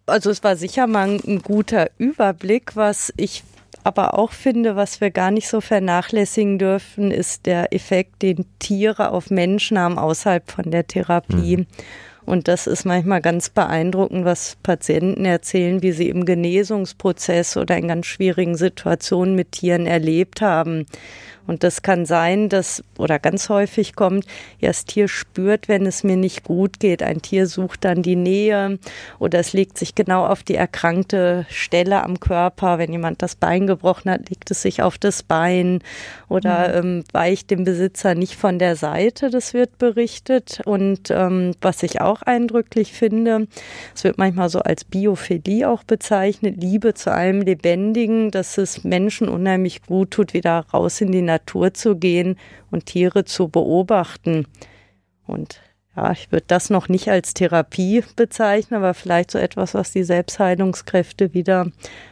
Also 0.05 0.29
es 0.29 0.43
war 0.43 0.55
sicher 0.55 0.85
mal 0.85 1.09
ein 1.09 1.41
guter 1.41 1.89
Überblick, 1.97 2.75
was 2.75 3.13
ich 3.17 3.43
aber 3.83 4.17
auch 4.17 4.31
finde, 4.31 4.75
was 4.75 5.01
wir 5.01 5.11
gar 5.11 5.31
nicht 5.31 5.47
so 5.47 5.61
vernachlässigen 5.61 6.57
dürfen, 6.59 7.11
ist 7.11 7.45
der 7.45 7.73
Effekt, 7.73 8.21
den 8.21 8.45
Tiere 8.59 9.11
auf 9.11 9.29
Menschen 9.29 9.77
haben 9.77 9.97
außerhalb 9.97 10.49
von 10.49 10.71
der 10.71 10.87
Therapie. 10.87 11.57
Mhm. 11.57 11.67
Und 12.25 12.47
das 12.47 12.67
ist 12.67 12.85
manchmal 12.85 13.21
ganz 13.21 13.49
beeindruckend, 13.49 14.23
was 14.23 14.57
Patienten 14.63 15.25
erzählen, 15.25 15.81
wie 15.81 15.91
sie 15.91 16.07
im 16.07 16.25
Genesungsprozess 16.25 17.57
oder 17.57 17.77
in 17.77 17.89
ganz 17.89 18.05
schwierigen 18.05 18.55
Situationen 18.55 19.35
mit 19.35 19.51
Tieren 19.51 19.85
erlebt 19.85 20.41
haben. 20.41 20.85
Und 21.45 21.63
das 21.63 21.81
kann 21.81 22.05
sein, 22.05 22.47
dass, 22.47 22.83
oder 22.97 23.19
ganz 23.19 23.49
häufig 23.49 23.95
kommt, 23.95 24.25
ja, 24.59 24.69
das 24.69 24.85
Tier 24.85 25.07
spürt, 25.07 25.67
wenn 25.67 25.85
es 25.85 26.03
mir 26.03 26.15
nicht 26.15 26.43
gut 26.43 26.79
geht. 26.79 27.03
Ein 27.03 27.21
Tier 27.21 27.47
sucht 27.47 27.83
dann 27.83 28.01
die 28.01 28.15
Nähe 28.15 28.79
oder 29.19 29.39
es 29.39 29.53
legt 29.53 29.77
sich 29.77 29.93
genau 29.93 30.25
auf 30.25 30.43
die 30.43 30.55
erkrankte 30.55 31.45
Stelle 31.49 32.03
am 32.03 32.19
Körper. 32.19 32.77
Wenn 32.77 32.91
jemand 32.91 33.21
das 33.21 33.35
Bein 33.35 33.67
gebrochen 33.67 34.09
hat, 34.09 34.29
legt 34.29 34.51
es 34.51 34.61
sich 34.61 34.81
auf 34.81 34.97
das 34.97 35.21
Bein 35.23 35.79
oder 36.29 36.81
mhm. 36.81 36.87
ähm, 36.87 37.03
weicht 37.11 37.51
dem 37.51 37.65
Besitzer 37.65 38.15
nicht 38.15 38.35
von 38.35 38.57
der 38.57 38.75
Seite. 38.77 39.29
Das 39.29 39.53
wird 39.53 39.77
berichtet. 39.77 40.61
Und 40.65 41.11
ähm, 41.11 41.51
was 41.61 41.83
ich 41.83 41.99
auch 41.99 42.21
eindrücklich 42.21 42.93
finde, 42.93 43.47
es 43.93 44.03
wird 44.05 44.17
manchmal 44.17 44.49
so 44.49 44.59
als 44.59 44.85
Biophilie 44.85 45.69
auch 45.69 45.83
bezeichnet, 45.83 46.55
Liebe 46.61 46.93
zu 46.93 47.11
allem 47.11 47.41
Lebendigen, 47.41 48.31
dass 48.31 48.57
es 48.57 48.85
Menschen 48.85 49.27
unheimlich 49.27 49.81
gut 49.81 50.11
tut, 50.11 50.33
wieder 50.33 50.65
raus 50.73 51.01
in 51.01 51.11
die 51.11 51.21
Natur 51.21 51.32
Natur 51.33 51.73
zu 51.73 51.95
gehen 51.95 52.37
und 52.71 52.85
Tiere 52.85 53.25
zu 53.25 53.47
beobachten. 53.47 54.47
Und 55.25 55.61
ja, 55.95 56.11
ich 56.11 56.31
würde 56.31 56.45
das 56.47 56.69
noch 56.69 56.89
nicht 56.89 57.09
als 57.09 57.33
Therapie 57.33 58.03
bezeichnen, 58.15 58.77
aber 58.77 58.93
vielleicht 58.93 59.29
so 59.29 59.37
etwas, 59.37 59.73
was 59.75 59.91
die 59.91 60.03
Selbstheilungskräfte 60.03 61.33
wieder 61.33 61.67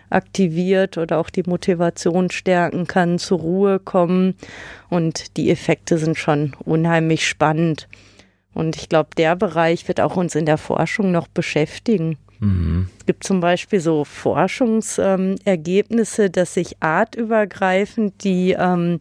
aktiviert 0.10 0.98
oder 0.98 1.18
auch 1.18 1.32
die 1.32 1.44
Motivation 1.44 2.30
stärken 2.30 2.86
kann, 2.86 3.18
zur 3.18 3.40
Ruhe 3.40 3.80
kommen. 3.80 4.36
Und 4.90 5.36
die 5.38 5.50
Effekte 5.50 5.98
sind 5.98 6.18
schon 6.18 6.56
unheimlich 6.64 7.28
spannend. 7.28 7.88
Und 8.54 8.76
ich 8.76 8.90
glaube, 8.90 9.10
der 9.18 9.36
Bereich 9.36 9.88
wird 9.88 10.02
auch 10.02 10.16
uns 10.16 10.36
in 10.36 10.46
der 10.46 10.58
Forschung 10.58 11.12
noch 11.12 11.28
beschäftigen. 11.28 12.18
Es 12.98 13.06
gibt 13.06 13.24
zum 13.24 13.40
Beispiel 13.40 13.80
so 13.80 14.04
Forschungsergebnisse, 14.04 16.32
dass 16.32 16.56
sich 16.56 16.78
artübergreifend 16.80 18.24
die 18.24 18.56
ähm, 18.58 19.00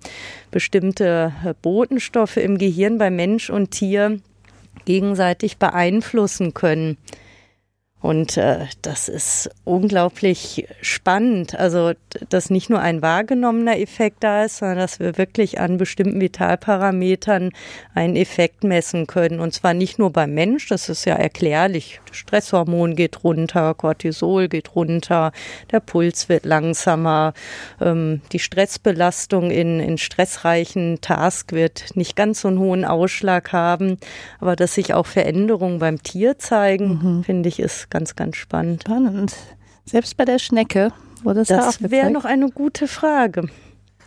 bestimmte 0.51 1.33
Botenstoffe 1.63 2.37
im 2.37 2.59
Gehirn 2.59 2.99
bei 2.99 3.09
Mensch 3.11 3.49
und 3.49 3.71
Tier 3.71 4.19
gegenseitig 4.85 5.57
beeinflussen 5.57 6.53
können. 6.53 6.99
Und 8.01 8.39
äh, 8.39 8.67
das 8.81 9.09
ist 9.09 9.51
unglaublich 9.65 10.67
spannend. 10.81 11.55
Also, 11.55 11.93
dass 12.31 12.49
nicht 12.49 12.71
nur 12.71 12.81
ein 12.81 13.03
wahrgenommener 13.03 13.79
Effekt 13.79 14.25
da 14.25 14.45
ist, 14.45 14.59
sondern 14.59 14.79
dass 14.79 15.01
wir 15.01 15.19
wirklich 15.19 15.61
an 15.61 15.77
bestimmten 15.77 16.21
Vitalparametern 16.21 17.51
einen 17.95 18.17
Effekt 18.17 18.65
messen 18.65 19.07
können. 19.07 19.39
Und 19.39 19.53
zwar 19.53 19.75
nicht 19.75 19.99
nur 19.99 20.11
beim 20.11 20.33
Mensch, 20.33 20.69
das 20.69 20.89
ist 20.89 21.05
ja 21.05 21.15
erklärlich. 21.15 22.01
Stresshormon 22.11 22.97
geht 22.97 23.23
runter, 23.23 23.75
Cortisol 23.75 24.49
geht 24.49 24.75
runter, 24.75 25.33
der 25.71 25.81
Puls 25.81 26.31
wird 26.31 26.47
langsamer, 26.47 27.35
ähm, 27.83 28.23
die 28.33 28.39
Stressbelastung 28.39 29.51
in, 29.51 29.79
in 29.79 29.99
stressreichen 29.99 31.03
Task 31.03 31.53
wird 31.53 31.97
nicht 31.97 32.17
ganz 32.17 32.41
so 32.41 32.49
einen 32.49 32.59
hohen 32.59 32.87
Ausschlag 32.87 33.53
haben. 33.53 33.99
Aber 34.41 34.57
dass 34.57 34.75
sich 34.75 34.95
auch 34.95 35.07
Veränderungen 35.07 35.81
beim 35.81 36.03
Tier 36.03 36.39
zeigen, 36.39 37.19
mhm. 37.19 37.25
finde 37.25 37.49
ich, 37.51 37.61
ist 37.61 37.90
ganz, 37.91 38.17
ganz 38.17 38.37
spannend. 38.37 38.83
Spannend. 38.83 39.35
Selbst 39.85 40.17
bei 40.17 40.25
der 40.25 40.39
Schnecke 40.39 40.93
wurde 41.23 41.41
es 41.41 41.49
Das 41.49 41.91
wäre 41.91 42.11
noch 42.11 42.25
eine 42.25 42.51
gute 42.51 42.89
Frage. 42.89 43.49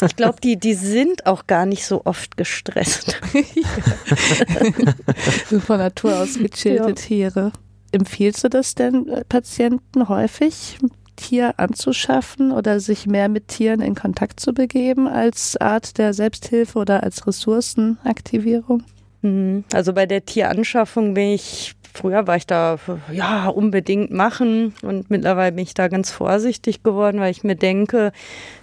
Ich 0.01 0.15
glaube, 0.15 0.41
die, 0.41 0.57
die 0.57 0.73
sind 0.73 1.25
auch 1.25 1.47
gar 1.47 1.65
nicht 1.65 1.85
so 1.85 2.01
oft 2.05 2.35
gestresst. 2.35 3.19
sind 5.49 5.63
von 5.63 5.77
Natur 5.77 6.19
aus 6.19 6.35
gechillte 6.35 6.89
ja. 6.89 6.93
Tiere. 6.93 7.51
Empfiehlst 7.91 8.43
du 8.43 8.49
das 8.49 8.75
denn 8.75 9.07
äh, 9.07 9.23
Patienten 9.23 10.09
häufig, 10.09 10.79
Tier 11.15 11.53
anzuschaffen 11.57 12.51
oder 12.51 12.79
sich 12.79 13.05
mehr 13.05 13.29
mit 13.29 13.49
Tieren 13.49 13.81
in 13.81 13.93
Kontakt 13.93 14.39
zu 14.39 14.51
begeben 14.51 15.07
als 15.07 15.57
Art 15.57 15.99
der 15.99 16.13
Selbsthilfe 16.13 16.79
oder 16.79 17.03
als 17.03 17.27
Ressourcenaktivierung? 17.27 18.83
Mhm. 19.21 19.63
Also 19.73 19.93
bei 19.93 20.07
der 20.07 20.25
Tieranschaffung 20.25 21.13
bin 21.13 21.29
ich 21.29 21.75
Früher 21.93 22.25
war 22.25 22.35
ich 22.35 22.47
da, 22.47 22.77
ja, 23.11 23.47
unbedingt 23.49 24.09
machen 24.11 24.73
und 24.81 25.11
mittlerweile 25.11 25.51
bin 25.51 25.63
ich 25.63 25.75
da 25.75 25.89
ganz 25.89 26.09
vorsichtig 26.09 26.81
geworden, 26.81 27.19
weil 27.19 27.29
ich 27.29 27.43
mir 27.43 27.55
denke, 27.55 28.11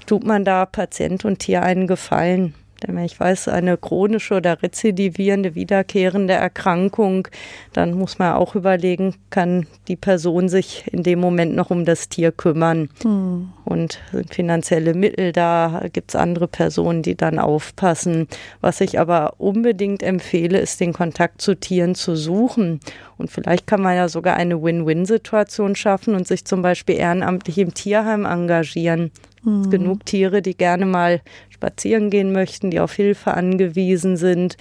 tut 0.07 0.25
man 0.25 0.45
da 0.45 0.67
Patient 0.67 1.25
und 1.25 1.39
Tier 1.39 1.63
einen 1.63 1.87
Gefallen. 1.87 2.55
Denn 2.83 2.97
wenn 2.97 3.05
ich 3.05 3.19
weiß, 3.19 3.49
eine 3.49 3.77
chronische 3.77 4.35
oder 4.35 4.63
rezidivierende, 4.63 5.55
wiederkehrende 5.55 6.33
Erkrankung, 6.33 7.29
dann 7.73 7.95
muss 7.95 8.19
man 8.19 8.35
auch 8.35 8.55
überlegen, 8.55 9.15
kann 9.31 9.67
die 9.89 9.97
Person 9.97 10.49
sich 10.49 10.85
in 10.93 11.03
dem 11.03 11.21
Moment 11.21 11.55
noch 11.55 11.71
um 11.71 11.85
das 11.85 12.09
Tier 12.09 12.33
kümmern? 12.33 12.89
Hm. 13.03 13.53
Und 13.65 14.01
sind 14.13 14.35
finanzielle 14.35 14.95
Mittel 14.95 15.33
da? 15.33 15.85
Gibt 15.93 16.11
es 16.11 16.17
andere 16.17 16.49
Personen, 16.49 17.03
die 17.03 17.17
dann 17.17 17.39
aufpassen? 17.39 18.27
Was 18.61 18.81
ich 18.81 18.99
aber 18.99 19.35
unbedingt 19.39 20.03
empfehle, 20.03 20.59
ist 20.59 20.81
den 20.81 20.93
Kontakt 20.93 21.41
zu 21.41 21.55
Tieren 21.55 21.95
zu 21.95 22.17
suchen. 22.17 22.81
Und 23.19 23.31
vielleicht 23.31 23.67
kann 23.67 23.83
man 23.83 23.97
ja 23.97 24.09
sogar 24.09 24.37
eine 24.37 24.63
Win-Win-Situation 24.63 25.77
schaffen 25.77 26.15
und 26.15 26.27
sich 26.27 26.45
zum 26.47 26.63
Beispiel 26.63 26.97
ehrenamtlich 26.97 27.59
im 27.59 27.75
Tierheim 27.75 28.25
engagieren. 28.25 29.11
Mhm. 29.43 29.71
Genug 29.71 30.07
Tiere, 30.07 30.43
die 30.43 30.57
gerne 30.57 30.87
mal 30.87 31.21
spazieren 31.61 32.09
gehen 32.09 32.33
möchten, 32.33 32.71
die 32.71 32.81
auf 32.81 32.95
Hilfe 32.95 33.35
angewiesen 33.35 34.17
sind. 34.17 34.57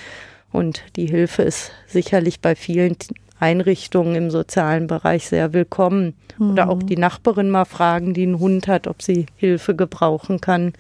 Und 0.52 0.84
die 0.98 1.06
Hilfe 1.06 1.44
ist 1.44 1.72
sicherlich 1.88 2.42
bei 2.42 2.56
vielen 2.56 2.98
Einrichtungen 3.40 4.16
im 4.16 4.32
sozialen 4.32 4.88
Bereich 4.88 5.30
sehr 5.30 5.54
willkommen. 5.54 6.14
Mhm. 6.38 6.52
Oder 6.52 6.70
auch 6.70 6.84
die 6.84 6.98
Nachbarin 6.98 7.50
mal 7.50 7.64
fragen, 7.64 8.14
die 8.14 8.24
einen 8.24 8.40
Hund 8.40 8.68
hat, 8.68 8.88
ob 8.88 9.02
sie 9.02 9.28
Hilfe 9.38 9.78
gebrauchen 9.78 10.42
kann. 10.42 10.74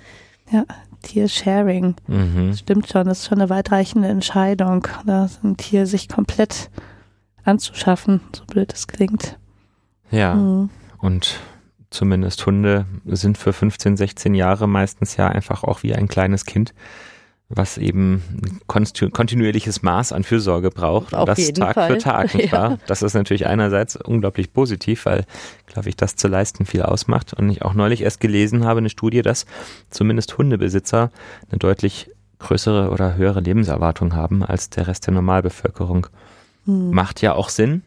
Ja, 0.51 0.65
Tiersharing. 1.03 1.95
Mhm. 2.07 2.53
Stimmt 2.53 2.89
schon, 2.89 3.07
das 3.07 3.19
ist 3.19 3.27
schon 3.29 3.39
eine 3.39 3.49
weitreichende 3.49 4.09
Entscheidung, 4.09 4.85
das 5.05 5.39
ein 5.41 5.55
Tier 5.55 5.85
sich 5.85 6.09
komplett 6.09 6.69
anzuschaffen, 7.45 8.19
so 8.35 8.43
blöd 8.45 8.73
es 8.73 8.87
klingt. 8.87 9.37
Ja, 10.11 10.35
mhm. 10.35 10.69
und 10.97 11.39
zumindest 11.89 12.45
Hunde 12.45 12.85
sind 13.05 13.37
für 13.37 13.53
15, 13.53 13.97
16 13.97 14.35
Jahre 14.35 14.67
meistens 14.67 15.17
ja 15.17 15.27
einfach 15.27 15.63
auch 15.63 15.83
wie 15.83 15.93
ein 15.93 16.07
kleines 16.07 16.45
Kind, 16.45 16.73
was 17.49 17.79
eben 17.79 18.21
kontinuierliches 18.67 19.81
Maß 19.81 20.11
an 20.13 20.23
Fürsorge 20.23 20.69
braucht. 20.69 21.15
Auf 21.15 21.25
das 21.25 21.51
Tag 21.53 21.73
Fall. 21.73 21.91
für 21.91 21.97
Tag, 22.03 22.35
nicht 22.35 22.51
ja. 22.51 22.61
wahr? 22.61 22.77
Das 22.85 23.01
ist 23.01 23.15
natürlich 23.15 23.47
einerseits 23.47 23.95
unglaublich 23.95 24.53
positiv, 24.53 25.05
weil, 25.07 25.25
glaube 25.65 25.89
ich, 25.89 25.95
das 25.95 26.15
zu 26.15 26.27
leisten 26.27 26.67
viel 26.67 26.83
ausmacht. 26.83 27.33
Und 27.33 27.49
ich 27.49 27.63
auch 27.63 27.73
neulich 27.73 28.01
erst 28.01 28.19
gelesen 28.19 28.65
habe, 28.65 28.77
eine 28.77 28.89
Studie, 28.89 29.23
dass 29.23 29.47
zumindest 29.89 30.37
Hundebesitzer 30.37 31.09
eine 31.49 31.57
deutlich 31.57 32.11
größere 32.37 32.91
oder 32.91 33.15
höhere 33.15 33.41
Lebenserwartung 33.41 34.15
haben 34.15 34.43
als 34.43 34.69
der 34.69 34.87
Rest 34.87 35.07
der 35.07 35.15
Normalbevölkerung. 35.15 36.07
Hm. 36.65 36.91
Macht 36.91 37.21
ja 37.21 37.33
auch 37.33 37.49
Sinn. 37.49 37.81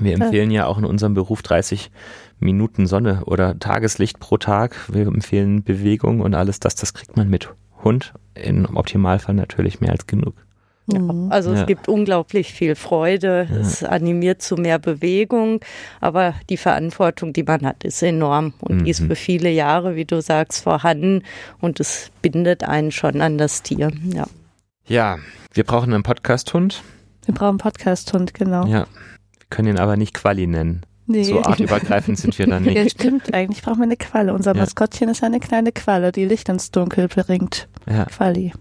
Wir 0.00 0.14
empfehlen 0.14 0.50
ja 0.50 0.66
auch 0.66 0.78
in 0.78 0.84
unserem 0.84 1.14
Beruf 1.14 1.42
30 1.42 1.90
Minuten 2.40 2.86
Sonne 2.86 3.24
oder 3.24 3.58
Tageslicht 3.58 4.20
pro 4.20 4.36
Tag. 4.36 4.76
Wir 4.92 5.06
empfehlen 5.06 5.62
Bewegung 5.62 6.20
und 6.20 6.34
alles 6.34 6.60
das, 6.60 6.74
das 6.74 6.94
kriegt 6.94 7.16
man 7.16 7.28
mit 7.28 7.50
Hund. 7.82 8.12
Im 8.34 8.76
Optimalfall 8.76 9.34
natürlich 9.34 9.80
mehr 9.80 9.92
als 9.92 10.06
genug. 10.06 10.34
Ja, 10.90 11.00
mhm. 11.00 11.30
also 11.30 11.52
ja. 11.52 11.60
es 11.60 11.66
gibt 11.66 11.86
unglaublich 11.86 12.52
viel 12.52 12.74
Freude, 12.74 13.46
ja. 13.50 13.56
es 13.56 13.84
animiert 13.84 14.40
zu 14.40 14.56
mehr 14.56 14.78
Bewegung, 14.78 15.60
aber 16.00 16.34
die 16.48 16.56
Verantwortung, 16.56 17.34
die 17.34 17.42
man 17.42 17.66
hat, 17.66 17.84
ist 17.84 18.02
enorm 18.02 18.54
und 18.60 18.78
mhm. 18.78 18.84
die 18.84 18.90
ist 18.90 19.00
mhm. 19.00 19.08
für 19.08 19.16
viele 19.16 19.50
Jahre, 19.50 19.96
wie 19.96 20.06
du 20.06 20.22
sagst, 20.22 20.62
vorhanden 20.62 21.24
und 21.60 21.78
es 21.78 22.10
bindet 22.22 22.64
einen 22.64 22.90
schon 22.90 23.20
an 23.20 23.36
das 23.36 23.62
Tier. 23.62 23.90
Ja, 24.14 24.26
ja 24.86 25.18
wir 25.52 25.64
brauchen 25.64 25.92
einen 25.92 26.04
Podcast-Hund. 26.04 26.82
Wir 27.26 27.34
brauchen 27.34 27.50
einen 27.50 27.58
Podcast-Hund, 27.58 28.32
genau. 28.32 28.64
Ja, 28.64 28.86
wir 28.86 29.46
können 29.50 29.68
ihn 29.68 29.78
aber 29.78 29.98
nicht 29.98 30.14
Quali 30.14 30.46
nennen. 30.46 30.86
Nee. 31.08 31.24
So 31.24 31.42
artübergreifend 31.42 32.18
sind 32.18 32.38
wir 32.38 32.46
dann 32.46 32.62
nicht. 32.64 32.76
Ja, 32.76 32.88
stimmt, 32.88 33.32
eigentlich 33.32 33.62
brauchen 33.62 33.78
wir 33.78 33.84
eine 33.84 33.96
Qualle. 33.96 34.34
Unser 34.34 34.54
ja. 34.54 34.60
Maskottchen 34.60 35.08
ist 35.08 35.24
eine 35.24 35.40
kleine 35.40 35.72
Qualle, 35.72 36.12
die 36.12 36.26
Licht 36.26 36.50
ins 36.50 36.70
Dunkel 36.70 37.08
bringt. 37.08 37.66
Ja. 37.90 38.04
Quali. 38.04 38.52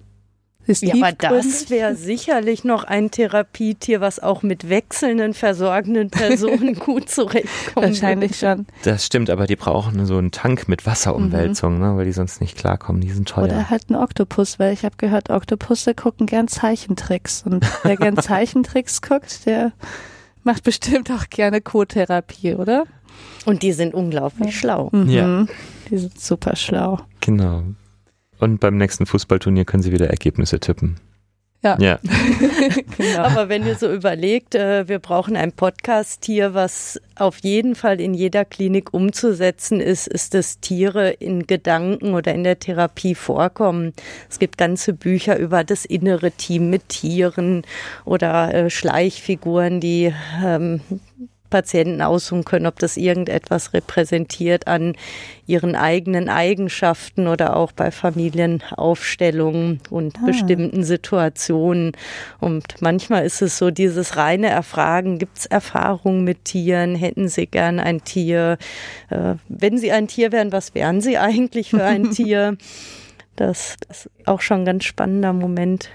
ja, 0.66 0.94
aber 0.96 1.12
das 1.12 1.70
wäre 1.70 1.96
sicherlich 1.96 2.64
noch 2.64 2.86
ein 2.86 3.12
Therapietier, 3.12 4.00
was 4.00 4.20
auch 4.22 4.44
mit 4.44 4.70
wechselnden, 4.70 5.34
versorgenden 5.34 6.10
Personen 6.10 6.76
gut 6.80 7.10
zurechtkommt. 7.10 7.86
Wahrscheinlich 7.86 8.38
schon. 8.38 8.66
Das 8.84 9.06
stimmt, 9.06 9.30
aber 9.30 9.46
die 9.46 9.58
brauchen 9.58 10.06
so 10.06 10.18
einen 10.18 10.32
Tank 10.32 10.70
mit 10.70 10.86
Wasserumwälzung, 10.86 11.76
mhm. 11.76 11.82
ne, 11.82 11.98
weil 11.98 12.06
die 12.06 12.14
sonst 12.14 12.40
nicht 12.40 12.58
klarkommen. 12.58 13.02
Die 13.02 13.12
sind 13.12 13.28
teuer. 13.28 13.44
Oder 13.44 13.70
halt 13.70 13.90
ein 13.90 13.96
Oktopus, 13.96 14.58
weil 14.58 14.72
ich 14.72 14.86
habe 14.86 14.96
gehört, 14.96 15.30
Oktopusse 15.32 15.94
gucken 15.94 16.28
gern 16.28 16.48
Zeichentricks. 16.48 17.44
Und 17.46 17.66
wer 17.84 17.98
gern 17.98 18.16
Zeichentricks 18.22 19.02
guckt, 19.02 19.46
der 19.46 19.74
macht 20.44 20.64
bestimmt 20.64 21.12
auch 21.12 21.30
gerne 21.30 21.62
Co-Therapie, 21.62 22.56
oder? 22.56 22.86
Und 23.46 23.64
die 23.64 23.72
sind 23.72 23.94
unglaublich 23.94 24.54
ja. 24.54 24.60
schlau. 24.60 24.90
Mhm. 24.92 25.10
Ja. 25.10 25.46
Die 25.90 25.98
sind 25.98 26.20
super 26.20 26.56
schlau. 26.56 27.00
Genau. 27.22 27.64
Und 28.40 28.60
beim 28.60 28.78
nächsten 28.78 29.06
Fußballturnier 29.06 29.66
können 29.66 29.84
sie 29.84 29.92
wieder 29.92 30.10
Ergebnisse 30.10 30.60
tippen. 30.60 31.00
Ja. 31.64 31.78
ja. 31.80 32.00
genau. 32.98 33.20
Aber 33.20 33.50
wenn 33.50 33.66
ihr 33.66 33.76
so 33.76 33.92
überlegt, 33.92 34.56
äh, 34.56 34.88
wir 34.88 35.00
brauchen 35.00 35.36
ein 35.36 35.52
Podcast-Tier, 35.52 36.54
was 36.54 37.00
auf 37.16 37.40
jeden 37.40 37.76
Fall 37.76 38.00
in 38.00 38.14
jeder 38.14 38.46
Klinik 38.46 38.94
umzusetzen 38.94 39.80
ist, 39.80 40.08
ist, 40.08 40.34
dass 40.34 40.60
Tiere 40.60 41.10
in 41.12 41.48
Gedanken 41.48 42.14
oder 42.14 42.34
in 42.34 42.44
der 42.44 42.60
Therapie 42.60 43.16
vorkommen. 43.16 43.94
Es 44.30 44.40
gibt 44.40 44.58
ganze 44.58 44.94
Bücher 44.94 45.38
über 45.38 45.64
das 45.64 45.86
innere 45.86 46.32
Team 46.32 46.70
mit 46.70 46.90
Tieren 46.90 47.64
oder 48.06 48.54
äh, 48.54 48.70
Schleichfiguren, 48.70 49.80
die 49.80 50.14
ähm, 50.44 50.82
Patienten 51.50 52.02
aussuchen 52.02 52.46
können, 52.46 52.66
ob 52.66 52.80
das 52.80 52.98
irgendetwas 52.98 53.74
repräsentiert 53.74 54.68
an 54.68 54.96
ihren 55.46 55.76
eigenen 55.76 56.30
Eigenschaften 56.30 57.28
oder 57.28 57.56
auch 57.56 57.72
bei 57.72 57.92
Familienaufstellungen 57.92 59.80
und 59.90 60.18
ah. 60.18 60.26
bestimmten 60.26 60.84
Situationen. 60.84 61.94
Und 62.40 62.82
manchmal 62.82 63.26
ist 63.26 63.42
es 63.42 63.58
so 63.58 63.72
dieses 63.72 64.18
reine 64.18 64.48
Erfragen, 64.48 65.20
gibt 65.20 65.38
es 65.38 65.46
Erfahrungen 65.46 66.24
mit 66.24 66.46
Tieren, 66.46 66.96
hätten 66.96 67.28
Sie 67.30 67.48
gern 67.48 67.80
ein 67.80 68.04
Tier? 68.04 68.58
Äh, 69.10 69.36
wenn 69.48 69.78
Sie 69.78 69.92
ein 69.92 70.08
Tier 70.08 70.32
wären, 70.32 70.52
was 70.52 70.76
wären 70.76 71.02
Sie 71.02 71.18
eigentlich 71.18 71.72
für 71.72 71.84
ein 71.84 72.12
Tier? 72.12 72.58
Das 73.36 73.76
ist 73.90 74.10
auch 74.26 74.42
schon 74.42 74.62
ein 74.62 74.66
ganz 74.66 74.84
spannender 74.84 75.32
Moment. 75.32 75.90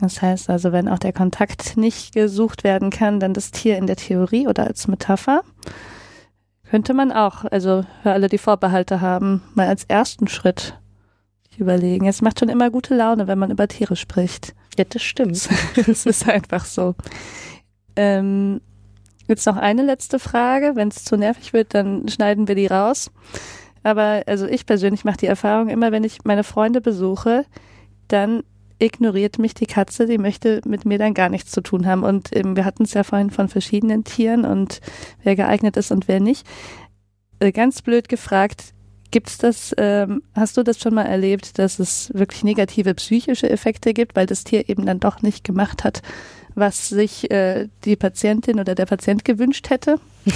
Das 0.00 0.20
heißt 0.20 0.50
also, 0.50 0.72
wenn 0.72 0.88
auch 0.88 0.98
der 0.98 1.12
Kontakt 1.12 1.76
nicht 1.76 2.14
gesucht 2.14 2.64
werden 2.64 2.90
kann, 2.90 3.20
dann 3.20 3.32
das 3.32 3.52
Tier 3.52 3.78
in 3.78 3.86
der 3.86 3.96
Theorie 3.96 4.48
oder 4.48 4.66
als 4.66 4.88
Metapher. 4.88 5.42
Könnte 6.68 6.94
man 6.94 7.12
auch, 7.12 7.44
also 7.44 7.84
für 8.02 8.10
alle, 8.10 8.28
die 8.28 8.38
Vorbehalte 8.38 9.00
haben, 9.00 9.42
mal 9.54 9.68
als 9.68 9.84
ersten 9.84 10.26
Schritt 10.26 10.78
überlegen. 11.56 12.06
Es 12.06 12.22
macht 12.22 12.40
schon 12.40 12.48
immer 12.48 12.70
gute 12.70 12.96
Laune, 12.96 13.28
wenn 13.28 13.38
man 13.38 13.50
über 13.50 13.68
Tiere 13.68 13.94
spricht. 13.94 14.54
Ja, 14.76 14.84
das 14.84 15.02
stimmt. 15.02 15.48
das 15.86 16.06
ist 16.06 16.28
einfach 16.28 16.64
so. 16.64 16.96
Ähm, 17.94 18.60
jetzt 19.28 19.46
noch 19.46 19.56
eine 19.56 19.82
letzte 19.82 20.18
Frage. 20.18 20.72
Wenn 20.74 20.88
es 20.88 21.04
zu 21.04 21.16
nervig 21.16 21.52
wird, 21.52 21.74
dann 21.74 22.08
schneiden 22.08 22.48
wir 22.48 22.56
die 22.56 22.66
raus. 22.66 23.10
Aber 23.84 24.22
also 24.26 24.46
ich 24.46 24.66
persönlich 24.66 25.04
mache 25.04 25.18
die 25.18 25.26
Erfahrung 25.26 25.68
immer, 25.68 25.92
wenn 25.92 26.04
ich 26.04 26.24
meine 26.24 26.42
Freunde 26.42 26.80
besuche, 26.80 27.44
dann 28.08 28.42
ignoriert 28.78 29.38
mich 29.38 29.54
die 29.54 29.66
Katze, 29.66 30.06
die 30.06 30.18
möchte 30.18 30.60
mit 30.66 30.84
mir 30.84 30.98
dann 30.98 31.14
gar 31.14 31.28
nichts 31.28 31.50
zu 31.50 31.60
tun 31.60 31.86
haben. 31.86 32.02
Und 32.02 32.34
ähm, 32.34 32.56
wir 32.56 32.64
hatten 32.64 32.84
es 32.84 32.94
ja 32.94 33.04
vorhin 33.04 33.30
von 33.30 33.48
verschiedenen 33.48 34.04
Tieren 34.04 34.44
und 34.44 34.80
wer 35.22 35.36
geeignet 35.36 35.76
ist 35.76 35.90
und 35.90 36.08
wer 36.08 36.20
nicht. 36.20 36.46
Äh, 37.38 37.52
ganz 37.52 37.82
blöd 37.82 38.08
gefragt, 38.08 38.74
gibt's 39.10 39.38
das, 39.38 39.74
ähm, 39.78 40.22
hast 40.34 40.56
du 40.56 40.62
das 40.62 40.78
schon 40.78 40.94
mal 40.94 41.06
erlebt, 41.06 41.58
dass 41.58 41.78
es 41.78 42.10
wirklich 42.14 42.42
negative 42.42 42.94
psychische 42.94 43.48
Effekte 43.48 43.94
gibt, 43.94 44.16
weil 44.16 44.26
das 44.26 44.44
Tier 44.44 44.68
eben 44.68 44.86
dann 44.86 45.00
doch 45.00 45.22
nicht 45.22 45.44
gemacht 45.44 45.84
hat, 45.84 46.02
was 46.54 46.88
sich 46.88 47.30
äh, 47.30 47.68
die 47.84 47.96
Patientin 47.96 48.60
oder 48.60 48.74
der 48.74 48.86
Patient 48.86 49.24
gewünscht 49.24 49.70
hätte? 49.70 50.00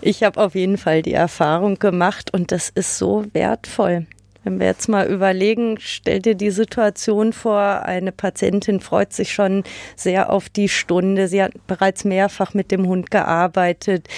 Ich 0.00 0.22
habe 0.22 0.40
auf 0.40 0.54
jeden 0.54 0.78
Fall 0.78 1.02
die 1.02 1.12
Erfahrung 1.12 1.78
gemacht 1.78 2.32
und 2.32 2.52
das 2.52 2.68
ist 2.68 2.98
so 2.98 3.24
wertvoll. 3.32 4.06
Wenn 4.44 4.58
wir 4.58 4.66
jetzt 4.66 4.88
mal 4.88 5.06
überlegen, 5.06 5.76
stell 5.78 6.20
dir 6.20 6.34
die 6.34 6.50
Situation 6.50 7.32
vor, 7.32 7.82
eine 7.84 8.10
Patientin 8.10 8.80
freut 8.80 9.12
sich 9.12 9.32
schon 9.32 9.62
sehr 9.94 10.30
auf 10.30 10.48
die 10.48 10.68
Stunde. 10.68 11.28
Sie 11.28 11.42
hat 11.42 11.52
bereits 11.66 12.04
mehrfach 12.04 12.52
mit 12.52 12.70
dem 12.72 12.86
Hund 12.86 13.10
gearbeitet. 13.10 14.08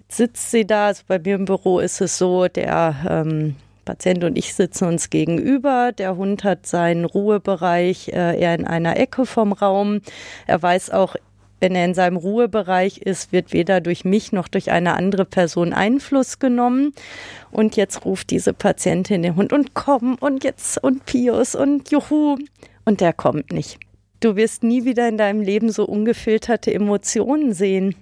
Jetzt 0.00 0.16
sitzt 0.16 0.50
sie 0.50 0.66
da, 0.66 0.86
also 0.86 1.02
bei 1.06 1.18
mir 1.18 1.34
im 1.34 1.44
Büro 1.44 1.80
ist 1.80 2.00
es 2.00 2.16
so, 2.16 2.48
der 2.48 2.96
ähm, 3.08 3.56
Patient 3.84 4.24
und 4.24 4.38
ich 4.38 4.54
sitzen 4.54 4.88
uns 4.88 5.10
gegenüber. 5.10 5.92
Der 5.92 6.16
Hund 6.16 6.44
hat 6.44 6.66
seinen 6.66 7.04
Ruhebereich 7.04 8.08
äh, 8.08 8.40
eher 8.40 8.54
in 8.54 8.66
einer 8.66 8.96
Ecke 8.96 9.26
vom 9.26 9.52
Raum. 9.52 10.00
Er 10.46 10.62
weiß 10.62 10.90
auch, 10.90 11.16
wenn 11.64 11.74
er 11.74 11.86
in 11.86 11.94
seinem 11.94 12.18
Ruhebereich 12.18 12.98
ist, 12.98 13.32
wird 13.32 13.54
weder 13.54 13.80
durch 13.80 14.04
mich 14.04 14.32
noch 14.32 14.48
durch 14.48 14.70
eine 14.70 14.92
andere 14.92 15.24
Person 15.24 15.72
Einfluss 15.72 16.38
genommen. 16.38 16.92
Und 17.50 17.76
jetzt 17.76 18.04
ruft 18.04 18.28
diese 18.28 18.52
Patientin 18.52 19.22
den 19.22 19.34
Hund 19.34 19.50
und 19.50 19.72
komm 19.72 20.16
und 20.16 20.44
jetzt 20.44 20.76
und 20.84 21.06
Pius 21.06 21.54
und 21.54 21.90
Juhu. 21.90 22.36
Und 22.84 23.00
der 23.00 23.14
kommt 23.14 23.50
nicht. 23.50 23.78
Du 24.20 24.36
wirst 24.36 24.62
nie 24.62 24.84
wieder 24.84 25.08
in 25.08 25.16
deinem 25.16 25.40
Leben 25.40 25.72
so 25.72 25.86
ungefilterte 25.86 26.74
Emotionen 26.74 27.54
sehen. 27.54 27.94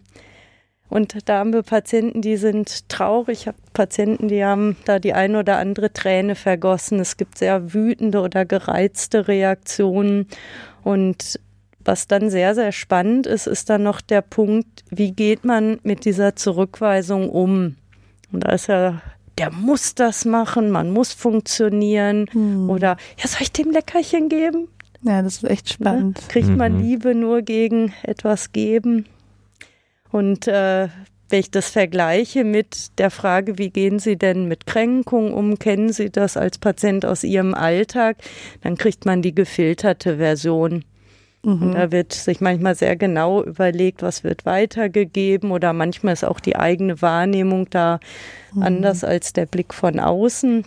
Und 0.89 1.17
da 1.29 1.39
haben 1.39 1.53
wir 1.53 1.63
Patienten, 1.63 2.21
die 2.21 2.39
sind 2.39 2.89
traurig. 2.89 3.43
Ich 3.43 3.47
habe 3.47 3.59
Patienten, 3.75 4.27
die 4.27 4.45
haben 4.45 4.77
da 4.87 4.99
die 4.99 5.13
eine 5.13 5.39
oder 5.39 5.59
andere 5.59 5.93
Träne 5.93 6.35
vergossen. 6.35 6.99
Es 6.99 7.17
gibt 7.17 7.39
sehr 7.39 7.73
wütende 7.73 8.23
oder 8.23 8.45
gereizte 8.45 9.29
Reaktionen. 9.29 10.27
Und 10.83 11.39
was 11.85 12.07
dann 12.07 12.31
sehr, 12.31 12.55
sehr 12.55 12.73
spannend 12.73 13.27
ist, 13.27 13.47
ist 13.47 13.71
dann 13.71 13.83
noch 13.83 14.01
der 14.01 14.23
Punkt, 14.23 14.85
wie 14.91 15.13
geht 15.13 15.45
man 15.45 15.79
mit 15.83 16.05
dieser 16.05 16.37
Zurückweisung 16.37 17.31
um? 17.31 17.77
Und 18.33 18.45
da 18.45 18.53
ist 18.53 18.69
ja, 18.69 19.03
der 19.39 19.51
muss 19.51 19.95
das 19.95 20.25
machen, 20.25 20.71
man 20.71 20.91
muss 20.91 21.13
funktionieren. 21.13 22.27
Hm. 22.33 22.71
Oder, 22.71 22.97
ja, 23.19 23.27
soll 23.29 23.43
ich 23.43 23.53
dem 23.53 23.71
Leckerchen 23.71 24.29
geben? 24.29 24.69
Ja, 25.03 25.23
das 25.23 25.39
ist 25.39 25.45
echt 25.45 25.73
spannend. 25.73 26.19
Ja, 26.21 26.29
kriegt 26.29 26.49
man 26.49 26.75
mhm. 26.75 26.83
Liebe 26.83 27.15
nur 27.15 27.43
gegen 27.43 27.93
etwas 28.03 28.53
geben? 28.53 29.07
Und 30.13 30.47
äh, 30.47 30.89
wenn 31.29 31.41
ich 31.41 31.51
das 31.51 31.71
vergleiche 31.71 32.45
mit 32.45 32.99
der 32.99 33.11
Frage, 33.11 33.59
wie 33.59 33.71
gehen 33.71 33.99
Sie 33.99 34.17
denn 34.17 34.47
mit 34.47 34.67
Kränkung 34.67 35.33
um, 35.33 35.59
kennen 35.59 35.93
Sie 35.93 36.11
das 36.11 36.37
als 36.37 36.59
Patient 36.59 37.07
aus 37.07 37.25
Ihrem 37.25 37.55
Alltag, 37.55 38.19
dann 38.61 38.77
kriegt 38.77 39.07
man 39.07 39.23
die 39.23 39.35
gefilterte 39.35 40.19
Version. 40.19 40.85
Mhm. 41.45 41.63
Und 41.63 41.73
da 41.75 41.91
wird 41.91 42.13
sich 42.13 42.41
manchmal 42.41 42.75
sehr 42.75 42.97
genau 42.97 43.43
überlegt, 43.43 44.03
was 44.03 44.25
wird 44.25 44.47
weitergegeben 44.47 45.51
oder 45.51 45.73
manchmal 45.73 46.13
ist 46.13 46.25
auch 46.25 46.41
die 46.41 46.57
eigene 46.57 47.03
Wahrnehmung 47.03 47.69
da 47.71 47.99
mhm. 48.53 48.63
anders 48.63 49.05
als 49.05 49.33
der 49.33 49.47
Blick 49.47 49.75
von 49.75 49.99
außen. 49.99 50.65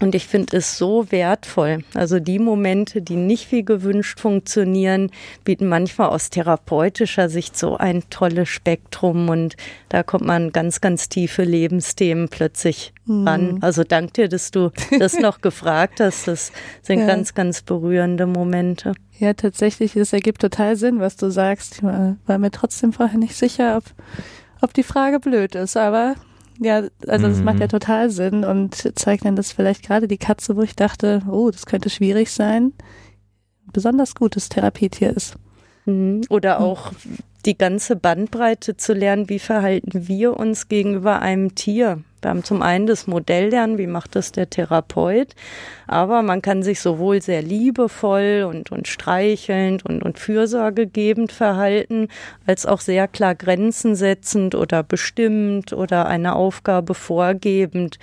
Und 0.00 0.14
ich 0.14 0.26
finde 0.26 0.58
es 0.58 0.78
so 0.78 1.10
wertvoll. 1.10 1.84
Also 1.94 2.20
die 2.20 2.38
Momente, 2.38 3.02
die 3.02 3.16
nicht 3.16 3.50
wie 3.50 3.64
gewünscht 3.64 4.20
funktionieren, 4.20 5.10
bieten 5.44 5.66
manchmal 5.66 6.10
aus 6.10 6.30
therapeutischer 6.30 7.28
Sicht 7.28 7.58
so 7.58 7.76
ein 7.76 8.04
tolles 8.08 8.48
Spektrum 8.48 9.28
und 9.28 9.56
da 9.88 10.02
kommt 10.02 10.24
man 10.24 10.52
ganz, 10.52 10.80
ganz 10.80 11.08
tiefe 11.08 11.42
Lebensthemen 11.42 12.28
plötzlich 12.28 12.92
mhm. 13.06 13.26
ran. 13.26 13.58
Also 13.60 13.82
dank 13.82 14.14
dir, 14.14 14.28
dass 14.28 14.52
du 14.52 14.70
das 14.98 15.14
noch 15.18 15.40
gefragt 15.40 16.00
hast. 16.00 16.28
Das 16.28 16.52
sind 16.82 17.00
ja. 17.00 17.06
ganz, 17.06 17.34
ganz 17.34 17.62
berührende 17.62 18.26
Momente. 18.26 18.92
Ja, 19.18 19.32
tatsächlich, 19.32 19.94
das 19.94 20.12
ergibt 20.12 20.40
total 20.40 20.76
Sinn, 20.76 21.00
was 21.00 21.16
du 21.16 21.30
sagst. 21.30 21.76
Ich 21.76 21.82
war, 21.82 22.16
war 22.26 22.38
mir 22.38 22.52
trotzdem 22.52 22.92
vorher 22.92 23.18
nicht 23.18 23.34
sicher, 23.34 23.78
ob, 23.78 23.84
ob 24.60 24.72
die 24.74 24.84
Frage 24.84 25.18
blöd 25.18 25.56
ist, 25.56 25.76
aber 25.76 26.14
ja, 26.60 26.82
also 27.06 27.28
das 27.28 27.40
macht 27.40 27.60
ja 27.60 27.66
mhm. 27.66 27.70
total 27.70 28.10
Sinn 28.10 28.44
und 28.44 28.98
zeigt 28.98 29.24
dann, 29.24 29.36
dass 29.36 29.52
vielleicht 29.52 29.82
gerade 29.82 30.08
die 30.08 30.18
Katze, 30.18 30.56
wo 30.56 30.62
ich 30.62 30.74
dachte, 30.74 31.22
oh, 31.30 31.50
das 31.50 31.66
könnte 31.66 31.90
schwierig 31.90 32.30
sein, 32.30 32.72
besonders 33.72 34.14
gutes 34.14 34.48
Therapietier 34.48 35.16
ist. 35.16 35.36
Mhm. 35.84 36.22
Oder 36.28 36.60
auch 36.60 36.92
die 37.48 37.56
ganze 37.56 37.96
Bandbreite 37.96 38.76
zu 38.76 38.92
lernen, 38.92 39.30
wie 39.30 39.38
verhalten 39.38 40.06
wir 40.06 40.36
uns 40.36 40.68
gegenüber 40.68 41.22
einem 41.22 41.54
Tier. 41.54 42.02
Wir 42.20 42.28
haben 42.28 42.44
zum 42.44 42.60
einen 42.60 42.86
das 42.86 43.06
Modell 43.06 43.48
lernen, 43.48 43.78
wie 43.78 43.86
macht 43.86 44.16
das 44.16 44.32
der 44.32 44.50
Therapeut, 44.50 45.34
aber 45.86 46.20
man 46.20 46.42
kann 46.42 46.62
sich 46.62 46.80
sowohl 46.80 47.22
sehr 47.22 47.40
liebevoll 47.40 48.46
und, 48.46 48.70
und 48.70 48.86
streichelnd 48.86 49.82
und, 49.86 50.02
und 50.02 50.18
fürsorgegebend 50.18 51.32
verhalten, 51.32 52.08
als 52.44 52.66
auch 52.66 52.80
sehr 52.80 53.08
klar 53.08 53.34
Grenzen 53.34 53.96
setzend 53.96 54.54
oder 54.54 54.82
bestimmend 54.82 55.72
oder 55.72 56.06
eine 56.06 56.36
Aufgabe 56.36 56.92
vorgebend. 56.92 57.98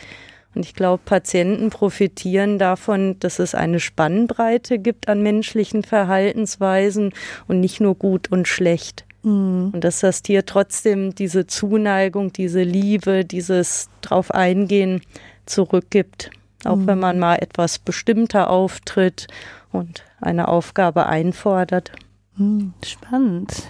Und 0.55 0.65
ich 0.65 0.73
glaube, 0.73 1.03
Patienten 1.05 1.69
profitieren 1.69 2.57
davon, 2.57 3.19
dass 3.19 3.37
es 3.37 3.53
eine 3.53 3.79
Spannbreite 3.79 4.79
gibt 4.79 5.07
an 5.07 5.21
menschlichen 5.21 5.83
Verhaltensweisen 5.83 7.13
und 7.47 7.59
nicht 7.59 7.79
nur 7.79 7.93
gut 7.93 8.31
und 8.31 8.47
schlecht. 8.47 9.04
Mhm. 9.25 9.71
Und 9.73 9.83
dass 9.83 9.99
das 9.99 10.21
Tier 10.21 10.45
trotzdem 10.45 11.15
diese 11.15 11.47
Zuneigung, 11.47 12.31
diese 12.31 12.63
Liebe, 12.63 13.25
dieses 13.25 13.89
drauf 14.01 14.31
eingehen 14.31 15.01
zurückgibt. 15.45 16.29
Auch 16.63 16.77
mhm. 16.77 16.87
wenn 16.87 16.99
man 16.99 17.19
mal 17.19 17.35
etwas 17.35 17.79
bestimmter 17.79 18.49
auftritt 18.49 19.27
und 19.71 20.03
eine 20.21 20.47
Aufgabe 20.47 21.07
einfordert. 21.07 21.91
Mhm. 22.37 22.73
Spannend. 22.83 23.63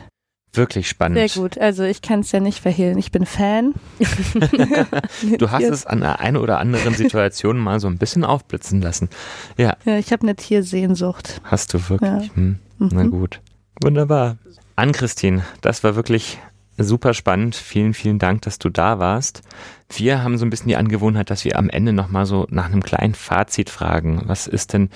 Wirklich 0.53 0.87
spannend. 0.87 1.17
Sehr 1.17 1.41
gut. 1.41 1.57
Also 1.57 1.83
ich 1.83 2.01
kann 2.01 2.21
es 2.21 2.31
ja 2.31 2.39
nicht 2.39 2.61
verhehlen. 2.61 2.97
Ich 2.97 3.11
bin 3.11 3.25
Fan. 3.25 3.73
du 5.37 5.51
hast 5.51 5.63
es 5.63 5.85
an 5.85 5.99
der 5.99 6.21
einen 6.21 6.37
oder 6.37 6.59
anderen 6.59 6.93
Situation 6.93 7.57
mal 7.57 7.81
so 7.81 7.87
ein 7.87 7.97
bisschen 7.97 8.23
aufblitzen 8.23 8.81
lassen. 8.81 9.09
Ja. 9.57 9.75
Ja, 9.83 9.97
ich 9.97 10.13
habe 10.13 10.23
eine 10.23 10.35
Tiersehnsucht. 10.35 11.41
Hast 11.43 11.73
du 11.73 11.89
wirklich? 11.89 12.27
Ja. 12.27 12.35
Hm. 12.35 12.59
Mhm. 12.77 12.89
Na 12.93 13.03
gut. 13.03 13.41
Wunderbar. 13.81 14.37
An 14.75 14.91
Christine, 14.91 15.45
das 15.61 15.83
war 15.83 15.95
wirklich 15.95 16.37
super 16.77 17.13
spannend. 17.13 17.55
Vielen, 17.55 17.93
vielen 17.93 18.19
Dank, 18.19 18.41
dass 18.41 18.59
du 18.59 18.69
da 18.69 18.99
warst. 18.99 19.41
Wir 19.89 20.21
haben 20.21 20.37
so 20.37 20.45
ein 20.45 20.49
bisschen 20.49 20.67
die 20.67 20.75
Angewohnheit, 20.75 21.29
dass 21.29 21.45
wir 21.45 21.57
am 21.57 21.69
Ende 21.69 21.93
nochmal 21.93 22.25
so 22.25 22.45
nach 22.49 22.65
einem 22.65 22.83
kleinen 22.83 23.15
Fazit 23.15 23.69
fragen. 23.69 24.23
Was 24.25 24.47
ist 24.47 24.73
denn 24.73 24.89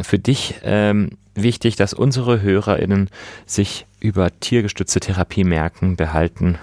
für 0.00 0.18
dich 0.18 0.56
ähm, 0.64 1.10
wichtig, 1.34 1.76
dass 1.76 1.94
unsere 1.94 2.42
HörerInnen 2.42 3.08
sich 3.46 3.86
über 4.00 4.28
tiergestützte 4.40 5.00
Therapie 5.00 5.44
merken, 5.44 5.96
behalten? 5.96 6.58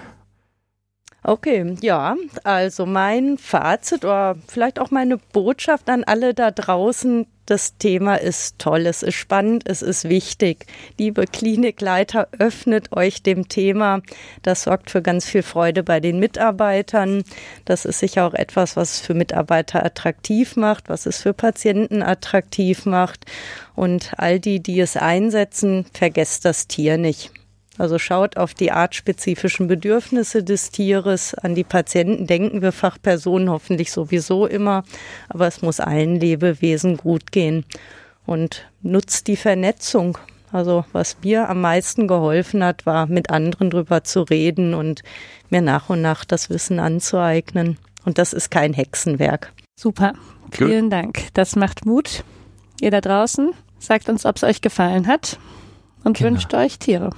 Okay, 1.24 1.76
ja, 1.80 2.16
also 2.44 2.86
mein 2.86 3.38
Fazit 3.38 4.04
oder 4.04 4.36
vielleicht 4.46 4.78
auch 4.78 4.90
meine 4.90 5.18
Botschaft 5.18 5.90
an 5.90 6.04
alle 6.04 6.32
da 6.32 6.52
draußen, 6.52 7.26
das 7.48 7.78
Thema 7.78 8.16
ist 8.16 8.58
toll, 8.58 8.84
es 8.84 9.02
ist 9.02 9.14
spannend, 9.14 9.62
es 9.66 9.80
ist 9.80 10.06
wichtig. 10.06 10.66
Liebe 10.98 11.24
Klinikleiter, 11.24 12.28
öffnet 12.38 12.92
euch 12.94 13.22
dem 13.22 13.48
Thema. 13.48 14.02
Das 14.42 14.64
sorgt 14.64 14.90
für 14.90 15.00
ganz 15.00 15.24
viel 15.24 15.42
Freude 15.42 15.82
bei 15.82 15.98
den 15.98 16.18
Mitarbeitern. 16.18 17.24
Das 17.64 17.86
ist 17.86 18.00
sicher 18.00 18.26
auch 18.26 18.34
etwas, 18.34 18.76
was 18.76 18.96
es 18.96 19.00
für 19.00 19.14
Mitarbeiter 19.14 19.82
attraktiv 19.82 20.56
macht, 20.56 20.90
was 20.90 21.06
es 21.06 21.22
für 21.22 21.32
Patienten 21.32 22.02
attraktiv 22.02 22.84
macht. 22.84 23.24
Und 23.74 24.12
all 24.18 24.40
die, 24.40 24.60
die 24.60 24.78
es 24.80 24.98
einsetzen, 24.98 25.86
vergesst 25.94 26.44
das 26.44 26.66
Tier 26.66 26.98
nicht. 26.98 27.30
Also 27.78 27.98
schaut 27.98 28.36
auf 28.36 28.54
die 28.54 28.72
artspezifischen 28.72 29.68
Bedürfnisse 29.68 30.42
des 30.42 30.70
Tieres. 30.70 31.34
An 31.34 31.54
die 31.54 31.64
Patienten 31.64 32.26
denken 32.26 32.60
wir 32.60 32.72
Fachpersonen 32.72 33.48
hoffentlich 33.48 33.92
sowieso 33.92 34.46
immer, 34.46 34.82
aber 35.28 35.46
es 35.46 35.62
muss 35.62 35.78
allen 35.78 36.16
Lebewesen 36.16 36.96
gut 36.96 37.30
gehen. 37.30 37.64
Und 38.26 38.68
nutzt 38.82 39.28
die 39.28 39.36
Vernetzung. 39.36 40.18
Also 40.50 40.84
was 40.92 41.16
mir 41.22 41.48
am 41.48 41.60
meisten 41.60 42.08
geholfen 42.08 42.64
hat, 42.64 42.84
war 42.84 43.06
mit 43.06 43.30
anderen 43.30 43.70
drüber 43.70 44.02
zu 44.02 44.22
reden 44.22 44.74
und 44.74 45.02
mir 45.50 45.62
nach 45.62 45.88
und 45.88 46.02
nach 46.02 46.24
das 46.24 46.50
Wissen 46.50 46.80
anzueignen. 46.80 47.78
Und 48.04 48.18
das 48.18 48.32
ist 48.32 48.50
kein 48.50 48.72
Hexenwerk. 48.72 49.52
Super. 49.78 50.14
Vielen 50.50 50.90
Dank. 50.90 51.28
Das 51.34 51.56
macht 51.56 51.86
Mut. 51.86 52.24
Ihr 52.80 52.90
da 52.90 53.00
draußen, 53.00 53.52
sagt 53.78 54.08
uns, 54.08 54.24
ob 54.24 54.36
es 54.36 54.44
euch 54.44 54.60
gefallen 54.60 55.06
hat 55.06 55.38
und 56.04 56.16
genau. 56.16 56.30
wünscht 56.30 56.54
euch 56.54 56.78
Tiere. 56.78 57.10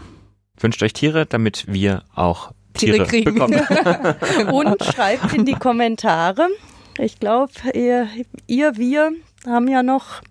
Wünscht 0.61 0.83
euch 0.83 0.93
Tiere, 0.93 1.27
damit 1.27 1.65
wir 1.67 2.05
auch 2.15 2.53
Tiere, 2.75 3.07
Tiere 3.07 3.33
bekommen. 3.33 3.61
Und 4.53 4.85
schreibt 4.85 5.33
in 5.33 5.45
die 5.45 5.55
Kommentare. 5.55 6.49
Ich 6.99 7.19
glaube, 7.19 7.53
ihr, 7.75 8.09
ihr, 8.47 8.77
wir 8.77 9.13
haben 9.47 9.69
ja 9.69 9.83
noch 9.83 10.23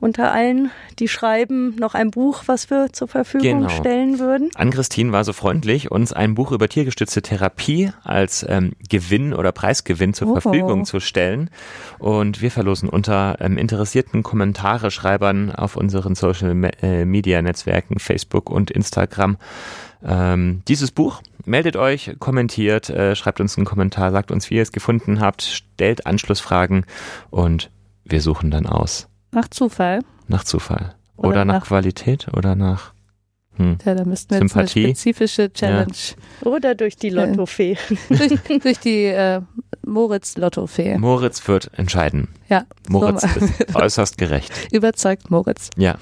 unter 0.00 0.32
allen, 0.32 0.70
die 0.98 1.08
schreiben, 1.08 1.76
noch 1.76 1.94
ein 1.94 2.10
Buch, 2.10 2.44
was 2.46 2.70
wir 2.70 2.92
zur 2.92 3.06
Verfügung 3.08 3.60
genau. 3.60 3.68
stellen 3.68 4.18
würden. 4.18 4.50
Ann-Christine 4.54 5.12
war 5.12 5.24
so 5.24 5.32
freundlich, 5.32 5.90
uns 5.90 6.12
ein 6.12 6.34
Buch 6.34 6.52
über 6.52 6.68
tiergestützte 6.68 7.22
Therapie 7.22 7.92
als 8.02 8.44
ähm, 8.48 8.72
Gewinn 8.88 9.34
oder 9.34 9.52
Preisgewinn 9.52 10.14
zur 10.14 10.28
oh. 10.28 10.40
Verfügung 10.40 10.84
zu 10.84 11.00
stellen. 11.00 11.50
Und 11.98 12.40
wir 12.40 12.50
verlosen 12.50 12.88
unter 12.88 13.36
ähm, 13.40 13.58
interessierten 13.58 14.22
Kommentare 14.22 14.90
Schreibern 14.90 15.50
auf 15.52 15.76
unseren 15.76 16.14
Social 16.14 16.70
äh, 16.82 17.04
Media 17.04 17.42
Netzwerken, 17.42 17.98
Facebook 17.98 18.50
und 18.50 18.70
Instagram. 18.70 19.36
Ähm, 20.02 20.62
dieses 20.66 20.90
Buch. 20.90 21.22
Meldet 21.46 21.76
euch, 21.76 22.16
kommentiert, 22.18 22.90
äh, 22.90 23.16
schreibt 23.16 23.40
uns 23.40 23.56
einen 23.56 23.64
Kommentar, 23.64 24.12
sagt 24.12 24.30
uns, 24.30 24.50
wie 24.50 24.56
ihr 24.56 24.62
es 24.62 24.72
gefunden 24.72 25.20
habt, 25.20 25.42
stellt 25.42 26.06
Anschlussfragen 26.06 26.84
und 27.30 27.70
wir 28.04 28.20
suchen 28.20 28.50
dann 28.50 28.66
aus. 28.66 29.09
Nach 29.32 29.48
Zufall. 29.48 30.00
Nach 30.28 30.44
Zufall. 30.44 30.94
Oder, 31.16 31.28
oder 31.28 31.44
nach, 31.44 31.54
nach, 31.54 31.66
Qualität 31.66 32.28
oder 32.32 32.54
nach 32.54 32.92
hm. 33.60 33.76
Ja, 33.84 33.94
da 33.94 34.04
müssten 34.04 34.30
wir 34.30 34.38
Sympathie. 34.38 34.60
jetzt 34.60 34.76
eine 34.76 34.94
spezifische 34.94 35.52
Challenge. 35.52 35.92
Ja. 36.40 36.46
Oder 36.50 36.74
durch 36.74 36.96
die 36.96 37.10
Lottofee. 37.10 37.76
durch, 38.08 38.60
durch 38.62 38.78
die 38.78 39.04
äh, 39.04 39.42
Moritz-Lottofee. 39.84 40.96
Moritz 40.96 41.46
wird 41.46 41.70
entscheiden. 41.76 42.28
Ja. 42.48 42.64
Moritz 42.88 43.22
so 43.22 43.40
ist 43.44 43.76
äußerst 43.76 44.16
gerecht. 44.16 44.52
Überzeugt 44.72 45.30
Moritz. 45.30 45.68
Ja. 45.76 45.96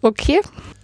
Okay. 0.00 0.40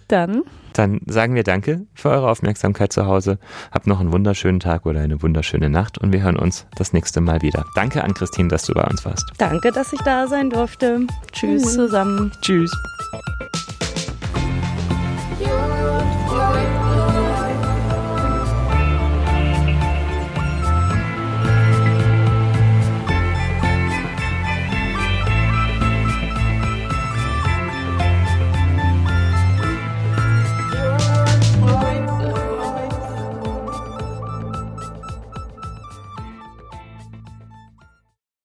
Dann. 0.07 0.43
Dann 0.75 0.99
sagen 1.07 1.35
wir 1.35 1.43
Danke 1.43 1.87
für 1.93 2.09
eure 2.09 2.29
Aufmerksamkeit 2.29 2.91
zu 2.91 3.05
Hause. 3.05 3.39
Habt 3.71 3.87
noch 3.87 4.01
einen 4.01 4.11
wunderschönen 4.11 4.59
Tag 4.59 4.85
oder 4.85 4.99
eine 4.99 5.21
wunderschöne 5.21 5.69
Nacht 5.69 5.97
und 5.97 6.11
wir 6.11 6.21
hören 6.21 6.37
uns 6.37 6.67
das 6.75 6.91
nächste 6.91 7.21
Mal 7.21 7.41
wieder. 7.41 7.63
Danke 7.75 8.03
an 8.03 8.13
Christine, 8.13 8.49
dass 8.49 8.65
du 8.65 8.73
bei 8.73 8.83
uns 8.83 9.05
warst. 9.05 9.31
Danke, 9.37 9.71
dass 9.71 9.93
ich 9.93 10.01
da 10.01 10.27
sein 10.27 10.49
durfte. 10.49 11.07
Tschüss 11.31 11.63
mhm. 11.63 11.69
zusammen. 11.69 12.31
Tschüss. 12.41 12.71